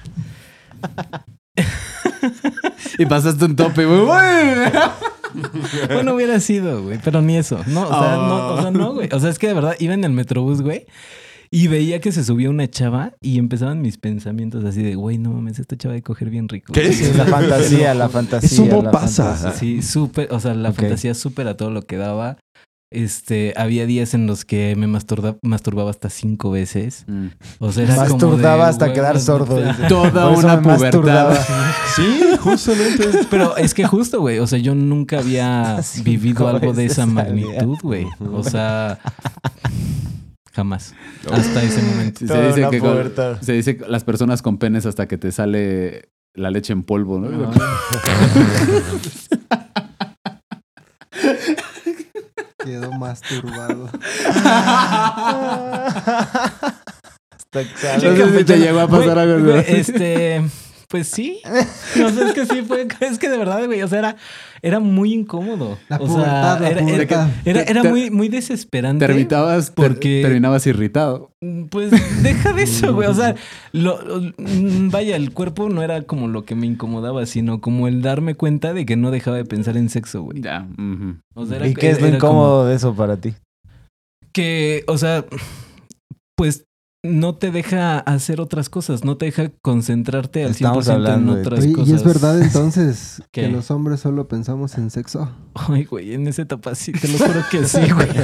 Y 2.98 3.06
pasaste 3.06 3.46
un 3.46 3.56
tope, 3.56 3.86
güey. 3.86 4.08
Bueno, 5.94 6.16
hubiera 6.16 6.40
sido, 6.40 6.84
güey, 6.84 7.00
pero 7.04 7.22
ni 7.22 7.38
eso. 7.38 7.60
No, 7.68 7.84
o 7.84 7.88
sea, 8.00 8.16
no, 8.16 8.48
o 8.54 8.62
sea, 8.62 8.72
no, 8.72 8.94
güey. 8.94 9.10
O 9.12 9.20
sea, 9.20 9.30
es 9.30 9.38
que 9.40 9.48
de 9.48 9.54
verdad 9.54 9.76
iba 9.80 9.94
en 9.94 10.04
el 10.04 10.12
metrobús, 10.12 10.62
güey. 10.62 10.86
Y 11.50 11.68
veía 11.68 12.00
que 12.02 12.12
se 12.12 12.24
subía 12.24 12.50
una 12.50 12.68
chava 12.70 13.14
y 13.22 13.38
empezaban 13.40 13.82
mis 13.82 13.98
pensamientos 13.98 14.64
así 14.66 14.84
de, 14.84 14.96
güey, 14.96 15.18
no 15.18 15.32
mames, 15.32 15.60
esta 15.60 15.78
chava 15.78 15.94
de 15.96 16.02
coger 16.04 16.30
bien 16.30 16.50
rico. 16.50 16.74
¿Qué? 16.74 16.82
güey". 16.82 16.94
Sí, 16.94 17.12
la 17.16 17.26
fantasía, 17.26 17.94
la 17.96 18.10
fantasía. 18.10 18.50
Eso 18.50 18.66
no 18.66 18.82
la 18.82 18.92
pasa. 18.92 19.34
fantasía. 19.36 19.60
Sí, 19.60 19.82
súper, 19.82 20.28
o 20.32 20.40
sea, 20.40 20.54
la 20.54 20.72
fantasía 20.74 21.14
súper 21.14 21.48
a 21.48 21.56
todo 21.58 21.70
lo 21.72 21.84
que 21.84 21.98
daba. 21.98 22.38
Este, 22.90 23.54
había 23.58 23.86
días 23.86 24.14
en 24.14 24.28
los 24.28 24.46
que 24.46 24.74
me 24.78 24.88
masturba- 24.88 25.38
masturbaba 25.44 25.90
hasta 25.90 26.10
cinco 26.10 26.52
veces. 26.52 27.04
Mm. 27.08 27.28
O 27.60 27.74
sea, 27.74 27.84
era 27.84 27.96
como 27.96 28.12
Masturbaba 28.12 28.64
de, 28.64 28.70
hasta 28.70 28.94
quedar 28.94 29.20
sordo. 29.20 29.62
Toda 29.90 30.30
una 30.30 30.62
pubertad. 30.62 31.38
Sí, 31.98 32.20
justamente. 32.40 33.04
Pero 33.30 33.58
es 33.58 33.74
que 33.74 33.86
justo, 33.86 34.22
güey, 34.22 34.40
o 34.40 34.48
sea, 34.48 34.60
yo 34.60 34.74
nunca 34.74 35.20
había 35.20 35.82
vivido 36.06 36.48
algo 36.48 36.72
de 36.72 36.86
esa 36.86 37.06
magnitud, 37.06 37.78
güey. 37.84 38.08
O 38.32 38.42
sea, 38.42 39.00
jamás. 40.58 40.96
Hasta 41.32 41.62
ese 41.62 41.84
momento. 41.84 42.26
Se 42.26 42.48
dice, 42.48 42.68
que 42.72 42.80
con- 42.80 43.14
se 43.42 43.54
dice 43.54 43.78
las 43.88 44.04
personas 44.04 44.42
con 44.42 44.58
penes 44.58 44.88
hasta 44.88 45.08
que 45.08 45.20
te 45.20 45.32
sale 45.32 46.10
la 46.34 46.50
leche 46.50 46.74
en 46.74 46.82
polvo, 46.82 47.20
¿no? 47.20 47.30
quedó 52.66 52.92
masturbado. 52.94 53.90
Hasta 57.30 57.64
que 57.64 57.70
No 58.04 58.16
sé 58.16 58.38
si 58.40 58.44
te 58.44 58.58
llegó 58.58 58.80
a 58.80 58.88
pasar 58.88 59.20
algo. 59.20 59.54
Este, 59.58 60.42
pues 60.90 61.08
sí. 61.08 61.42
No 61.98 62.10
sé, 62.10 62.24
es 62.26 62.34
que 62.34 62.46
sí 62.46 62.62
fue, 62.62 62.88
es 63.02 63.18
que 63.20 63.30
de 63.30 63.38
verdad, 63.38 63.66
güey, 63.66 63.82
o 63.82 63.88
sea, 63.88 64.00
era, 64.00 64.16
era 64.62 64.80
muy 64.80 65.14
incómodo. 65.14 65.78
La 65.90 65.98
o 65.98 66.06
pubertad, 66.06 66.60
la 66.62 66.70
era, 66.70 66.80
era, 66.80 66.86
pubertad. 66.86 67.28
era, 67.46 67.62
era 67.64 67.82
Te- 67.82 67.90
muy, 67.90 68.10
muy 68.12 68.30
desesperante. 68.30 69.06
Terminabas, 69.08 69.72
Porque- 69.72 70.22
terminabas 70.22 70.68
irritado. 70.68 71.32
Pues 71.70 71.92
deja 72.24 72.54
de 72.54 72.64
eso, 72.64 72.94
güey. 72.94 73.08
O 73.08 73.14
sea, 73.14 73.36
lo- 73.72 74.02
lo- 74.02 74.34
mm, 74.38 74.90
vaya, 74.90 75.16
el 75.16 75.32
cuerpo 75.34 75.70
no 75.70 75.82
era 75.84 76.04
como 76.04 76.28
lo 76.28 76.46
que 76.46 76.56
me 76.56 76.68
incomodaba, 76.68 77.26
sino 77.26 77.62
como 77.62 77.88
el 77.88 78.02
darme 78.02 78.36
cuenta 78.36 78.74
de 78.74 78.86
que 78.86 78.96
no 78.96 79.12
dejaba 79.12 79.38
de 79.38 79.46
pensar 79.46 79.76
en 79.78 79.90
sexo, 79.90 80.22
güey. 80.24 80.42
Ya. 80.42 80.68
O 81.36 81.46
sea, 81.46 81.58
era- 81.58 81.68
¿Y 81.68 81.74
qué 81.74 81.90
es 81.90 81.98
lo 82.00 82.06
como 82.08 82.16
incómodo 82.16 82.66
de 82.68 82.76
eso 82.76 82.96
para 82.96 83.18
ti? 83.18 83.34
Que, 84.34 84.84
o 84.88 84.98
sea, 84.98 85.26
pues 86.36 86.66
no 87.04 87.36
te 87.36 87.52
deja 87.52 88.00
hacer 88.00 88.42
otras 88.42 88.70
cosas, 88.70 89.04
no 89.06 89.18
te 89.18 89.26
deja 89.28 89.50
concentrarte 89.62 90.44
al 90.44 90.52
100% 90.52 90.54
Estamos 90.56 90.88
en 90.88 90.94
hablando 90.96 91.36
de- 91.36 91.42
otras 91.42 91.66
cosas. 91.68 91.90
¿y 91.90 91.94
es 91.94 92.04
verdad 92.04 92.42
entonces 92.42 93.22
que 93.32 93.48
los 93.50 93.72
hombres 93.72 94.00
solo 94.02 94.28
pensamos 94.28 94.78
en 94.78 94.90
sexo? 94.90 95.32
Ay, 95.56 95.86
güey, 95.86 96.14
en 96.14 96.28
esa 96.28 96.42
etapa 96.42 96.76
sí, 96.76 96.92
te 96.92 97.08
lo 97.08 97.18
juro 97.18 97.42
que 97.52 97.64
sí, 97.66 97.80
güey. 97.94 98.08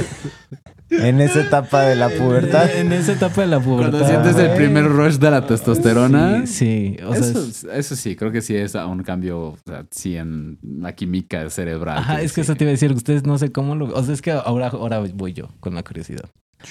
En 0.90 1.20
esa 1.20 1.40
etapa 1.40 1.80
de 1.82 1.96
la 1.96 2.08
pubertad. 2.10 2.70
En, 2.70 2.88
en 2.88 2.92
esa 2.92 3.12
etapa 3.12 3.40
de 3.40 3.46
la 3.48 3.58
pubertad. 3.58 3.98
Cuando 4.00 4.06
sientes 4.06 4.36
el 4.36 4.54
primer 4.54 4.84
rush 4.86 5.14
de 5.16 5.30
la 5.30 5.44
testosterona. 5.46 6.46
Sí, 6.46 6.96
sí, 6.98 7.04
o 7.04 7.14
sea, 7.14 7.20
eso, 7.26 7.40
es- 7.42 7.64
eso 7.64 7.96
sí, 7.96 8.14
creo 8.14 8.30
que 8.30 8.42
sí 8.42 8.54
es 8.54 8.74
un 8.74 9.02
cambio, 9.02 9.40
o 9.40 9.58
sea, 9.66 9.86
sí 9.90 10.14
en 10.16 10.58
la 10.62 10.94
química 10.94 11.48
cerebral. 11.50 11.98
Ajá, 11.98 12.20
es 12.20 12.32
que 12.32 12.36
sí. 12.36 12.40
eso 12.42 12.54
te 12.54 12.64
iba 12.64 12.68
a 12.68 12.72
decir, 12.72 12.92
ustedes 12.92 13.24
no 13.24 13.38
sé 13.38 13.50
cómo 13.50 13.74
lo... 13.74 13.86
O 13.94 14.02
sea, 14.04 14.12
es 14.14 14.20
que 14.22 14.30
ahora, 14.30 14.68
ahora 14.68 15.02
voy 15.14 15.32
yo 15.32 15.48
con 15.58 15.74
la 15.74 15.82
curiosidad. 15.82 16.28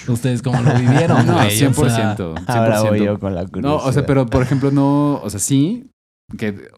¿Ustedes 0.08 0.42
cómo 0.42 0.60
lo 0.62 0.74
vivieron? 0.78 1.26
No, 1.26 1.34
güey? 1.34 1.46
O 1.64 1.70
100%. 1.70 1.90
sea, 1.90 2.16
100%. 2.16 2.44
Ahora 2.46 2.80
voy 2.82 3.04
yo 3.04 3.18
con 3.18 3.34
la 3.34 3.46
curiosidad. 3.46 3.68
No, 3.70 3.76
o 3.88 3.92
sea, 3.92 4.04
pero 4.06 4.26
por 4.26 4.42
ejemplo, 4.42 4.70
no, 4.70 5.20
o 5.22 5.30
sea, 5.30 5.40
sí, 5.40 5.86
que... 6.38 6.68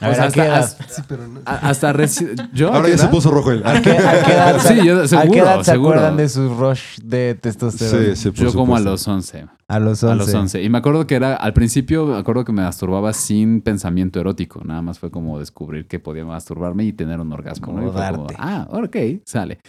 A 0.00 0.06
o 0.06 0.08
ver, 0.08 0.16
sea, 0.16 0.24
¿a 0.24 0.30
qué 0.32 0.40
hasta, 0.40 0.44
edad? 0.46 0.58
hasta, 0.58 0.88
Sí, 0.88 1.02
pero 1.06 1.28
no. 1.28 1.40
hasta 1.46 1.92
reci- 1.94 2.50
¿Yo? 2.52 2.72
¿A 2.72 2.76
Ahora 2.76 2.88
ya 2.88 2.98
se 2.98 3.06
puso 3.06 3.30
rojo 3.30 3.52
él. 3.52 3.62
¿A 3.64 3.80
qué, 3.80 3.92
a 3.92 4.24
qué 4.24 4.32
edad, 4.32 4.58
Sí, 4.66 4.84
yo- 4.84 5.02
¿A 5.02 5.06
seguro, 5.08 5.30
qué 5.32 5.38
edad 5.38 5.58
se 5.62 5.70
seguro. 5.70 5.90
acuerdan 5.90 6.16
de 6.16 6.28
su 6.28 6.52
rush 6.52 6.98
de 7.00 7.36
testosterona? 7.40 8.04
Sí, 8.16 8.16
sí, 8.16 8.30
por 8.32 8.38
Yo 8.44 8.52
como 8.52 8.74
a 8.74 8.78
supuesto. 8.80 8.90
los 8.90 9.06
11. 9.08 9.46
A 9.68 9.78
los 9.78 10.02
11. 10.02 10.12
A 10.12 10.14
los 10.16 10.34
11. 10.34 10.62
Y 10.64 10.68
me 10.68 10.78
acuerdo 10.78 11.06
que 11.06 11.14
era, 11.14 11.36
al 11.36 11.52
principio, 11.52 12.06
me 12.06 12.16
acuerdo 12.18 12.44
que 12.44 12.50
me 12.50 12.62
masturbaba 12.62 13.12
sin 13.12 13.60
pensamiento 13.60 14.18
erótico. 14.18 14.62
Nada 14.64 14.82
más 14.82 14.98
fue 14.98 15.12
como 15.12 15.38
descubrir 15.38 15.86
que 15.86 16.00
podía 16.00 16.24
masturbarme 16.24 16.82
y 16.84 16.92
tener 16.92 17.20
un 17.20 17.32
orgasmo. 17.32 17.72
¿no? 17.72 17.88
Y 17.88 17.92
fue 17.92 18.10
como, 18.10 18.26
ah, 18.36 18.66
ok, 18.72 18.96
sale. 19.24 19.60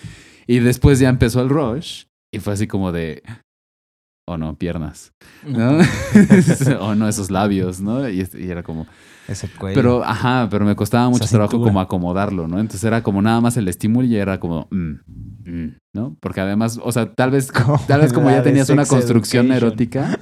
Y 0.48 0.58
después 0.58 0.98
ya 0.98 1.10
empezó 1.10 1.40
el 1.44 1.50
rush 1.50 2.06
y 2.36 2.40
fue 2.40 2.54
así 2.54 2.68
como 2.68 2.92
de, 2.92 3.24
oh 4.28 4.38
no, 4.38 4.56
piernas. 4.58 5.12
¿no? 5.46 5.78
o 6.82 6.96
no, 6.96 7.08
esos 7.08 7.30
labios, 7.32 7.80
¿no? 7.82 8.08
Y, 8.10 8.28
y 8.38 8.50
era 8.50 8.64
como, 8.64 8.88
Ese 9.28 9.48
cuello. 9.50 9.76
pero, 9.76 10.04
ajá, 10.04 10.48
pero 10.50 10.66
me 10.66 10.76
costaba 10.76 11.10
mucho 11.10 11.24
Esa 11.26 11.32
trabajo 11.38 11.52
cintura. 11.52 11.70
como 11.70 11.80
acomodarlo, 11.82 12.48
¿no? 12.48 12.60
Entonces 12.60 12.84
era 12.84 13.04
como 13.04 13.22
nada 13.22 13.42
más 13.42 13.58
el 13.58 13.68
estímulo 13.68 14.08
y 14.08 14.16
era 14.16 14.40
como, 14.40 14.68
mm, 14.72 14.94
mm, 15.46 15.76
¿no? 15.94 16.18
Porque 16.20 16.42
además, 16.42 16.80
o 16.84 16.92
sea, 16.92 17.12
tal 17.14 17.32
vez, 17.32 17.52
tal 17.88 18.02
vez 18.02 18.14
como 18.14 18.30
ya 18.30 18.42
tenías 18.44 18.70
una 18.70 18.86
construcción 18.86 19.48
Education. 19.52 19.68
erótica, 19.70 20.20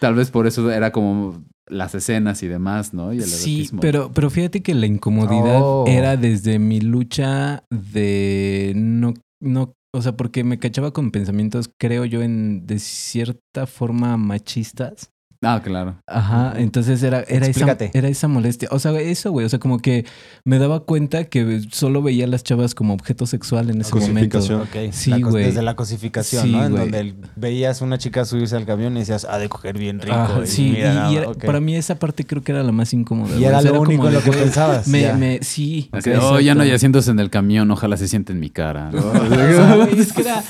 tal 0.00 0.14
vez 0.14 0.30
por 0.30 0.46
eso 0.46 0.70
era 0.70 0.92
como 0.92 1.42
las 1.66 1.94
escenas 1.94 2.42
y 2.42 2.48
demás, 2.48 2.92
¿no? 2.92 3.14
Y 3.14 3.18
el 3.18 3.24
Sí, 3.24 3.54
erotismo. 3.60 3.80
pero, 3.80 4.10
pero 4.12 4.28
fíjate 4.28 4.62
que 4.62 4.74
la 4.74 4.84
incomodidad 4.84 5.60
Oh. 5.62 5.84
era 5.88 6.18
desde 6.18 6.58
mi 6.58 6.82
lucha 6.82 7.64
de 7.70 8.74
no, 8.76 9.14
no, 9.40 9.72
o 9.94 10.02
sea, 10.02 10.16
porque 10.16 10.44
me 10.44 10.58
cachaba 10.58 10.92
con 10.92 11.12
pensamientos, 11.12 11.70
creo 11.78 12.04
yo, 12.04 12.22
en 12.22 12.66
de 12.66 12.80
cierta 12.80 13.66
forma 13.68 14.16
machistas. 14.16 15.13
Ah, 15.44 15.60
claro. 15.62 15.96
Ajá, 16.06 16.54
entonces 16.56 17.02
era, 17.02 17.22
era, 17.28 17.46
esa, 17.46 17.76
era 17.92 18.08
esa 18.08 18.28
molestia. 18.28 18.68
O 18.72 18.78
sea, 18.78 18.92
eso, 19.00 19.30
güey. 19.30 19.46
O 19.46 19.48
sea, 19.48 19.58
como 19.58 19.78
que 19.78 20.04
me 20.44 20.58
daba 20.58 20.80
cuenta 20.80 21.24
que 21.24 21.60
solo 21.70 22.02
veía 22.02 22.24
a 22.24 22.28
las 22.28 22.42
chavas 22.44 22.74
como 22.74 22.94
objeto 22.94 23.26
sexual 23.26 23.70
en 23.70 23.80
ese 23.80 23.94
momento. 23.94 24.38
Cosificación. 24.38 24.60
Ok, 24.62 24.92
Sí, 24.92 25.22
güey. 25.22 25.44
Desde 25.46 25.62
la 25.62 25.76
cosificación, 25.76 26.42
Sí, 26.44 26.52
¿no? 26.52 26.64
En 26.64 26.70
güey. 26.72 26.82
donde 26.84 26.98
el- 27.00 27.14
veías 27.36 27.80
una 27.82 27.98
chica 27.98 28.24
subirse 28.24 28.56
al 28.56 28.66
camión 28.66 28.96
y 28.96 29.00
decías, 29.00 29.24
ha 29.28 29.38
de 29.38 29.48
coger 29.48 29.78
bien 29.78 30.00
rico. 30.00 30.14
Ajá, 30.16 30.40
y 30.44 30.46
sí, 30.46 30.70
mira 30.74 31.10
y, 31.10 31.16
era- 31.16 31.32
para 31.32 31.60
mí 31.60 31.76
esa 31.76 31.96
parte 31.98 32.24
creo 32.24 32.42
que 32.42 32.52
era 32.52 32.62
la 32.62 32.72
más 32.72 32.92
incómoda. 32.92 33.36
Y 33.38 33.44
era 33.44 33.58
O 33.58 33.62
sea, 33.62 33.72
lo 33.72 33.80
único 33.80 34.08
en 34.08 34.14
lo 34.14 34.22
que 34.22 34.30
pensabas. 34.32 34.88
Me, 34.88 35.02
ya. 35.02 35.14
me, 35.16 35.40
sí. 35.42 35.88
Exacto. 35.92 36.28
oh, 36.34 36.40
ya 36.40 36.54
no 36.54 36.64
yaciéndose 36.64 37.10
en 37.10 37.18
el 37.18 37.30
camión, 37.30 37.70
ojalá 37.70 37.96
se 37.96 38.08
siente 38.08 38.32
en 38.32 38.40
mi 38.40 38.50
cara. 38.50 38.90
¿no? 38.90 39.02
O 39.14 39.56
sea, 39.56 39.76
güey, 39.76 39.98
es 40.00 40.12
que 40.12 40.22
era- 40.22 40.42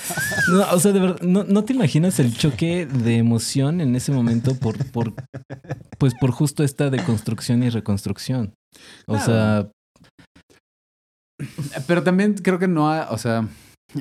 no, 0.48 0.62
o 0.72 0.78
sea, 0.80 0.92
de 0.92 1.00
verdad, 1.00 1.20
no, 1.22 1.44
no 1.44 1.64
te 1.64 1.72
imaginas 1.72 2.18
el 2.20 2.36
choque 2.36 2.86
de 2.86 3.16
emoción 3.16 3.80
en 3.80 3.96
ese 3.96 4.12
momento 4.12 4.54
por, 4.54 4.76
por 4.84 5.12
pues 5.98 6.14
por 6.20 6.30
justo 6.30 6.62
esta 6.64 6.90
deconstrucción 6.90 7.62
y 7.62 7.70
reconstrucción. 7.70 8.54
O 9.06 9.14
Claro. 9.14 9.24
sea, 9.24 9.70
Pero 11.86 12.02
también 12.02 12.34
creo 12.34 12.58
que 12.58 12.68
no, 12.68 12.90
ha- 12.90 13.08
o 13.10 13.18
sea, 13.18 13.48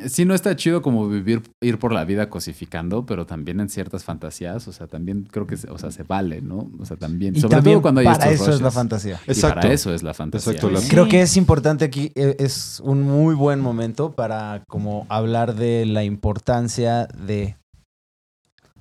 sí 0.07 0.23
no 0.23 0.33
está 0.35 0.55
chido 0.55 0.81
como 0.83 1.07
vivir, 1.09 1.41
ir 1.61 1.79
por 1.79 1.91
la 1.91 2.05
vida 2.05 2.29
cosificando, 2.29 3.05
pero 3.05 3.25
también 3.25 3.59
en 3.59 3.69
ciertas 3.69 4.03
fantasías, 4.03 4.67
o 4.67 4.71
sea, 4.71 4.85
también 4.87 5.27
creo 5.31 5.47
que, 5.47 5.57
se- 5.57 5.69
o 5.69 5.77
sea, 5.79 5.89
se 5.91 6.03
vale, 6.03 6.41
¿no? 6.41 6.69
O 6.79 6.85
sea, 6.85 6.95
también, 6.95 7.35
Y 7.35 7.41
sobre 7.41 7.55
también 7.55 7.75
todo 7.75 7.81
cuando 7.81 8.01
hay 8.01 8.05
para 8.05 8.29
estos 8.31 8.47
eso 8.47 8.55
es 8.55 8.61
la 8.61 8.71
fantasía. 8.71 9.19
Y 9.27 9.31
Exacto. 9.31 9.61
para 9.61 9.73
eso 9.73 9.93
es 9.93 10.03
la 10.03 10.13
fantasía. 10.13 10.51
Exacto, 10.53 10.69
la- 10.71 10.79
¿no? 10.79 10.87
Creo 10.87 11.07
que 11.07 11.21
es 11.21 11.35
importante 11.35 11.85
aquí, 11.85 12.11
eh, 12.15 12.35
es 12.39 12.79
un 12.83 13.01
muy 13.01 13.33
buen 13.35 13.59
momento 13.59 14.11
para 14.11 14.63
como 14.69 15.05
hablar 15.09 15.55
de 15.55 15.85
la 15.87 16.03
importancia 16.03 17.07
de, 17.07 17.55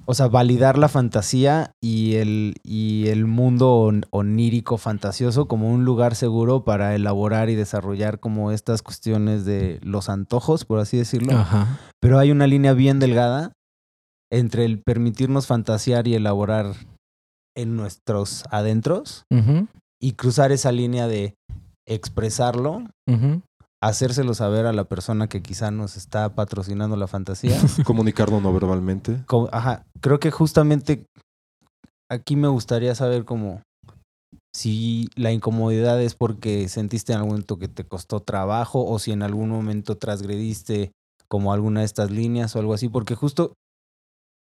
o 0.05 0.15
sea, 0.15 0.29
validar 0.29 0.79
la 0.79 0.89
fantasía 0.89 1.73
y 1.81 2.15
el, 2.15 2.55
y 2.65 3.07
el 3.09 3.27
mundo 3.27 3.75
on- 3.77 4.05
onírico 4.11 4.77
fantasioso 4.79 5.47
como 5.47 5.71
un 5.73 5.85
lugar 5.85 6.15
seguro 6.15 6.65
para 6.65 6.95
elaborar 6.95 7.51
y 7.51 7.55
desarrollar 7.55 8.19
como 8.21 8.51
estas 8.53 8.83
cuestiones 8.83 9.45
de 9.45 9.79
los 9.83 10.09
antojos, 10.09 10.65
por 10.65 10.81
así 10.81 10.97
decirlo. 10.97 11.33
ajá. 11.39 11.79
Pero 12.01 12.19
hay 12.19 12.31
una 12.33 12.47
línea 12.47 12.73
bien 12.73 12.99
delgada 12.99 13.53
entre 14.33 14.65
el 14.65 14.81
permitirnos 14.83 15.47
fantasear 15.47 16.09
y 16.09 16.15
elaborar 16.15 16.75
en 17.57 17.77
nuestros 17.77 18.45
adentros 18.51 19.25
y 20.01 20.13
cruzar 20.13 20.53
esa 20.53 20.73
línea 20.73 21.07
de 21.07 21.35
expresarlo. 21.87 22.85
Hacérselo 23.83 24.33
saber 24.33 24.65
a 24.67 24.73
la 24.73 24.85
persona 24.85 25.29
que 25.29 25.43
quizá 25.43 25.71
nos 25.71 25.97
está 25.97 26.35
patrocinando 26.35 26.97
la 26.97 27.09
fantasía. 27.09 27.59
Comunicarlo 27.85 28.41
no 28.41 28.53
verbalmente. 28.53 29.23
Como- 29.27 29.49
ajá, 29.53 29.85
creo 30.01 30.21
que 30.21 30.31
justamente 30.31 31.05
aquí 32.11 32.37
me 32.37 32.49
gustaría 32.49 32.95
saber 32.95 33.25
cómo 33.25 33.61
si 34.55 35.09
la 35.17 35.33
incomodidad 35.33 36.01
es 36.01 36.15
porque 36.15 36.69
sentiste 36.69 37.13
en 37.13 37.19
algún 37.19 37.31
momento 37.33 37.59
que 37.59 37.69
te 37.69 37.85
costó 37.85 38.21
trabajo 38.21 38.85
o 38.85 38.99
si 38.99 39.11
en 39.11 39.23
algún 39.23 39.49
momento 39.49 39.97
transgrediste 39.97 40.93
como 41.29 41.53
alguna 41.53 41.81
de 41.81 41.87
estas 41.87 42.11
líneas 42.11 42.55
o 42.55 42.59
algo 42.61 42.75
así, 42.75 42.89
porque 42.89 43.15
justo 43.15 43.55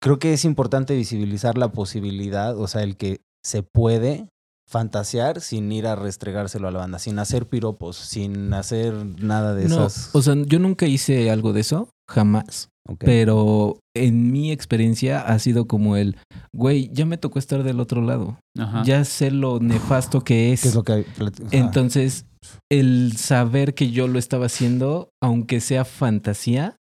creo 0.03 0.19
que 0.19 0.35
es 0.35 0.45
importante 0.45 0.95
visibilizar 0.97 1.57
la 1.57 1.69
posibilidad, 1.73 2.59
o 2.59 2.67
sea, 2.67 2.83
el 2.83 2.97
que 2.97 3.21
se 3.45 3.63
puede 3.63 4.29
fantasear 4.69 5.41
sin 5.41 5.71
ir 5.73 5.87
a 5.87 5.95
restregárselo 5.97 6.69
a 6.69 6.71
la 6.71 6.79
banda, 6.81 6.99
sin 6.99 7.19
hacer 7.19 7.47
piropos, 7.47 7.97
sin 7.97 8.53
hacer 8.55 8.95
nada 9.23 9.55
de 9.55 9.69
No, 9.69 9.87
esas. 9.87 10.11
o 10.15 10.23
sea, 10.23 10.35
yo 10.47 10.59
nunca 10.59 10.87
hice 10.87 11.31
algo 11.31 11.53
de 11.53 11.61
eso, 11.61 11.91
jamás. 12.11 12.69
Pero 12.99 13.79
en 13.97 14.31
mi 14.31 14.53
experiencia 14.53 15.23
ha 15.23 15.39
sido 15.39 15.67
como 15.67 15.97
el, 15.97 16.19
güey, 16.53 16.91
ya 16.93 17.07
me 17.07 17.17
tocó 17.17 17.39
estar 17.39 17.63
del 17.63 17.81
otro 17.81 18.03
lado. 18.03 18.39
Ajá. 18.59 18.83
Ya 18.85 19.05
sé 19.07 19.31
lo 19.31 19.59
nefasto 19.59 20.21
que 20.21 20.53
es. 20.53 20.61
¿Qué 20.63 20.69
es 20.69 20.75
lo 20.75 20.85
que. 20.85 21.07
Entonces, 21.51 22.27
el 22.71 23.15
saber 23.17 23.73
que 23.75 23.91
yo 23.91 24.07
lo 24.07 24.19
estaba 24.19 24.47
haciendo, 24.47 25.09
aunque 25.23 25.61
sea 25.61 25.87
fantasía, 25.87 26.77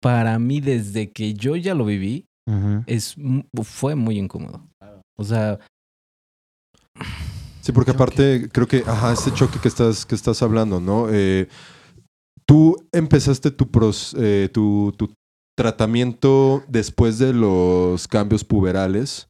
para 0.00 0.38
mí 0.38 0.60
desde 0.60 1.12
que 1.12 1.34
yo 1.34 1.56
ya 1.56 1.74
lo 1.74 1.84
viví, 1.84 2.24
es, 2.86 3.16
fue 3.62 3.96
muy 3.96 4.18
incómodo. 4.18 4.66
O 5.18 5.24
sea, 5.24 5.58
Sí, 7.60 7.72
porque 7.72 7.92
aparte 7.92 8.48
creo 8.52 8.68
que, 8.68 8.82
ajá, 8.86 9.12
este 9.12 9.32
choque 9.32 9.58
que 9.58 9.68
estás, 9.68 10.04
que 10.04 10.14
estás 10.14 10.42
hablando, 10.42 10.80
¿no? 10.80 11.06
Eh, 11.10 11.48
tú 12.46 12.76
empezaste 12.92 13.50
tu, 13.50 13.70
pros- 13.70 14.14
eh, 14.18 14.48
tu, 14.52 14.92
tu 14.96 15.12
tratamiento 15.56 16.62
después 16.68 17.18
de 17.18 17.32
los 17.32 18.06
cambios 18.06 18.44
puberales 18.44 19.28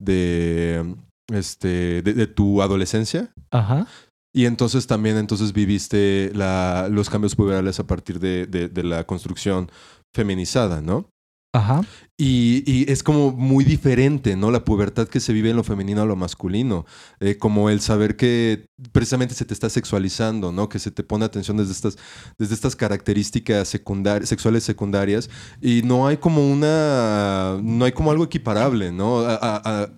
de, 0.00 0.94
este, 1.32 2.02
de, 2.02 2.14
de 2.14 2.26
tu 2.26 2.62
adolescencia. 2.62 3.32
ajá. 3.50 3.86
Y 4.34 4.46
entonces 4.46 4.86
también 4.86 5.18
entonces 5.18 5.52
viviste 5.52 6.30
la, 6.34 6.88
los 6.90 7.10
cambios 7.10 7.36
puberales 7.36 7.78
a 7.80 7.86
partir 7.86 8.18
de, 8.18 8.46
de- 8.46 8.68
de 8.70 8.82
la 8.82 9.04
construcción 9.04 9.70
feminizada, 10.16 10.80
¿no? 10.80 11.10
Ajá. 11.54 11.82
Y, 12.18 12.84
es 12.92 13.02
como 13.02 13.32
muy 13.32 13.64
diferente, 13.64 14.36
¿no? 14.36 14.50
La 14.50 14.64
pubertad 14.64 15.08
que 15.08 15.18
se 15.18 15.32
vive 15.32 15.50
en 15.50 15.56
lo 15.56 15.64
femenino 15.64 16.02
a 16.02 16.06
lo 16.06 16.14
masculino. 16.14 16.84
Eh, 17.18 17.36
como 17.36 17.68
el 17.68 17.80
saber 17.80 18.16
que 18.16 18.66
precisamente 18.92 19.34
se 19.34 19.44
te 19.44 19.54
está 19.54 19.68
sexualizando, 19.68 20.52
¿no? 20.52 20.68
Que 20.68 20.78
se 20.78 20.90
te 20.90 21.02
pone 21.02 21.24
atención 21.24 21.56
desde 21.56 21.72
estas, 21.72 21.96
desde 22.38 22.54
estas 22.54 22.76
características 22.76 23.66
secundarias, 23.66 24.28
sexuales 24.28 24.62
secundarias. 24.62 25.30
Y 25.60 25.82
no 25.82 26.06
hay 26.06 26.18
como 26.18 26.48
una. 26.48 27.58
No 27.62 27.84
hay 27.86 27.92
como 27.92 28.10
algo 28.12 28.24
equiparable, 28.24 28.92
¿no? 28.92 29.24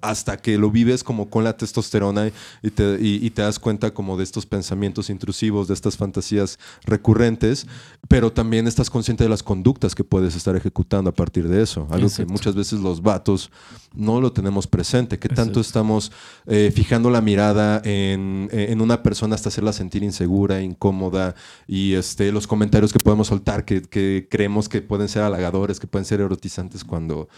Hasta 0.00 0.36
que 0.38 0.56
lo 0.56 0.70
vives 0.70 1.04
como 1.04 1.28
con 1.28 1.44
la 1.44 1.56
testosterona 1.56 2.30
y 2.62 2.70
te, 2.70 2.96
y- 3.00 3.28
te 3.30 3.42
das 3.42 3.58
cuenta 3.58 3.92
como 3.92 4.16
de 4.16 4.24
estos 4.24 4.46
pensamientos 4.46 5.10
intrusivos, 5.10 5.68
de 5.68 5.74
estas 5.74 5.96
fantasías 5.96 6.58
recurrentes, 6.84 7.66
pero 8.08 8.32
también 8.32 8.66
estás 8.66 8.88
consciente 8.88 9.24
de 9.24 9.30
las 9.30 9.42
conductas 9.42 9.94
que 9.94 10.04
puedes 10.04 10.36
estar 10.36 10.54
ejecutando 10.56 11.10
a 11.10 11.14
partir 11.14 11.48
de 11.48 11.62
eso. 11.62 11.86
Algo 12.04 12.12
Exacto. 12.12 12.26
que 12.26 12.32
muchas 12.32 12.54
veces 12.54 12.80
los 12.80 13.02
vatos 13.02 13.50
no 13.94 14.20
lo 14.20 14.32
tenemos 14.32 14.66
presente. 14.66 15.18
¿Qué 15.18 15.28
tanto 15.28 15.42
Exacto. 15.42 15.60
estamos 15.60 16.12
eh, 16.46 16.72
fijando 16.74 17.10
la 17.10 17.20
mirada 17.20 17.80
en, 17.84 18.48
en 18.52 18.80
una 18.80 19.02
persona 19.02 19.34
hasta 19.34 19.48
hacerla 19.50 19.72
sentir 19.72 20.02
insegura, 20.02 20.60
incómoda 20.62 21.34
y 21.66 21.94
este, 21.94 22.32
los 22.32 22.46
comentarios 22.46 22.92
que 22.92 22.98
podemos 22.98 23.28
soltar 23.28 23.64
que, 23.64 23.82
que 23.82 24.26
creemos 24.30 24.68
que 24.68 24.82
pueden 24.82 25.08
ser 25.08 25.22
halagadores, 25.22 25.78
que 25.80 25.86
pueden 25.86 26.04
ser 26.04 26.20
erotizantes 26.20 26.84
cuando, 26.84 27.28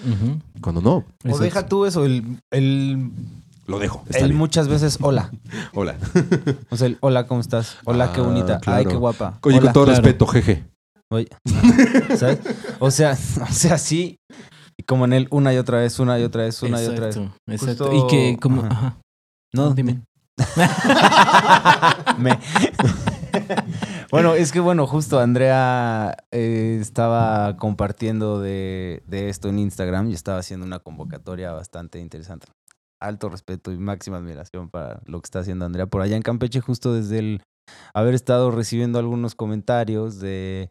cuando 0.61 0.81
no? 0.81 0.95
O 0.97 1.05
Exacto. 1.25 1.43
deja 1.45 1.67
tú 1.67 1.85
eso, 1.85 2.05
el, 2.07 2.41
el, 2.51 3.11
Lo 3.67 3.79
dejo. 3.79 4.05
bien. 4.11 4.35
muchas 4.35 4.69
veces 4.69 4.99
hola. 5.03 5.31
Hola. 5.75 5.97
O 6.71 6.77
sea, 6.77 6.87
el 6.87 6.97
hola, 7.01 7.27
¿cómo 7.27 7.41
estás? 7.41 7.77
Hola, 7.85 8.13
qué 8.13 8.21
Ah, 8.21 8.25
bonita. 8.25 8.61
Ay, 8.65 8.87
qué 8.87 8.95
guapa. 8.97 9.39
Oye, 9.43 9.57
Hola. 9.59 9.67
con 9.67 9.73
todo 9.75 9.85
claro. 9.85 10.01
respeto, 10.01 10.27
jeje. 10.27 10.65
Oye, 11.11 11.29
¿sabes? 12.17 12.39
O 12.79 12.91
sea, 12.91 13.17
o 13.43 13.53
sea, 13.53 13.77
sí. 13.79 14.17
Y 14.79 14.83
como 14.85 15.05
en 15.07 15.13
el 15.15 15.29
una 15.31 15.53
y 15.55 15.57
otra 15.59 15.79
vez, 15.79 15.99
una 15.99 16.19
y 16.19 16.23
otra 16.23 16.43
vez, 16.45 16.63
una 16.63 16.83
y 16.83 16.87
otra 16.87 17.07
vez. 17.07 17.17
Exacto, 17.17 17.41
exacto. 17.47 17.85
Justo- 17.91 18.07
Y 18.07 18.11
que 18.11 18.39
como... 18.41 18.63
Ajá. 18.63 18.71
Ajá. 18.73 18.97
No, 19.55 19.71
dime. 19.71 20.03
Me- 22.19 22.39
bueno, 24.11 24.35
es 24.35 24.53
que 24.53 24.61
bueno, 24.61 24.87
justo 24.87 25.19
Andrea 25.21 26.17
eh, 26.31 26.79
estaba 26.81 27.57
compartiendo 27.57 28.41
de, 28.41 29.03
de 29.07 29.29
esto 29.29 29.49
en 29.49 29.59
Instagram 29.59 30.11
y 30.11 30.15
estaba 30.15 30.39
haciendo 30.39 30.67
una 30.67 30.79
convocatoria 30.79 31.53
bastante 31.53 31.99
interesante. 32.01 32.47
Alto 33.01 33.29
respeto 33.29 33.73
y 33.73 33.79
máxima 33.79 34.17
admiración 34.19 34.71
para 34.71 35.01
lo 35.07 35.21
que 35.21 35.27
está 35.27 35.41
haciendo 35.41 35.65
Andrea 35.67 35.87
por 35.87 36.01
allá 36.03 36.17
en 36.17 36.23
Campeche, 36.23 36.61
justo 36.61 36.95
desde 36.95 37.19
el 37.19 37.43
haber 37.95 38.15
estado 38.15 38.51
recibiendo 38.51 38.99
algunos 38.99 39.35
comentarios 39.35 40.19
de 40.19 40.71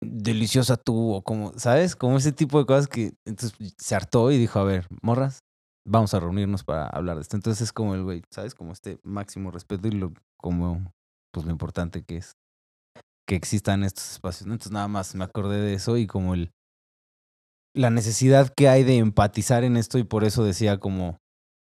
deliciosa 0.00 0.76
tú 0.76 1.14
o 1.14 1.22
como, 1.22 1.52
¿sabes? 1.58 1.96
Como 1.96 2.16
ese 2.16 2.32
tipo 2.32 2.58
de 2.58 2.66
cosas 2.66 2.88
que 2.88 3.14
entonces 3.24 3.74
se 3.78 3.94
hartó 3.94 4.30
y 4.30 4.38
dijo, 4.38 4.58
a 4.58 4.64
ver, 4.64 4.86
morras, 5.02 5.40
vamos 5.86 6.14
a 6.14 6.20
reunirnos 6.20 6.64
para 6.64 6.86
hablar 6.86 7.16
de 7.16 7.22
esto. 7.22 7.36
Entonces 7.36 7.62
es 7.62 7.72
como 7.72 7.94
el 7.94 8.04
güey, 8.04 8.22
¿sabes? 8.30 8.54
Como 8.54 8.72
este 8.72 9.00
máximo 9.02 9.50
respeto 9.50 9.88
y 9.88 9.92
lo, 9.92 10.12
como, 10.36 10.92
pues 11.32 11.46
lo 11.46 11.52
importante 11.52 12.02
que 12.04 12.18
es 12.18 12.36
que 13.26 13.36
existan 13.36 13.84
estos 13.84 14.12
espacios, 14.12 14.46
¿no? 14.46 14.54
Entonces 14.54 14.72
nada 14.72 14.88
más 14.88 15.14
me 15.14 15.24
acordé 15.24 15.60
de 15.60 15.74
eso 15.74 15.98
y 15.98 16.06
como 16.06 16.32
el, 16.34 16.50
la 17.74 17.90
necesidad 17.90 18.48
que 18.54 18.68
hay 18.68 18.84
de 18.84 18.96
empatizar 18.96 19.64
en 19.64 19.76
esto 19.76 19.98
y 19.98 20.04
por 20.04 20.24
eso 20.24 20.44
decía 20.44 20.78
como 20.80 21.18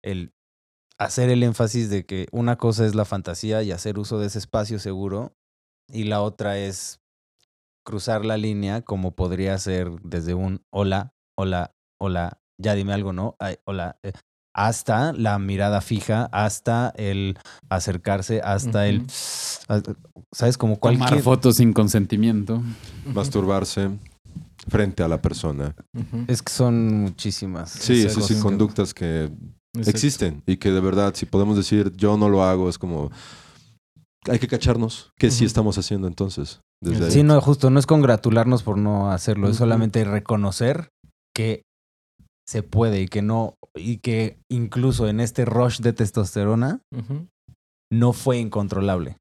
el 0.02 0.32
hacer 0.98 1.28
el 1.28 1.42
énfasis 1.42 1.90
de 1.90 2.06
que 2.06 2.26
una 2.32 2.56
cosa 2.56 2.86
es 2.86 2.94
la 2.94 3.04
fantasía 3.04 3.62
y 3.62 3.72
hacer 3.72 3.98
uso 3.98 4.18
de 4.18 4.28
ese 4.28 4.38
espacio 4.38 4.78
seguro 4.78 5.34
y 5.88 6.04
la 6.04 6.22
otra 6.22 6.58
es 6.58 7.01
cruzar 7.84 8.24
la 8.24 8.36
línea 8.36 8.82
como 8.82 9.12
podría 9.12 9.56
ser 9.58 9.90
desde 10.02 10.34
un 10.34 10.64
hola, 10.70 11.14
hola, 11.36 11.74
hola, 12.00 12.40
ya 12.58 12.74
dime 12.74 12.92
algo, 12.92 13.12
¿no? 13.12 13.36
Ay, 13.38 13.56
hola, 13.64 13.98
eh, 14.02 14.12
hasta 14.54 15.12
la 15.12 15.38
mirada 15.38 15.80
fija, 15.80 16.28
hasta 16.32 16.92
el 16.96 17.38
acercarse, 17.68 18.40
hasta 18.42 18.86
el, 18.86 18.98
Ujú. 18.98 19.06
¿sabes? 20.32 20.58
Como 20.58 20.76
Tomar 20.76 20.98
cualquier... 20.98 21.22
fotos 21.22 21.56
sin 21.56 21.72
consentimiento. 21.72 22.62
Masturbarse 23.06 23.90
frente 24.68 25.02
a 25.02 25.08
la 25.08 25.20
persona. 25.20 25.74
Es 26.28 26.42
que 26.42 26.52
son 26.52 27.02
muchísimas. 27.02 27.70
Sí, 27.70 28.04
esas 28.04 28.26
sí, 28.26 28.34
sí, 28.34 28.40
conductas 28.40 28.94
que 28.94 29.24
Exacto. 29.74 29.90
existen 29.90 30.42
y 30.46 30.58
que 30.58 30.70
de 30.70 30.80
verdad, 30.80 31.14
si 31.14 31.26
podemos 31.26 31.56
decir 31.56 31.92
yo 31.96 32.16
no 32.16 32.28
lo 32.28 32.44
hago, 32.44 32.68
es 32.68 32.78
como 32.78 33.10
hay 34.28 34.38
que 34.38 34.46
cacharnos. 34.46 35.10
¿Qué 35.18 35.30
sí 35.30 35.44
Ujú. 35.44 35.46
estamos 35.46 35.78
haciendo 35.78 36.06
entonces? 36.06 36.60
Desde 36.82 37.06
ahí. 37.06 37.10
Sí, 37.10 37.22
no, 37.22 37.40
justo, 37.40 37.70
no 37.70 37.78
es 37.78 37.86
congratularnos 37.86 38.62
por 38.64 38.76
no 38.76 39.10
hacerlo, 39.12 39.48
es 39.48 39.56
solamente 39.56 40.04
reconocer 40.04 40.88
que 41.34 41.62
se 42.46 42.62
puede 42.62 43.00
y 43.00 43.08
que 43.08 43.22
no, 43.22 43.54
y 43.74 43.98
que 43.98 44.38
incluso 44.50 45.08
en 45.08 45.20
este 45.20 45.44
rush 45.44 45.78
de 45.80 45.92
testosterona 45.92 46.80
no 47.90 48.12
fue 48.12 48.38
incontrolable 48.38 49.16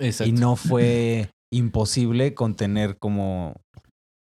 Exacto. 0.00 0.28
y 0.28 0.32
no 0.32 0.56
fue 0.56 1.30
imposible 1.52 2.34
contener 2.34 2.96
como 2.98 3.54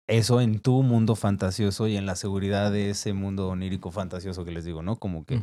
eso 0.07 0.39
en 0.39 0.59
tu 0.59 0.83
mundo 0.83 1.15
fantasioso 1.15 1.87
y 1.87 1.97
en 1.97 2.05
la 2.05 2.15
seguridad 2.15 2.71
de 2.71 2.91
ese 2.91 3.13
mundo 3.13 3.49
onírico 3.49 3.91
fantasioso 3.91 4.45
que 4.45 4.51
les 4.51 4.63
digo, 4.63 4.83
¿no? 4.83 4.97
Como 4.97 5.25
que 5.25 5.41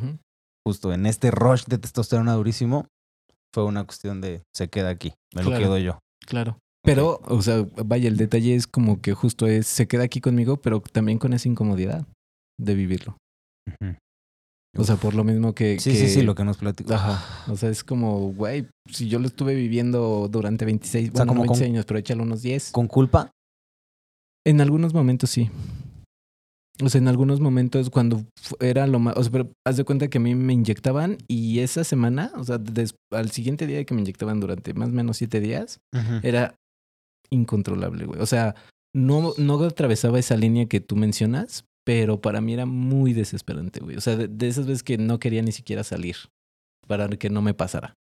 justo 0.65 0.93
en 0.93 1.07
este 1.07 1.33
rush 1.33 1.65
de 1.65 1.79
testosterona 1.79 2.35
durísimo 2.35 2.87
fue 3.53 3.65
una 3.65 3.85
cuestión 3.85 4.21
de 4.21 4.43
se 4.55 4.69
queda 4.69 4.91
aquí, 4.91 5.13
me 5.35 5.43
lo 5.43 5.51
quedo 5.51 5.77
yo. 5.79 5.99
Claro. 6.25 6.59
Pero, 6.85 7.21
o 7.25 7.43
sea, 7.43 7.65
vaya, 7.85 8.09
el 8.09 8.17
detalle 8.17 8.55
es 8.57 8.67
como 8.67 9.01
que 9.01 9.15
justo 9.15 9.47
es, 9.47 9.67
se 9.67 9.87
queda 9.87 10.03
aquí 10.05 10.21
conmigo, 10.21 10.57
pero 10.57 10.81
también 10.81 11.19
con 11.19 11.33
esa 11.33 11.49
incomodidad 11.49 12.07
de 12.61 12.75
vivirlo. 12.75 13.17
O 14.77 14.85
sea, 14.85 14.97
por 14.97 15.15
lo 15.15 15.23
mismo 15.23 15.55
que... 15.55 15.79
Sí, 15.79 15.91
que- 15.93 15.97
sí, 15.97 16.09
sí, 16.09 16.23
lo 16.23 16.35
que 16.35 16.45
nos 16.45 16.57
platicó. 16.57 16.95
Ajá. 16.95 17.23
O 17.53 17.57
sea, 17.57 17.69
es 17.69 17.85
como, 17.85 18.33
güey, 18.33 18.67
si 18.91 19.09
yo 19.09 19.19
lo 19.19 19.27
estuve 19.27 19.55
viviendo 19.55 20.29
durante 20.31 20.65
26, 20.65 21.11
O 21.11 21.13
sea, 21.13 21.25
bueno, 21.25 21.29
como 21.33 21.43
no 21.43 21.47
con- 21.49 21.59
26 21.59 21.71
años, 21.71 21.85
pero 21.87 21.99
échale 22.01 22.23
unos 22.23 22.43
10. 22.43 22.71
¿Con 22.73 22.89
culpa? 22.89 23.31
En 24.47 24.61
algunos 24.61 24.93
momentos 24.95 25.31
sí. 25.31 25.51
O 26.83 26.89
sea, 26.89 27.01
en 27.01 27.07
algunos 27.07 27.39
momentos 27.39 27.91
cuando 27.91 28.25
era 28.61 28.87
lo 28.87 28.99
más... 28.99 29.17
O 29.19 29.23
sea, 29.23 29.31
pero 29.31 29.53
haz 29.65 29.77
de 29.77 29.85
cuenta 29.85 30.09
que 30.09 30.19
a 30.19 30.21
mí 30.23 30.35
me 30.35 30.55
inyectaban 30.55 31.19
y 31.29 31.61
esa 31.61 31.85
semana, 31.85 32.33
o 32.37 32.43
sea, 32.43 32.59
des- 32.59 32.97
al 33.13 33.31
siguiente 33.31 33.67
día 33.67 33.85
que 33.85 33.95
me 33.95 34.01
inyectaban 34.01 34.41
durante 34.41 34.73
más 34.75 34.89
o 34.89 34.93
menos 34.93 35.19
siete 35.19 35.39
días, 35.41 35.79
era 36.23 36.57
incontrolable, 37.33 38.07
güey. 38.07 38.21
O 38.21 38.27
sea, 38.27 38.55
no, 38.95 39.33
no 39.39 39.63
atravesaba 39.65 40.19
esa 40.19 40.37
línea 40.37 40.67
que 40.67 40.81
tú 40.81 40.97
mencionas, 40.97 41.65
pero 41.85 42.21
para 42.21 42.41
mí 42.41 42.55
era 42.55 42.67
muy 42.67 43.13
desesperante, 43.13 43.81
güey. 43.81 43.97
O 43.97 44.01
sea, 44.01 44.17
de, 44.17 44.29
de 44.29 44.49
esas 44.49 44.67
veces 44.67 44.83
que 44.83 44.99
no 44.99 45.19
quería 45.19 45.43
ni 45.43 45.53
siquiera 45.53 45.83
salir 45.83 46.17
para 46.87 47.09
que 47.09 47.31
no 47.31 47.43
me 47.43 47.55
pasara. 47.55 47.95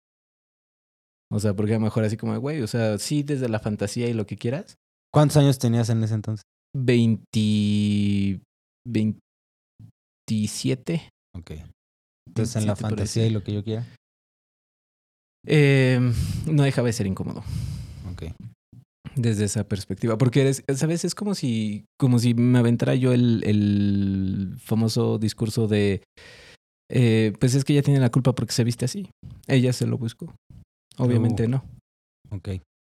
O 1.33 1.39
sea, 1.39 1.55
porque 1.55 1.75
a 1.75 1.79
lo 1.79 1.85
mejor 1.85 2.05
así 2.05 2.17
como, 2.17 2.37
güey, 2.39 2.61
o 2.63 2.67
sea, 2.67 2.99
sí, 2.99 3.23
desde 3.23 3.49
la 3.49 3.61
fantasía 3.61 4.09
y 4.09 4.15
lo 4.15 4.27
que 4.27 4.37
quieras. 4.37 4.77
¿Cuántos 5.13 5.37
años 5.37 5.59
tenías 5.59 5.89
en 5.89 6.03
ese 6.03 6.15
entonces? 6.15 6.43
20... 6.77 8.41
27. 8.87 11.09
Ok. 11.37 11.53
Entonces 12.27 12.57
en 12.57 12.67
la 12.67 12.75
27 12.75 12.75
por 12.75 12.85
ahí, 12.85 12.91
fantasía 12.91 13.23
sí. 13.23 13.29
y 13.29 13.33
lo 13.33 13.45
que 13.45 13.53
yo 13.53 13.63
quiera. 13.63 13.87
Eh, 15.47 16.01
no 16.47 16.65
dejaba 16.65 16.87
de 16.87 16.93
ser 16.93 17.07
incómodo. 17.07 17.45
Ok. 18.13 18.25
Desde 19.17 19.45
esa 19.45 19.65
perspectiva. 19.65 20.19
Porque 20.19 20.43
eres, 20.43 20.65
sabes, 20.75 21.05
es 21.05 21.15
como 21.15 21.35
si, 21.35 21.85
como 21.99 22.19
si 22.19 22.35
me 22.35 22.59
aventara 22.59 22.95
yo 22.95 23.13
el, 23.13 23.43
el 23.45 24.57
famoso 24.59 25.19
discurso 25.19 25.69
de 25.69 26.03
eh, 26.91 27.33
pues 27.39 27.55
es 27.55 27.65
que 27.65 27.73
ella 27.73 27.83
tiene 27.83 28.01
la 28.01 28.11
culpa 28.11 28.35
porque 28.35 28.53
se 28.53 28.65
viste 28.65 28.85
así. 28.85 29.11
Ella 29.47 29.73
se 29.73 29.87
lo 29.87 29.97
buscó. 29.97 30.35
Obviamente 30.99 31.47
Uh. 31.47 31.49
no. 31.49 31.65
Ok. 32.31 32.49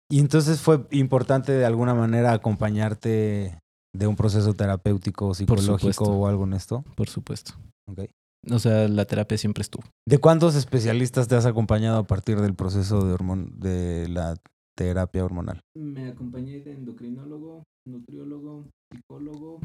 Y 0.09 0.20
entonces 0.20 0.61
fue 0.61 0.86
importante 0.91 1.51
de 1.51 1.65
alguna 1.65 1.93
manera 1.93 2.32
acompañarte 2.32 3.59
de 3.93 4.07
un 4.07 4.15
proceso 4.15 4.53
terapéutico, 4.53 5.34
psicológico 5.34 6.05
o 6.05 6.28
algo 6.28 6.45
en 6.45 6.53
esto. 6.53 6.84
Por 6.95 7.09
supuesto. 7.09 7.53
Ok. 7.89 8.05
O 8.51 8.59
sea, 8.59 8.88
la 8.88 9.05
terapia 9.05 9.38
siempre 9.38 9.61
estuvo. 9.61 9.84
¿De 10.07 10.20
cuántos 10.20 10.55
especialistas 10.55 11.28
te 11.28 11.36
has 11.36 11.45
acompañado 11.45 11.97
a 11.97 12.07
partir 12.07 12.39
del 12.39 12.53
proceso 12.53 13.01
de 13.05 13.11
hormon 13.11 13.59
de 13.59 14.07
la 14.07 14.36
terapia 14.78 15.25
hormonal? 15.25 15.59
Me 15.75 16.07
acompañé 16.09 16.59
de 16.59 16.73
endocrinólogo, 16.73 17.63
nutriólogo, 17.88 18.69
psicólogo, 18.93 19.59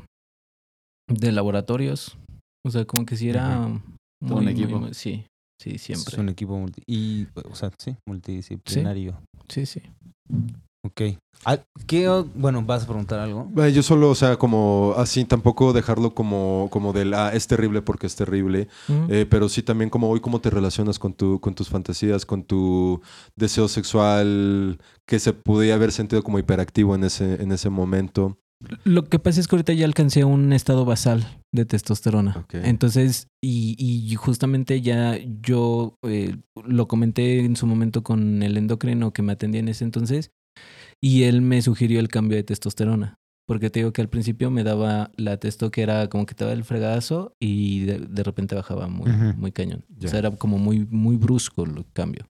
de 1.08 1.32
laboratorios. 1.32 2.16
O 2.64 2.70
sea, 2.70 2.84
como 2.86 3.04
que 3.04 3.16
si 3.16 3.28
era 3.28 3.66
un 4.20 4.48
equipo. 4.48 4.92
sí, 4.94 5.26
sí, 5.60 5.78
siempre. 5.78 6.14
Es 6.14 6.18
un 6.18 6.28
equipo 6.30 6.56
multi 6.58 6.82
y, 6.86 7.26
o 7.34 7.54
sea, 7.54 7.70
sí, 7.78 7.96
multidisciplinario. 8.06 9.20
Sí, 9.48 9.66
sí. 9.66 9.82
Ok. 10.84 11.02
¿Qué, 11.86 12.08
bueno, 12.34 12.62
vas 12.62 12.84
a 12.84 12.86
preguntar 12.86 13.18
algo? 13.20 13.50
Yo 13.72 13.82
solo, 13.82 14.10
o 14.10 14.14
sea, 14.14 14.36
como 14.36 14.94
así, 14.96 15.24
tampoco 15.24 15.72
dejarlo 15.72 16.14
como, 16.14 16.68
como 16.70 16.92
del, 16.92 17.14
ah, 17.14 17.32
es 17.34 17.46
terrible 17.46 17.82
porque 17.82 18.06
es 18.06 18.14
terrible, 18.14 18.68
eh, 19.08 19.26
pero 19.28 19.48
sí 19.48 19.62
también 19.62 19.90
como 19.90 20.08
hoy, 20.08 20.20
cómo 20.20 20.40
te 20.40 20.50
relacionas 20.50 20.98
con, 20.98 21.14
tu, 21.14 21.40
con 21.40 21.54
tus 21.54 21.68
fantasías, 21.68 22.26
con 22.26 22.44
tu 22.44 23.00
deseo 23.36 23.68
sexual, 23.68 24.78
que 25.06 25.18
se 25.18 25.32
podía 25.32 25.74
haber 25.74 25.90
sentido 25.90 26.22
como 26.22 26.38
hiperactivo 26.38 26.94
en 26.94 27.04
ese, 27.04 27.42
en 27.42 27.50
ese 27.50 27.70
momento. 27.70 28.38
Lo 28.84 29.08
que 29.08 29.18
pasa 29.18 29.40
es 29.40 29.48
que 29.48 29.56
ahorita 29.56 29.72
ya 29.72 29.84
alcancé 29.86 30.24
un 30.24 30.52
estado 30.52 30.84
basal 30.84 31.26
de 31.50 31.64
testosterona. 31.64 32.36
Ok. 32.38 32.54
Entonces, 32.62 33.26
y, 33.42 33.74
y 33.78 34.14
justamente 34.14 34.80
ya 34.80 35.18
yo 35.40 35.96
eh, 36.02 36.36
lo 36.64 36.86
comenté 36.86 37.44
en 37.44 37.56
su 37.56 37.66
momento 37.66 38.04
con 38.04 38.44
el 38.44 38.56
endocrino 38.56 39.12
que 39.12 39.22
me 39.22 39.32
atendía 39.32 39.60
en 39.60 39.68
ese 39.68 39.82
entonces, 39.82 40.30
y 41.02 41.24
él 41.24 41.42
me 41.42 41.60
sugirió 41.60 42.00
el 42.00 42.08
cambio 42.08 42.36
de 42.36 42.44
testosterona. 42.44 43.16
Porque 43.46 43.70
te 43.70 43.80
digo 43.80 43.92
que 43.92 44.00
al 44.00 44.08
principio 44.08 44.50
me 44.50 44.62
daba 44.62 45.10
la 45.16 45.36
testo 45.38 45.70
que 45.72 45.82
era 45.82 46.08
como 46.08 46.26
que 46.26 46.34
te 46.34 46.44
daba 46.44 46.54
el 46.54 46.64
fregadazo 46.64 47.34
y 47.40 47.80
de, 47.80 47.98
de 47.98 48.22
repente 48.22 48.54
bajaba 48.54 48.86
muy, 48.86 49.10
muy 49.10 49.50
cañón. 49.50 49.84
Ya. 49.88 50.06
O 50.06 50.10
sea, 50.10 50.20
era 50.20 50.30
como 50.30 50.58
muy, 50.58 50.86
muy 50.86 51.16
brusco 51.16 51.64
el 51.64 51.84
cambio. 51.92 52.26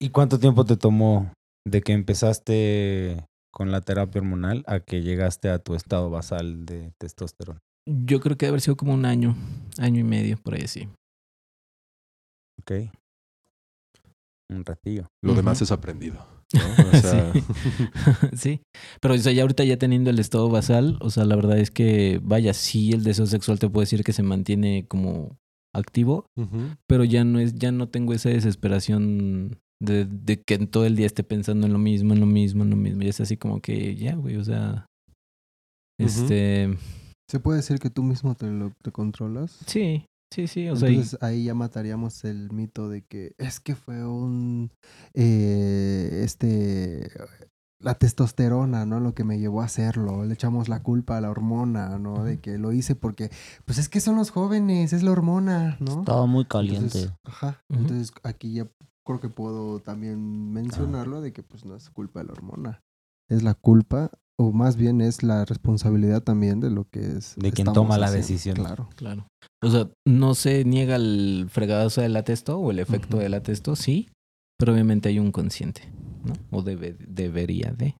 ¿Y 0.00 0.08
cuánto 0.10 0.40
tiempo 0.40 0.64
te 0.64 0.76
tomó 0.76 1.32
de 1.64 1.80
que 1.80 1.92
empezaste 1.92 3.24
con 3.52 3.70
la 3.70 3.82
terapia 3.82 4.20
hormonal 4.20 4.64
a 4.66 4.80
que 4.80 5.02
llegaste 5.02 5.48
a 5.48 5.60
tu 5.60 5.76
estado 5.76 6.10
basal 6.10 6.66
de 6.66 6.92
testosterona? 6.98 7.60
Yo 7.86 8.20
creo 8.20 8.36
que 8.36 8.46
debe 8.46 8.54
haber 8.54 8.60
sido 8.62 8.76
como 8.76 8.94
un 8.94 9.04
año, 9.04 9.36
año 9.78 10.00
y 10.00 10.04
medio, 10.04 10.38
por 10.38 10.54
ahí 10.54 10.62
así. 10.62 10.88
Ok. 12.60 12.72
Un 14.50 14.64
ratillo. 14.64 15.06
Lo 15.22 15.34
demás 15.34 15.62
es 15.62 15.70
aprendido. 15.70 16.26
¿No? 16.54 16.60
O 16.92 16.96
sea, 17.00 17.32
sí, 18.36 18.60
pero 19.00 19.14
o 19.14 19.18
sea, 19.18 19.32
ya 19.32 19.42
ahorita 19.42 19.64
ya 19.64 19.76
teniendo 19.76 20.10
el 20.10 20.18
estado 20.18 20.48
basal, 20.48 20.98
o 21.00 21.10
sea, 21.10 21.24
la 21.24 21.36
verdad 21.36 21.58
es 21.58 21.70
que, 21.70 22.20
vaya, 22.22 22.54
sí 22.54 22.92
el 22.92 23.04
deseo 23.04 23.26
sexual 23.26 23.58
te 23.58 23.68
puede 23.68 23.84
decir 23.84 24.04
que 24.04 24.12
se 24.12 24.22
mantiene 24.22 24.86
como 24.88 25.38
activo, 25.74 26.26
pero 26.86 27.04
ya 27.04 27.24
no 27.24 27.38
es, 27.38 27.54
ya 27.54 27.72
no 27.72 27.88
tengo 27.88 28.12
esa 28.12 28.28
desesperación 28.28 29.58
de, 29.80 30.04
de 30.04 30.40
que 30.40 30.54
en 30.54 30.68
todo 30.68 30.84
el 30.84 30.96
día 30.96 31.06
esté 31.06 31.24
pensando 31.24 31.66
en 31.66 31.72
lo 31.72 31.78
mismo, 31.78 32.12
en 32.14 32.20
lo 32.20 32.26
mismo, 32.26 32.62
en 32.62 32.70
lo 32.70 32.76
mismo. 32.76 33.02
Y 33.02 33.08
es 33.08 33.20
así 33.20 33.36
como 33.36 33.60
que 33.60 33.96
ya, 33.96 34.14
güey, 34.14 34.36
o 34.36 34.44
sea. 34.44 34.86
Este. 35.98 36.76
¿Se 37.28 37.40
puede 37.40 37.58
decir 37.58 37.78
que 37.78 37.90
tú 37.90 38.02
mismo 38.02 38.34
te 38.34 38.50
lo 38.50 38.72
te 38.82 38.92
controlas? 38.92 39.58
Sí, 39.66 40.04
sí, 40.32 40.46
sí. 40.48 40.68
O 40.68 40.76
sea, 40.76 40.88
y- 40.90 40.94
Entonces 40.94 41.18
ahí 41.22 41.44
ya 41.44 41.54
mataríamos 41.54 42.24
el 42.24 42.50
mito 42.50 42.88
de 42.88 43.02
que 43.02 43.34
es 43.38 43.60
que 43.60 43.74
fue 43.76 44.04
un 44.06 44.70
eh, 45.14 46.22
este 46.24 47.10
la 47.78 47.94
testosterona, 47.94 48.86
¿no? 48.86 49.00
Lo 49.00 49.12
que 49.12 49.24
me 49.24 49.40
llevó 49.40 49.60
a 49.60 49.64
hacerlo. 49.64 50.24
Le 50.24 50.34
echamos 50.34 50.68
la 50.68 50.84
culpa 50.84 51.16
a 51.16 51.20
la 51.20 51.30
hormona, 51.30 51.98
¿no? 51.98 52.22
De 52.22 52.38
que 52.38 52.56
lo 52.56 52.70
hice 52.72 52.94
porque, 52.94 53.28
pues 53.64 53.78
es 53.78 53.88
que 53.88 53.98
son 54.00 54.14
los 54.14 54.30
jóvenes, 54.30 54.92
es 54.92 55.02
la 55.02 55.10
hormona, 55.10 55.76
¿no? 55.80 55.98
Estaba 56.00 56.26
muy 56.26 56.42
Entonces, 56.44 56.92
caliente. 56.92 57.10
ajá. 57.24 57.64
Entonces 57.68 58.12
aquí 58.22 58.52
ya 58.54 58.68
creo 59.04 59.20
que 59.20 59.28
puedo 59.28 59.80
también 59.80 60.52
mencionarlo 60.52 61.20
de 61.20 61.32
que 61.32 61.42
pues 61.42 61.64
no 61.64 61.74
es 61.74 61.90
culpa 61.90 62.20
de 62.20 62.26
la 62.26 62.32
hormona. 62.34 62.84
Es 63.28 63.42
la 63.42 63.54
culpa, 63.54 64.10
o 64.48 64.52
más 64.52 64.76
bien 64.76 65.00
es 65.00 65.22
la 65.22 65.44
responsabilidad 65.44 66.22
también 66.22 66.60
de 66.60 66.70
lo 66.70 66.84
que 66.88 67.00
es. 67.00 67.34
De 67.36 67.52
quien 67.52 67.72
toma 67.72 67.98
la 67.98 68.06
haciendo. 68.06 68.26
decisión. 68.28 68.56
Claro. 68.56 68.88
claro. 68.96 69.26
O 69.62 69.70
sea, 69.70 69.88
no 70.06 70.34
se 70.34 70.64
niega 70.64 70.96
el 70.96 71.46
fregadazo 71.50 72.00
del 72.00 72.16
atesto 72.16 72.58
o 72.58 72.70
el 72.70 72.78
efecto 72.78 73.18
del 73.18 73.34
atesto, 73.34 73.76
sí, 73.76 74.08
pero 74.58 74.72
obviamente 74.72 75.08
hay 75.08 75.18
un 75.18 75.32
consciente, 75.32 75.82
¿no? 76.24 76.32
O 76.50 76.62
debe, 76.62 76.96
debería 77.06 77.72
de. 77.72 77.94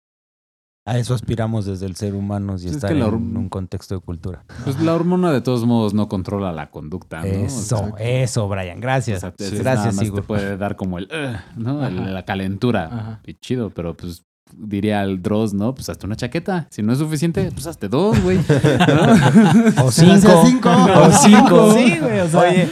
A 0.84 0.99
eso 0.99 1.14
aspiramos 1.14 1.64
desde 1.64 1.86
el 1.86 1.95
ser 1.95 2.16
humano 2.16 2.57
y 2.57 2.59
Sí, 2.59 2.66
es 2.66 2.74
estar 2.74 2.90
que 2.93 2.99
en 2.99 3.36
un 3.36 3.49
contexto 3.49 3.95
de 3.95 4.01
cultura. 4.01 4.45
Pues 4.64 4.80
la 4.82 4.93
hormona 4.97 5.30
de 5.30 5.40
todos 5.40 5.64
modos 5.64 5.95
no 5.95 6.09
controla 6.09 6.51
la 6.51 6.72
conducta, 6.72 7.20
¿no? 7.20 7.24
Eso, 7.26 7.95
eso, 8.01 8.49
Brian. 8.49 8.78
O 8.78 8.80
Gracias. 8.80 9.20
sea, 9.20 9.30
te- 9.30 9.45
Sí. 9.49 9.59
nada 9.59 9.74
Gracias, 9.74 9.95
más 9.95 10.05
Igor. 10.05 10.20
te 10.22 10.26
puede 10.26 10.57
dar 10.57 10.74
como 10.74 10.99
el, 10.99 11.09
¿no? 11.57 11.80
Ajá. 11.80 11.88
la 11.90 12.24
calentura. 12.24 12.86
Ajá. 12.86 13.20
Y 13.24 13.34
chido, 13.34 13.70
pero 13.70 13.97
pues 13.97 14.24
diría 14.57 15.03
el 15.03 15.22
Dross, 15.22 15.55
¿no? 15.55 15.74
Pues 15.74 15.88
hazte 15.88 16.07
una 16.07 16.16
chaqueta. 16.16 16.66
Si 16.70 16.82
no 16.82 16.92
es 16.92 16.98
suficiente, 16.98 17.50
pues 17.53 17.66
hazte 17.66 17.88
dos, 17.88 18.20
güey. 18.22 18.38
¿No? 18.38 19.82
O 19.84 19.88
hacía 19.88 20.18
cinco. 20.18 20.70
O 20.70 21.11
cinco. 21.12 21.74
Sí, 21.76 21.98
güey, 21.98 22.20
o 22.20 22.28
sea. 22.28 22.40
Oye, 22.40 22.68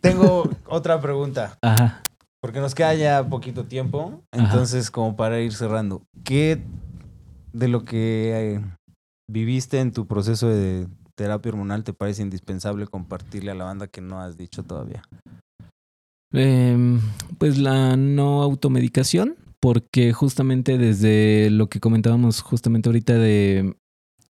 tengo 0.00 0.50
otra 0.66 1.00
pregunta. 1.00 1.58
Ajá. 1.62 2.02
Porque 2.40 2.60
nos 2.60 2.74
queda 2.74 2.94
ya 2.94 3.28
poquito 3.28 3.64
tiempo. 3.64 4.22
Ajá. 4.32 4.44
Entonces, 4.44 4.90
como 4.90 5.16
para 5.16 5.40
ir 5.40 5.52
cerrando, 5.52 6.02
¿qué 6.24 6.62
de 7.52 7.68
lo 7.68 7.84
que 7.84 8.54
eh, 8.54 8.64
viviste 9.28 9.80
en 9.80 9.92
tu 9.92 10.06
proceso 10.06 10.48
de 10.48 10.86
terapia 11.14 11.50
hormonal 11.50 11.82
te 11.82 11.92
parece 11.92 12.22
indispensable 12.22 12.86
compartirle 12.86 13.50
a 13.50 13.54
la 13.54 13.64
banda 13.64 13.86
que 13.86 14.00
no 14.00 14.20
has 14.20 14.36
dicho 14.36 14.62
todavía? 14.62 15.02
Em, 16.32 17.00
pues 17.38 17.58
la 17.58 17.96
no 17.96 18.42
automedicación, 18.42 19.36
porque 19.60 20.12
justamente 20.12 20.78
desde 20.78 21.50
lo 21.50 21.68
que 21.68 21.80
comentábamos 21.80 22.40
justamente 22.40 22.88
ahorita 22.88 23.14
de 23.18 23.74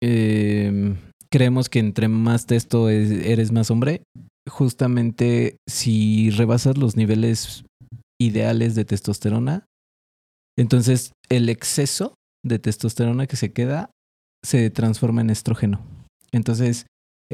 em, 0.01 0.97
creemos 1.31 1.69
que 1.69 1.79
entre 1.79 2.07
más 2.07 2.45
testo 2.45 2.89
es- 2.89 3.09
eres 3.11 3.51
más 3.51 3.71
hombre, 3.71 4.03
justamente 4.47 5.57
si 5.67 6.29
rebasas 6.31 6.77
los 6.77 6.95
niveles 6.95 7.63
ideales 8.21 8.75
de 8.75 8.85
testosterona, 8.85 9.65
entonces 10.57 11.11
el 11.29 11.49
exceso 11.49 12.13
de 12.45 12.59
testosterona 12.59 13.25
que 13.27 13.35
se 13.35 13.51
queda 13.51 13.89
se 14.43 14.69
transforma 14.69 15.21
en 15.21 15.29
estrógeno. 15.31 15.81
Entonces, 16.31 16.85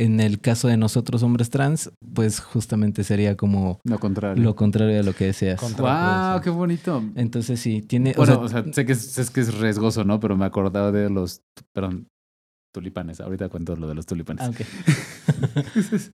en 0.03 0.19
el 0.19 0.39
caso 0.39 0.67
de 0.67 0.77
nosotros 0.77 1.21
hombres 1.23 1.49
trans, 1.49 1.91
pues 2.13 2.39
justamente 2.39 3.03
sería 3.03 3.35
como 3.37 3.79
Lo 3.83 3.99
contrario. 3.99 4.43
lo 4.43 4.55
contrario 4.55 4.95
de 4.95 5.03
lo 5.03 5.13
que 5.13 5.25
deseas. 5.25 5.59
Contra- 5.59 6.31
¡Wow! 6.33 6.41
¡Qué 6.41 6.49
bonito! 6.49 7.03
Entonces 7.15 7.59
sí, 7.59 7.81
tiene... 7.81 8.11
o 8.11 8.17
Bueno, 8.17 8.47
sea, 8.47 8.59
o 8.59 8.63
sea, 8.63 8.73
sé 8.73 8.85
que 8.85 8.93
es, 8.93 9.17
es 9.17 9.29
que 9.29 9.41
es 9.41 9.57
riesgoso, 9.59 10.03
¿no? 10.03 10.19
Pero 10.19 10.35
me 10.37 10.45
acordaba 10.45 10.91
de 10.91 11.09
los, 11.09 11.41
perdón, 11.73 12.07
tulipanes. 12.71 13.19
Ahorita 13.21 13.49
cuento 13.49 13.75
lo 13.75 13.87
de 13.87 13.95
los 13.95 14.05
tulipanes. 14.05 14.43
ah. 14.43 14.51
TDA. 14.51 14.65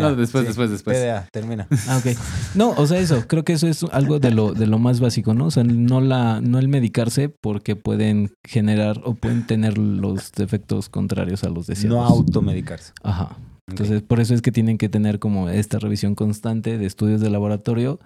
No, 0.00 0.14
después, 0.16 0.42
Sí. 0.42 0.48
después, 0.48 0.70
después. 0.70 0.98
TDA, 0.98 1.26
termina. 1.32 1.66
Ah, 1.88 1.98
ok. 1.98 2.16
No, 2.54 2.70
o 2.70 2.86
sea, 2.86 2.98
eso, 2.98 3.24
creo 3.26 3.44
que 3.44 3.52
eso 3.54 3.66
es 3.68 3.84
algo 3.92 4.18
de 4.18 4.30
lo, 4.30 4.52
de 4.52 4.66
lo 4.66 4.78
más 4.78 5.00
básico, 5.00 5.34
¿no? 5.34 5.46
O 5.46 5.50
sea, 5.50 5.64
no 5.64 6.00
la, 6.00 6.40
no 6.40 6.58
el 6.58 6.68
medicarse 6.68 7.28
porque 7.28 7.76
pueden 7.76 8.32
generar 8.46 9.00
o 9.04 9.14
pueden 9.14 9.46
tener 9.46 9.78
los 9.78 10.32
defectos 10.32 10.88
contrarios 10.88 11.44
a 11.44 11.48
los 11.50 11.66
deseados. 11.66 11.98
No 11.98 12.04
automedicarse. 12.04 12.92
Ajá. 13.02 13.36
Entonces, 13.68 14.02
por 14.02 14.20
eso 14.20 14.34
es 14.34 14.42
que 14.42 14.52
tienen 14.52 14.76
que 14.76 14.88
tener 14.88 15.18
como 15.18 15.48
esta 15.48 15.78
revisión 15.78 16.14
constante 16.14 16.78
de 16.78 16.86
estudios 16.86 17.20
de 17.20 17.30
laboratorio 17.30 18.00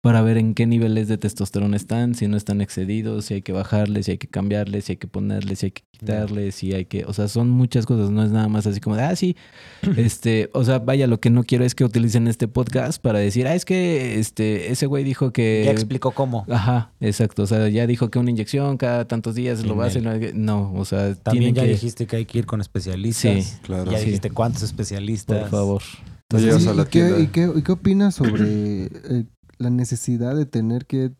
para 0.00 0.22
ver 0.22 0.38
en 0.38 0.54
qué 0.54 0.64
niveles 0.66 1.08
de 1.08 1.18
testosterona 1.18 1.76
están, 1.76 2.14
si 2.14 2.28
no 2.28 2.36
están 2.36 2.60
excedidos, 2.60 3.24
si 3.26 3.34
hay 3.34 3.42
que 3.42 3.52
bajarles, 3.52 4.06
si 4.06 4.12
hay 4.12 4.18
que 4.18 4.28
cambiarles, 4.28 4.84
si 4.84 4.92
hay 4.92 4.96
que 4.96 5.08
ponerles, 5.08 5.58
si 5.58 5.66
hay 5.66 5.72
que 5.72 5.82
quitarles, 5.90 6.54
si 6.54 6.72
hay 6.72 6.84
que, 6.84 7.04
o 7.04 7.12
sea, 7.12 7.26
son 7.26 7.50
muchas 7.50 7.84
cosas, 7.84 8.08
no 8.10 8.22
es 8.22 8.30
nada 8.30 8.46
más 8.48 8.66
así 8.68 8.78
como 8.78 8.94
de, 8.94 9.02
ah, 9.02 9.16
sí, 9.16 9.36
este, 9.96 10.50
o 10.54 10.64
sea, 10.64 10.78
vaya, 10.78 11.08
lo 11.08 11.18
que 11.18 11.30
no 11.30 11.42
quiero 11.42 11.64
es 11.64 11.74
que 11.74 11.84
utilicen 11.84 12.28
este 12.28 12.46
podcast 12.46 13.02
para 13.02 13.18
decir, 13.18 13.48
ah, 13.48 13.54
es 13.56 13.64
que 13.64 14.20
este 14.20 14.70
ese 14.70 14.86
güey 14.86 15.02
dijo 15.02 15.32
que 15.32 15.62
Ya 15.64 15.72
explicó 15.72 16.12
cómo. 16.12 16.46
Ajá, 16.48 16.92
exacto, 17.00 17.42
o 17.42 17.46
sea, 17.46 17.68
ya 17.68 17.86
dijo 17.88 18.08
que 18.08 18.20
una 18.20 18.30
inyección 18.30 18.76
cada 18.76 19.06
tantos 19.06 19.34
días 19.34 19.64
lo 19.66 19.74
va 19.74 19.84
a 19.84 19.86
hacer, 19.88 20.34
no, 20.36 20.72
o 20.74 20.84
sea, 20.84 21.14
También 21.16 21.52
tienen 21.52 21.54
ya 21.56 21.62
que 21.62 21.68
dijiste 21.70 22.06
que 22.06 22.16
hay 22.16 22.24
que 22.24 22.38
ir 22.38 22.46
con 22.46 22.60
especialistas. 22.60 23.44
Sí, 23.44 23.56
claro. 23.62 23.90
Ya 23.90 23.98
Sí. 23.98 24.04
dijiste 24.06 24.30
cuántos 24.30 24.62
especialistas. 24.62 25.40
por 25.40 25.50
favor. 25.50 25.82
A 26.30 26.38
la 26.38 26.82
¿y, 26.82 26.86
qué, 26.90 27.20
y 27.20 27.26
qué- 27.28 27.50
y 27.56 27.62
qué 27.62 27.72
opinas 27.72 28.14
sobre 28.16 28.84
eh, 28.84 29.24
la 29.58 29.70
necesidad 29.70 30.34
de 30.36 30.46
tener 30.46 30.86
que, 30.86 31.12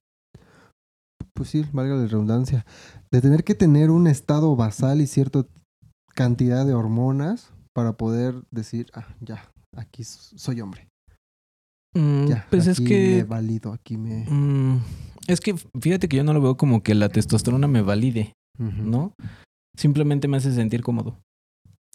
pues 1.34 1.51
sí, 1.51 1.64
valga 1.72 1.95
la 1.97 2.07
redundancia, 2.07 2.64
de 3.11 3.20
tener 3.20 3.45
que 3.45 3.55
tener 3.55 3.91
un 3.91 4.07
estado 4.07 4.55
basal 4.57 5.01
y 5.01 5.07
cierta 5.07 5.45
cantidad 6.14 6.66
de 6.66 6.74
hormonas 6.74 7.53
para 7.74 7.93
poder 7.95 8.43
decir, 8.51 8.86
ah, 8.95 9.07
ya, 9.20 9.51
aquí 9.76 10.05
soy 10.05 10.61
hombre. 10.61 10.89
Mm, 11.95 12.26
Ya, 12.26 12.47
pues 12.51 12.66
es 12.66 12.78
aquí 12.80 12.89
que 12.89 13.16
me 13.18 13.24
valido, 13.24 13.72
aquí 13.72 13.97
me... 13.97 14.26
Mm, 14.28 14.80
es 15.26 15.41
que 15.41 15.55
fíjate 15.80 16.09
que 16.09 16.16
yo 16.16 16.24
no 16.24 16.32
lo 16.32 16.41
veo 16.41 16.57
como 16.57 16.82
que 16.82 16.95
la 16.95 17.09
testosterona 17.09 17.66
me 17.68 17.82
valide. 17.82 18.32
¿no? 18.59 19.12
Simplemente 19.76 20.26
me 20.26 20.39
hace 20.39 20.53
sentir 20.53 20.82
cómodo. 20.82 21.16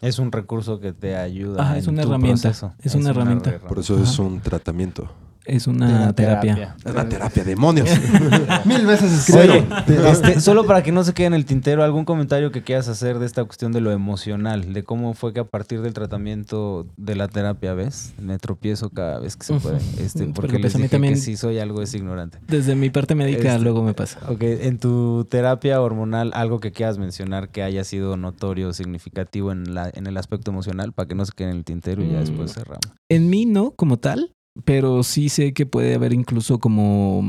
Es 0.01 0.17
un 0.17 0.31
recurso 0.31 0.79
que 0.79 0.93
te 0.93 1.15
ayuda. 1.17 1.61
Ajá, 1.61 1.73
en 1.73 1.79
es 1.79 1.87
una 1.87 2.03
tu 2.03 2.07
herramienta. 2.09 2.41
proceso. 2.49 2.73
Es 2.79 2.95
una 2.95 3.09
herramienta. 3.09 3.59
Por 3.59 3.79
eso 3.79 4.01
es 4.01 4.17
un 4.19 4.39
tratamiento. 4.39 5.11
Es 5.45 5.67
una 5.67 6.13
terapia. 6.13 6.75
Es 6.85 6.91
una 6.91 7.07
terapia, 7.09 7.43
demonios. 7.43 7.89
Mil 8.65 8.85
veces 8.85 9.11
escrito. 9.11 9.41
Oye, 9.53 9.65
este, 10.09 10.39
solo 10.39 10.65
para 10.65 10.83
que 10.83 10.91
no 10.91 11.03
se 11.03 11.13
quede 11.13 11.27
en 11.27 11.33
el 11.33 11.45
tintero, 11.45 11.83
¿algún 11.83 12.05
comentario 12.05 12.51
que 12.51 12.63
quieras 12.63 12.87
hacer 12.87 13.19
de 13.19 13.25
esta 13.25 13.43
cuestión 13.43 13.71
de 13.73 13.81
lo 13.81 13.91
emocional? 13.91 14.71
De 14.73 14.83
cómo 14.83 15.13
fue 15.13 15.33
que 15.33 15.41
a 15.41 15.43
partir 15.43 15.81
del 15.81 15.93
tratamiento 15.93 16.87
de 16.97 17.15
la 17.15 17.27
terapia, 17.27 17.73
¿ves? 17.73 18.13
Me 18.21 18.37
tropiezo 18.37 18.89
cada 18.89 19.19
vez 19.19 19.35
que 19.35 19.45
se 19.45 19.53
puede. 19.55 19.77
Este, 19.99 20.19
Porque, 20.25 20.33
porque 20.33 20.53
les 20.53 20.61
pues, 20.61 20.75
a 20.75 20.77
mí 20.77 20.83
dije 20.83 20.91
también- 20.95 21.13
que 21.15 21.19
si 21.19 21.35
soy 21.35 21.59
algo 21.59 21.81
es 21.81 21.93
ignorante. 21.93 22.37
Desde 22.47 22.75
mi 22.75 22.89
parte 22.89 23.13
médica 23.15 23.49
Este- 23.53 23.59
luego 23.63 23.83
me 23.83 23.93
pasa. 23.93 24.19
Ok, 24.29 24.41
en 24.43 24.77
tu 24.79 25.25
terapia 25.29 25.81
hormonal, 25.81 26.31
algo 26.35 26.59
que 26.59 26.71
quieras 26.71 26.97
mencionar 26.97 27.49
que 27.49 27.63
haya 27.63 27.83
sido 27.83 28.15
notorio, 28.17 28.71
significativo 28.73 29.51
en, 29.51 29.73
la, 29.73 29.89
en 29.93 30.07
el 30.07 30.15
aspecto 30.17 30.51
emocional, 30.51 30.93
para 30.93 31.07
que 31.07 31.15
no 31.15 31.25
se 31.25 31.33
quede 31.35 31.49
en 31.51 31.57
el 31.57 31.63
tintero 31.65 32.01
y 32.03 32.07
ya 32.11 32.17
Mm. 32.19 32.25
después 32.25 32.53
cerramos. 32.53 32.81
En 33.09 33.29
mí 33.29 33.45
no, 33.45 33.71
como 33.71 33.97
tal, 33.97 34.31
pero 34.65 35.03
sí 35.03 35.29
sé 35.29 35.53
que 35.53 35.65
puede 35.65 35.95
haber 35.95 36.13
incluso 36.13 36.59
como 36.59 37.21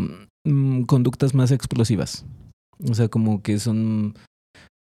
mm, 0.44 0.82
conductas 0.82 1.34
más 1.34 1.50
explosivas. 1.50 2.24
O 2.88 2.94
sea, 2.94 3.08
como 3.08 3.42
que 3.42 3.58
son... 3.58 4.14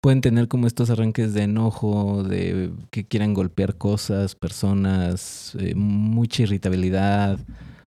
Pueden 0.01 0.19
tener 0.19 0.49
como 0.49 0.67
estos 0.67 0.89
arranques 0.89 1.33
de 1.33 1.43
enojo, 1.43 2.23
de 2.23 2.71
que 2.91 3.05
quieran 3.05 3.33
golpear 3.33 3.77
cosas, 3.77 4.35
personas, 4.35 5.55
eh, 5.57 5.75
mucha 5.75 6.43
irritabilidad. 6.43 7.39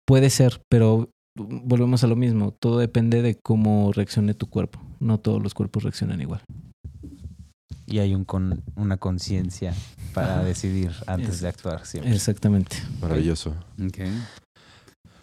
Puede 0.07 0.31
ser, 0.31 0.61
pero 0.71 1.11
volvemos 1.37 2.05
a 2.05 2.07
lo 2.07 2.15
mismo. 2.15 2.53
Todo 2.53 2.79
depende 2.79 3.23
de 3.23 3.37
cómo 3.43 3.91
reaccione 3.93 4.35
tu 4.35 4.47
cuerpo. 4.47 4.81
No 5.01 5.19
todos 5.19 5.43
los 5.43 5.53
cuerpos 5.53 5.83
reaccionan 5.83 6.21
igual. 6.21 6.43
Y 7.87 7.99
hay 7.99 8.15
un 8.15 8.25
con, 8.25 8.63
una 8.77 8.99
conciencia 8.99 9.75
para 10.17 10.37
Ajá. 10.37 10.45
decidir 10.45 10.91
antes 11.07 11.29
Es- 11.35 11.41
de 11.43 11.49
actuar 11.49 11.85
siempre. 11.85 12.15
Exactamente. 12.15 12.77
Maravilloso. 13.03 13.55
Ok. 13.87 13.99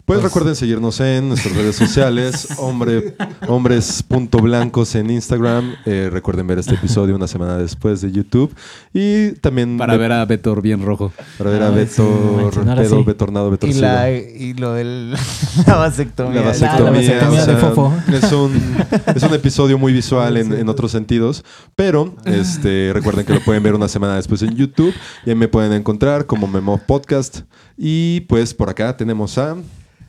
Pues, 0.06 0.18
Pues- 0.18 0.22
recuerden 0.24 0.54
seguirnos 0.54 1.00
en 1.00 1.28
nuestras 1.28 1.56
redes 1.56 1.76
sociales, 1.76 2.48
hombre, 2.58 3.16
hombres.blancos 3.48 4.94
en 4.96 5.08
Instagram. 5.10 5.74
Eh, 5.86 6.10
recuerden 6.12 6.46
ver 6.46 6.58
este 6.58 6.74
episodio 6.74 7.16
una 7.16 7.26
semana 7.26 7.56
después 7.56 8.02
de 8.02 8.12
YouTube. 8.12 8.54
Y 8.92 9.32
también 9.40 9.78
Para 9.78 9.94
ve- 9.94 9.98
ver 10.00 10.12
a 10.12 10.24
Betor 10.26 10.60
bien 10.60 10.84
rojo. 10.84 11.10
para 11.38 11.50
ver 11.50 11.62
a 11.62 11.68
Ay, 11.68 11.86
sí, 11.88 12.02
no 12.02 12.04
Beto, 12.08 12.36
manches, 12.36 12.56
ahora 12.58 12.74
Pedo, 12.82 12.96
sí. 12.98 13.02
Betornado, 13.04 13.48
Y, 13.48 13.50
Betorcido. 13.52 13.80
la, 13.82 14.10
y 14.10 14.52
lo 14.54 14.72
del 14.74 15.12
la 15.66 15.76
vasectomía. 15.76 16.34
La 16.34 16.40
la 16.42 16.46
vasectomía, 16.48 16.90
vasectomía 16.90 17.42
o 17.42 17.46
de 17.46 17.56
Fofo. 17.56 17.94
Es 18.12 18.32
un, 18.32 18.76
es 19.14 19.22
un 19.22 19.32
episodio 19.34 19.78
muy 19.78 19.94
visual 19.94 20.36
en, 20.36 20.52
en 20.52 20.68
otros 20.68 20.90
sentidos, 20.92 21.44
pero 21.76 22.14
este, 22.26 22.90
recuerden 22.92 23.24
que 23.24 23.32
lo 23.32 23.40
pueden 23.40 23.62
ver 23.62 23.74
una 23.74 23.88
semana 23.88 24.16
después 24.16 24.42
en 24.42 24.54
YouTube 24.54 24.92
y 25.24 25.30
ahí 25.30 25.36
me 25.36 25.48
pueden 25.48 25.72
encontrar 25.72 26.26
como 26.26 26.46
Memo 26.46 26.78
Podcast. 26.86 27.40
Y 27.78 28.20
pues 28.22 28.52
por 28.52 28.68
acá 28.68 28.96
tenemos 28.98 29.38
a... 29.38 29.56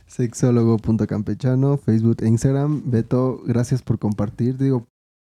Sexólogo.campechano, 0.06 1.76
Facebook 1.78 2.18
e 2.22 2.28
Instagram. 2.28 2.82
Beto, 2.86 3.42
gracias 3.44 3.82
por 3.82 3.98
compartir. 3.98 4.56
Digo, 4.56 4.86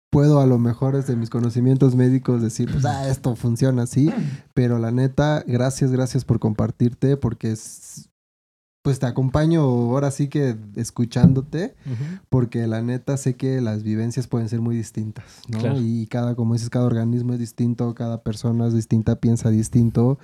puedo 0.09 0.39
a 0.39 0.45
lo 0.45 0.57
mejor 0.57 0.95
desde 0.95 1.15
mis 1.15 1.29
conocimientos 1.29 1.95
médicos 1.95 2.41
decir, 2.41 2.71
pues, 2.71 2.85
ah, 2.85 3.09
esto 3.09 3.35
funciona 3.35 3.83
así, 3.83 4.11
pero 4.53 4.79
la 4.79 4.91
neta, 4.91 5.43
gracias, 5.45 5.91
gracias 5.91 6.25
por 6.25 6.39
compartirte, 6.39 7.17
porque 7.17 7.51
es, 7.51 8.09
pues 8.81 8.99
te 8.99 9.05
acompaño 9.05 9.61
ahora 9.61 10.09
sí 10.09 10.27
que 10.27 10.55
escuchándote, 10.75 11.75
porque 12.29 12.65
la 12.65 12.81
neta 12.81 13.17
sé 13.17 13.35
que 13.35 13.61
las 13.61 13.83
vivencias 13.83 14.27
pueden 14.27 14.49
ser 14.49 14.61
muy 14.61 14.75
distintas, 14.75 15.25
¿no? 15.47 15.59
Claro. 15.59 15.79
Y 15.79 16.07
cada, 16.07 16.35
como 16.35 16.53
dices, 16.53 16.69
cada 16.69 16.85
organismo 16.85 17.33
es 17.33 17.39
distinto, 17.39 17.93
cada 17.93 18.23
persona 18.23 18.67
es 18.67 18.73
distinta, 18.73 19.17
piensa 19.17 19.49
distinto, 19.49 20.17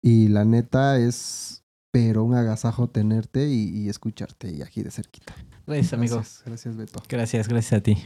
y 0.00 0.28
la 0.28 0.44
neta 0.44 0.98
es, 0.98 1.55
pero 1.96 2.24
un 2.24 2.34
agasajo 2.34 2.88
tenerte 2.90 3.48
y, 3.48 3.70
y 3.70 3.88
escucharte 3.88 4.50
y 4.52 4.60
aquí 4.60 4.82
de 4.82 4.90
cerquita. 4.90 5.32
Gracias, 5.66 5.94
amigo. 5.94 6.16
Gracias, 6.16 6.42
gracias 6.44 6.76
Beto. 6.76 7.02
Gracias, 7.08 7.48
gracias 7.48 7.72
a 7.72 7.82
ti. 7.82 7.96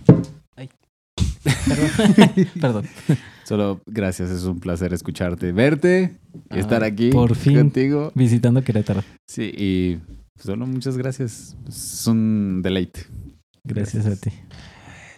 Ay. 0.54 0.70
Perdón. 1.66 2.48
Perdón. 2.60 2.86
Solo 3.42 3.80
gracias, 3.86 4.30
es 4.30 4.44
un 4.44 4.60
placer 4.60 4.92
escucharte, 4.94 5.50
verte 5.50 6.20
y 6.50 6.54
Ah, 6.54 6.58
estar 6.60 6.84
aquí 6.84 7.10
por 7.10 7.34
fin. 7.34 7.56
contigo. 7.58 8.12
Visitando 8.14 8.62
Querétaro. 8.62 9.02
Sí, 9.26 9.42
y 9.58 9.98
solo 10.40 10.68
muchas 10.68 10.96
gracias. 10.96 11.56
Es 11.68 12.06
un 12.06 12.62
deleite. 12.62 13.06
Gracias, 13.64 14.06
a 14.06 14.14
ti. 14.14 14.30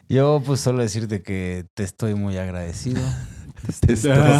Yo 0.08 0.42
pues 0.46 0.60
solo 0.60 0.80
decirte 0.80 1.20
que 1.22 1.66
te 1.74 1.82
estoy 1.82 2.14
muy 2.14 2.38
agradecido. 2.38 3.02
Te 3.80 3.96
Sí. 3.96 4.08
La 4.08 4.34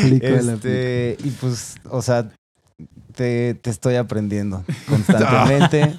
aplico, 0.00 0.26
la 0.26 0.52
Este, 0.54 1.16
y 1.22 1.30
pues, 1.30 1.76
o 1.90 2.02
sea, 2.02 2.28
te, 3.14 3.54
te 3.54 3.70
estoy 3.70 3.96
aprendiendo 3.96 4.62
constantemente. 4.88 5.98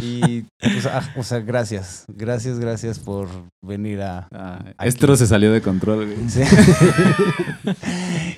y, 0.00 0.42
pues, 0.60 0.86
ah, 0.86 1.02
o 1.16 1.22
sea, 1.22 1.40
gracias. 1.40 2.04
Gracias, 2.08 2.58
gracias 2.58 2.98
por 2.98 3.28
venir 3.62 4.02
a... 4.02 4.28
Ah. 4.32 4.64
Esto 4.84 5.16
se 5.16 5.26
salió 5.26 5.52
de 5.52 5.60
control. 5.60 6.06
güey. 6.06 6.28
Sí. 6.28 6.42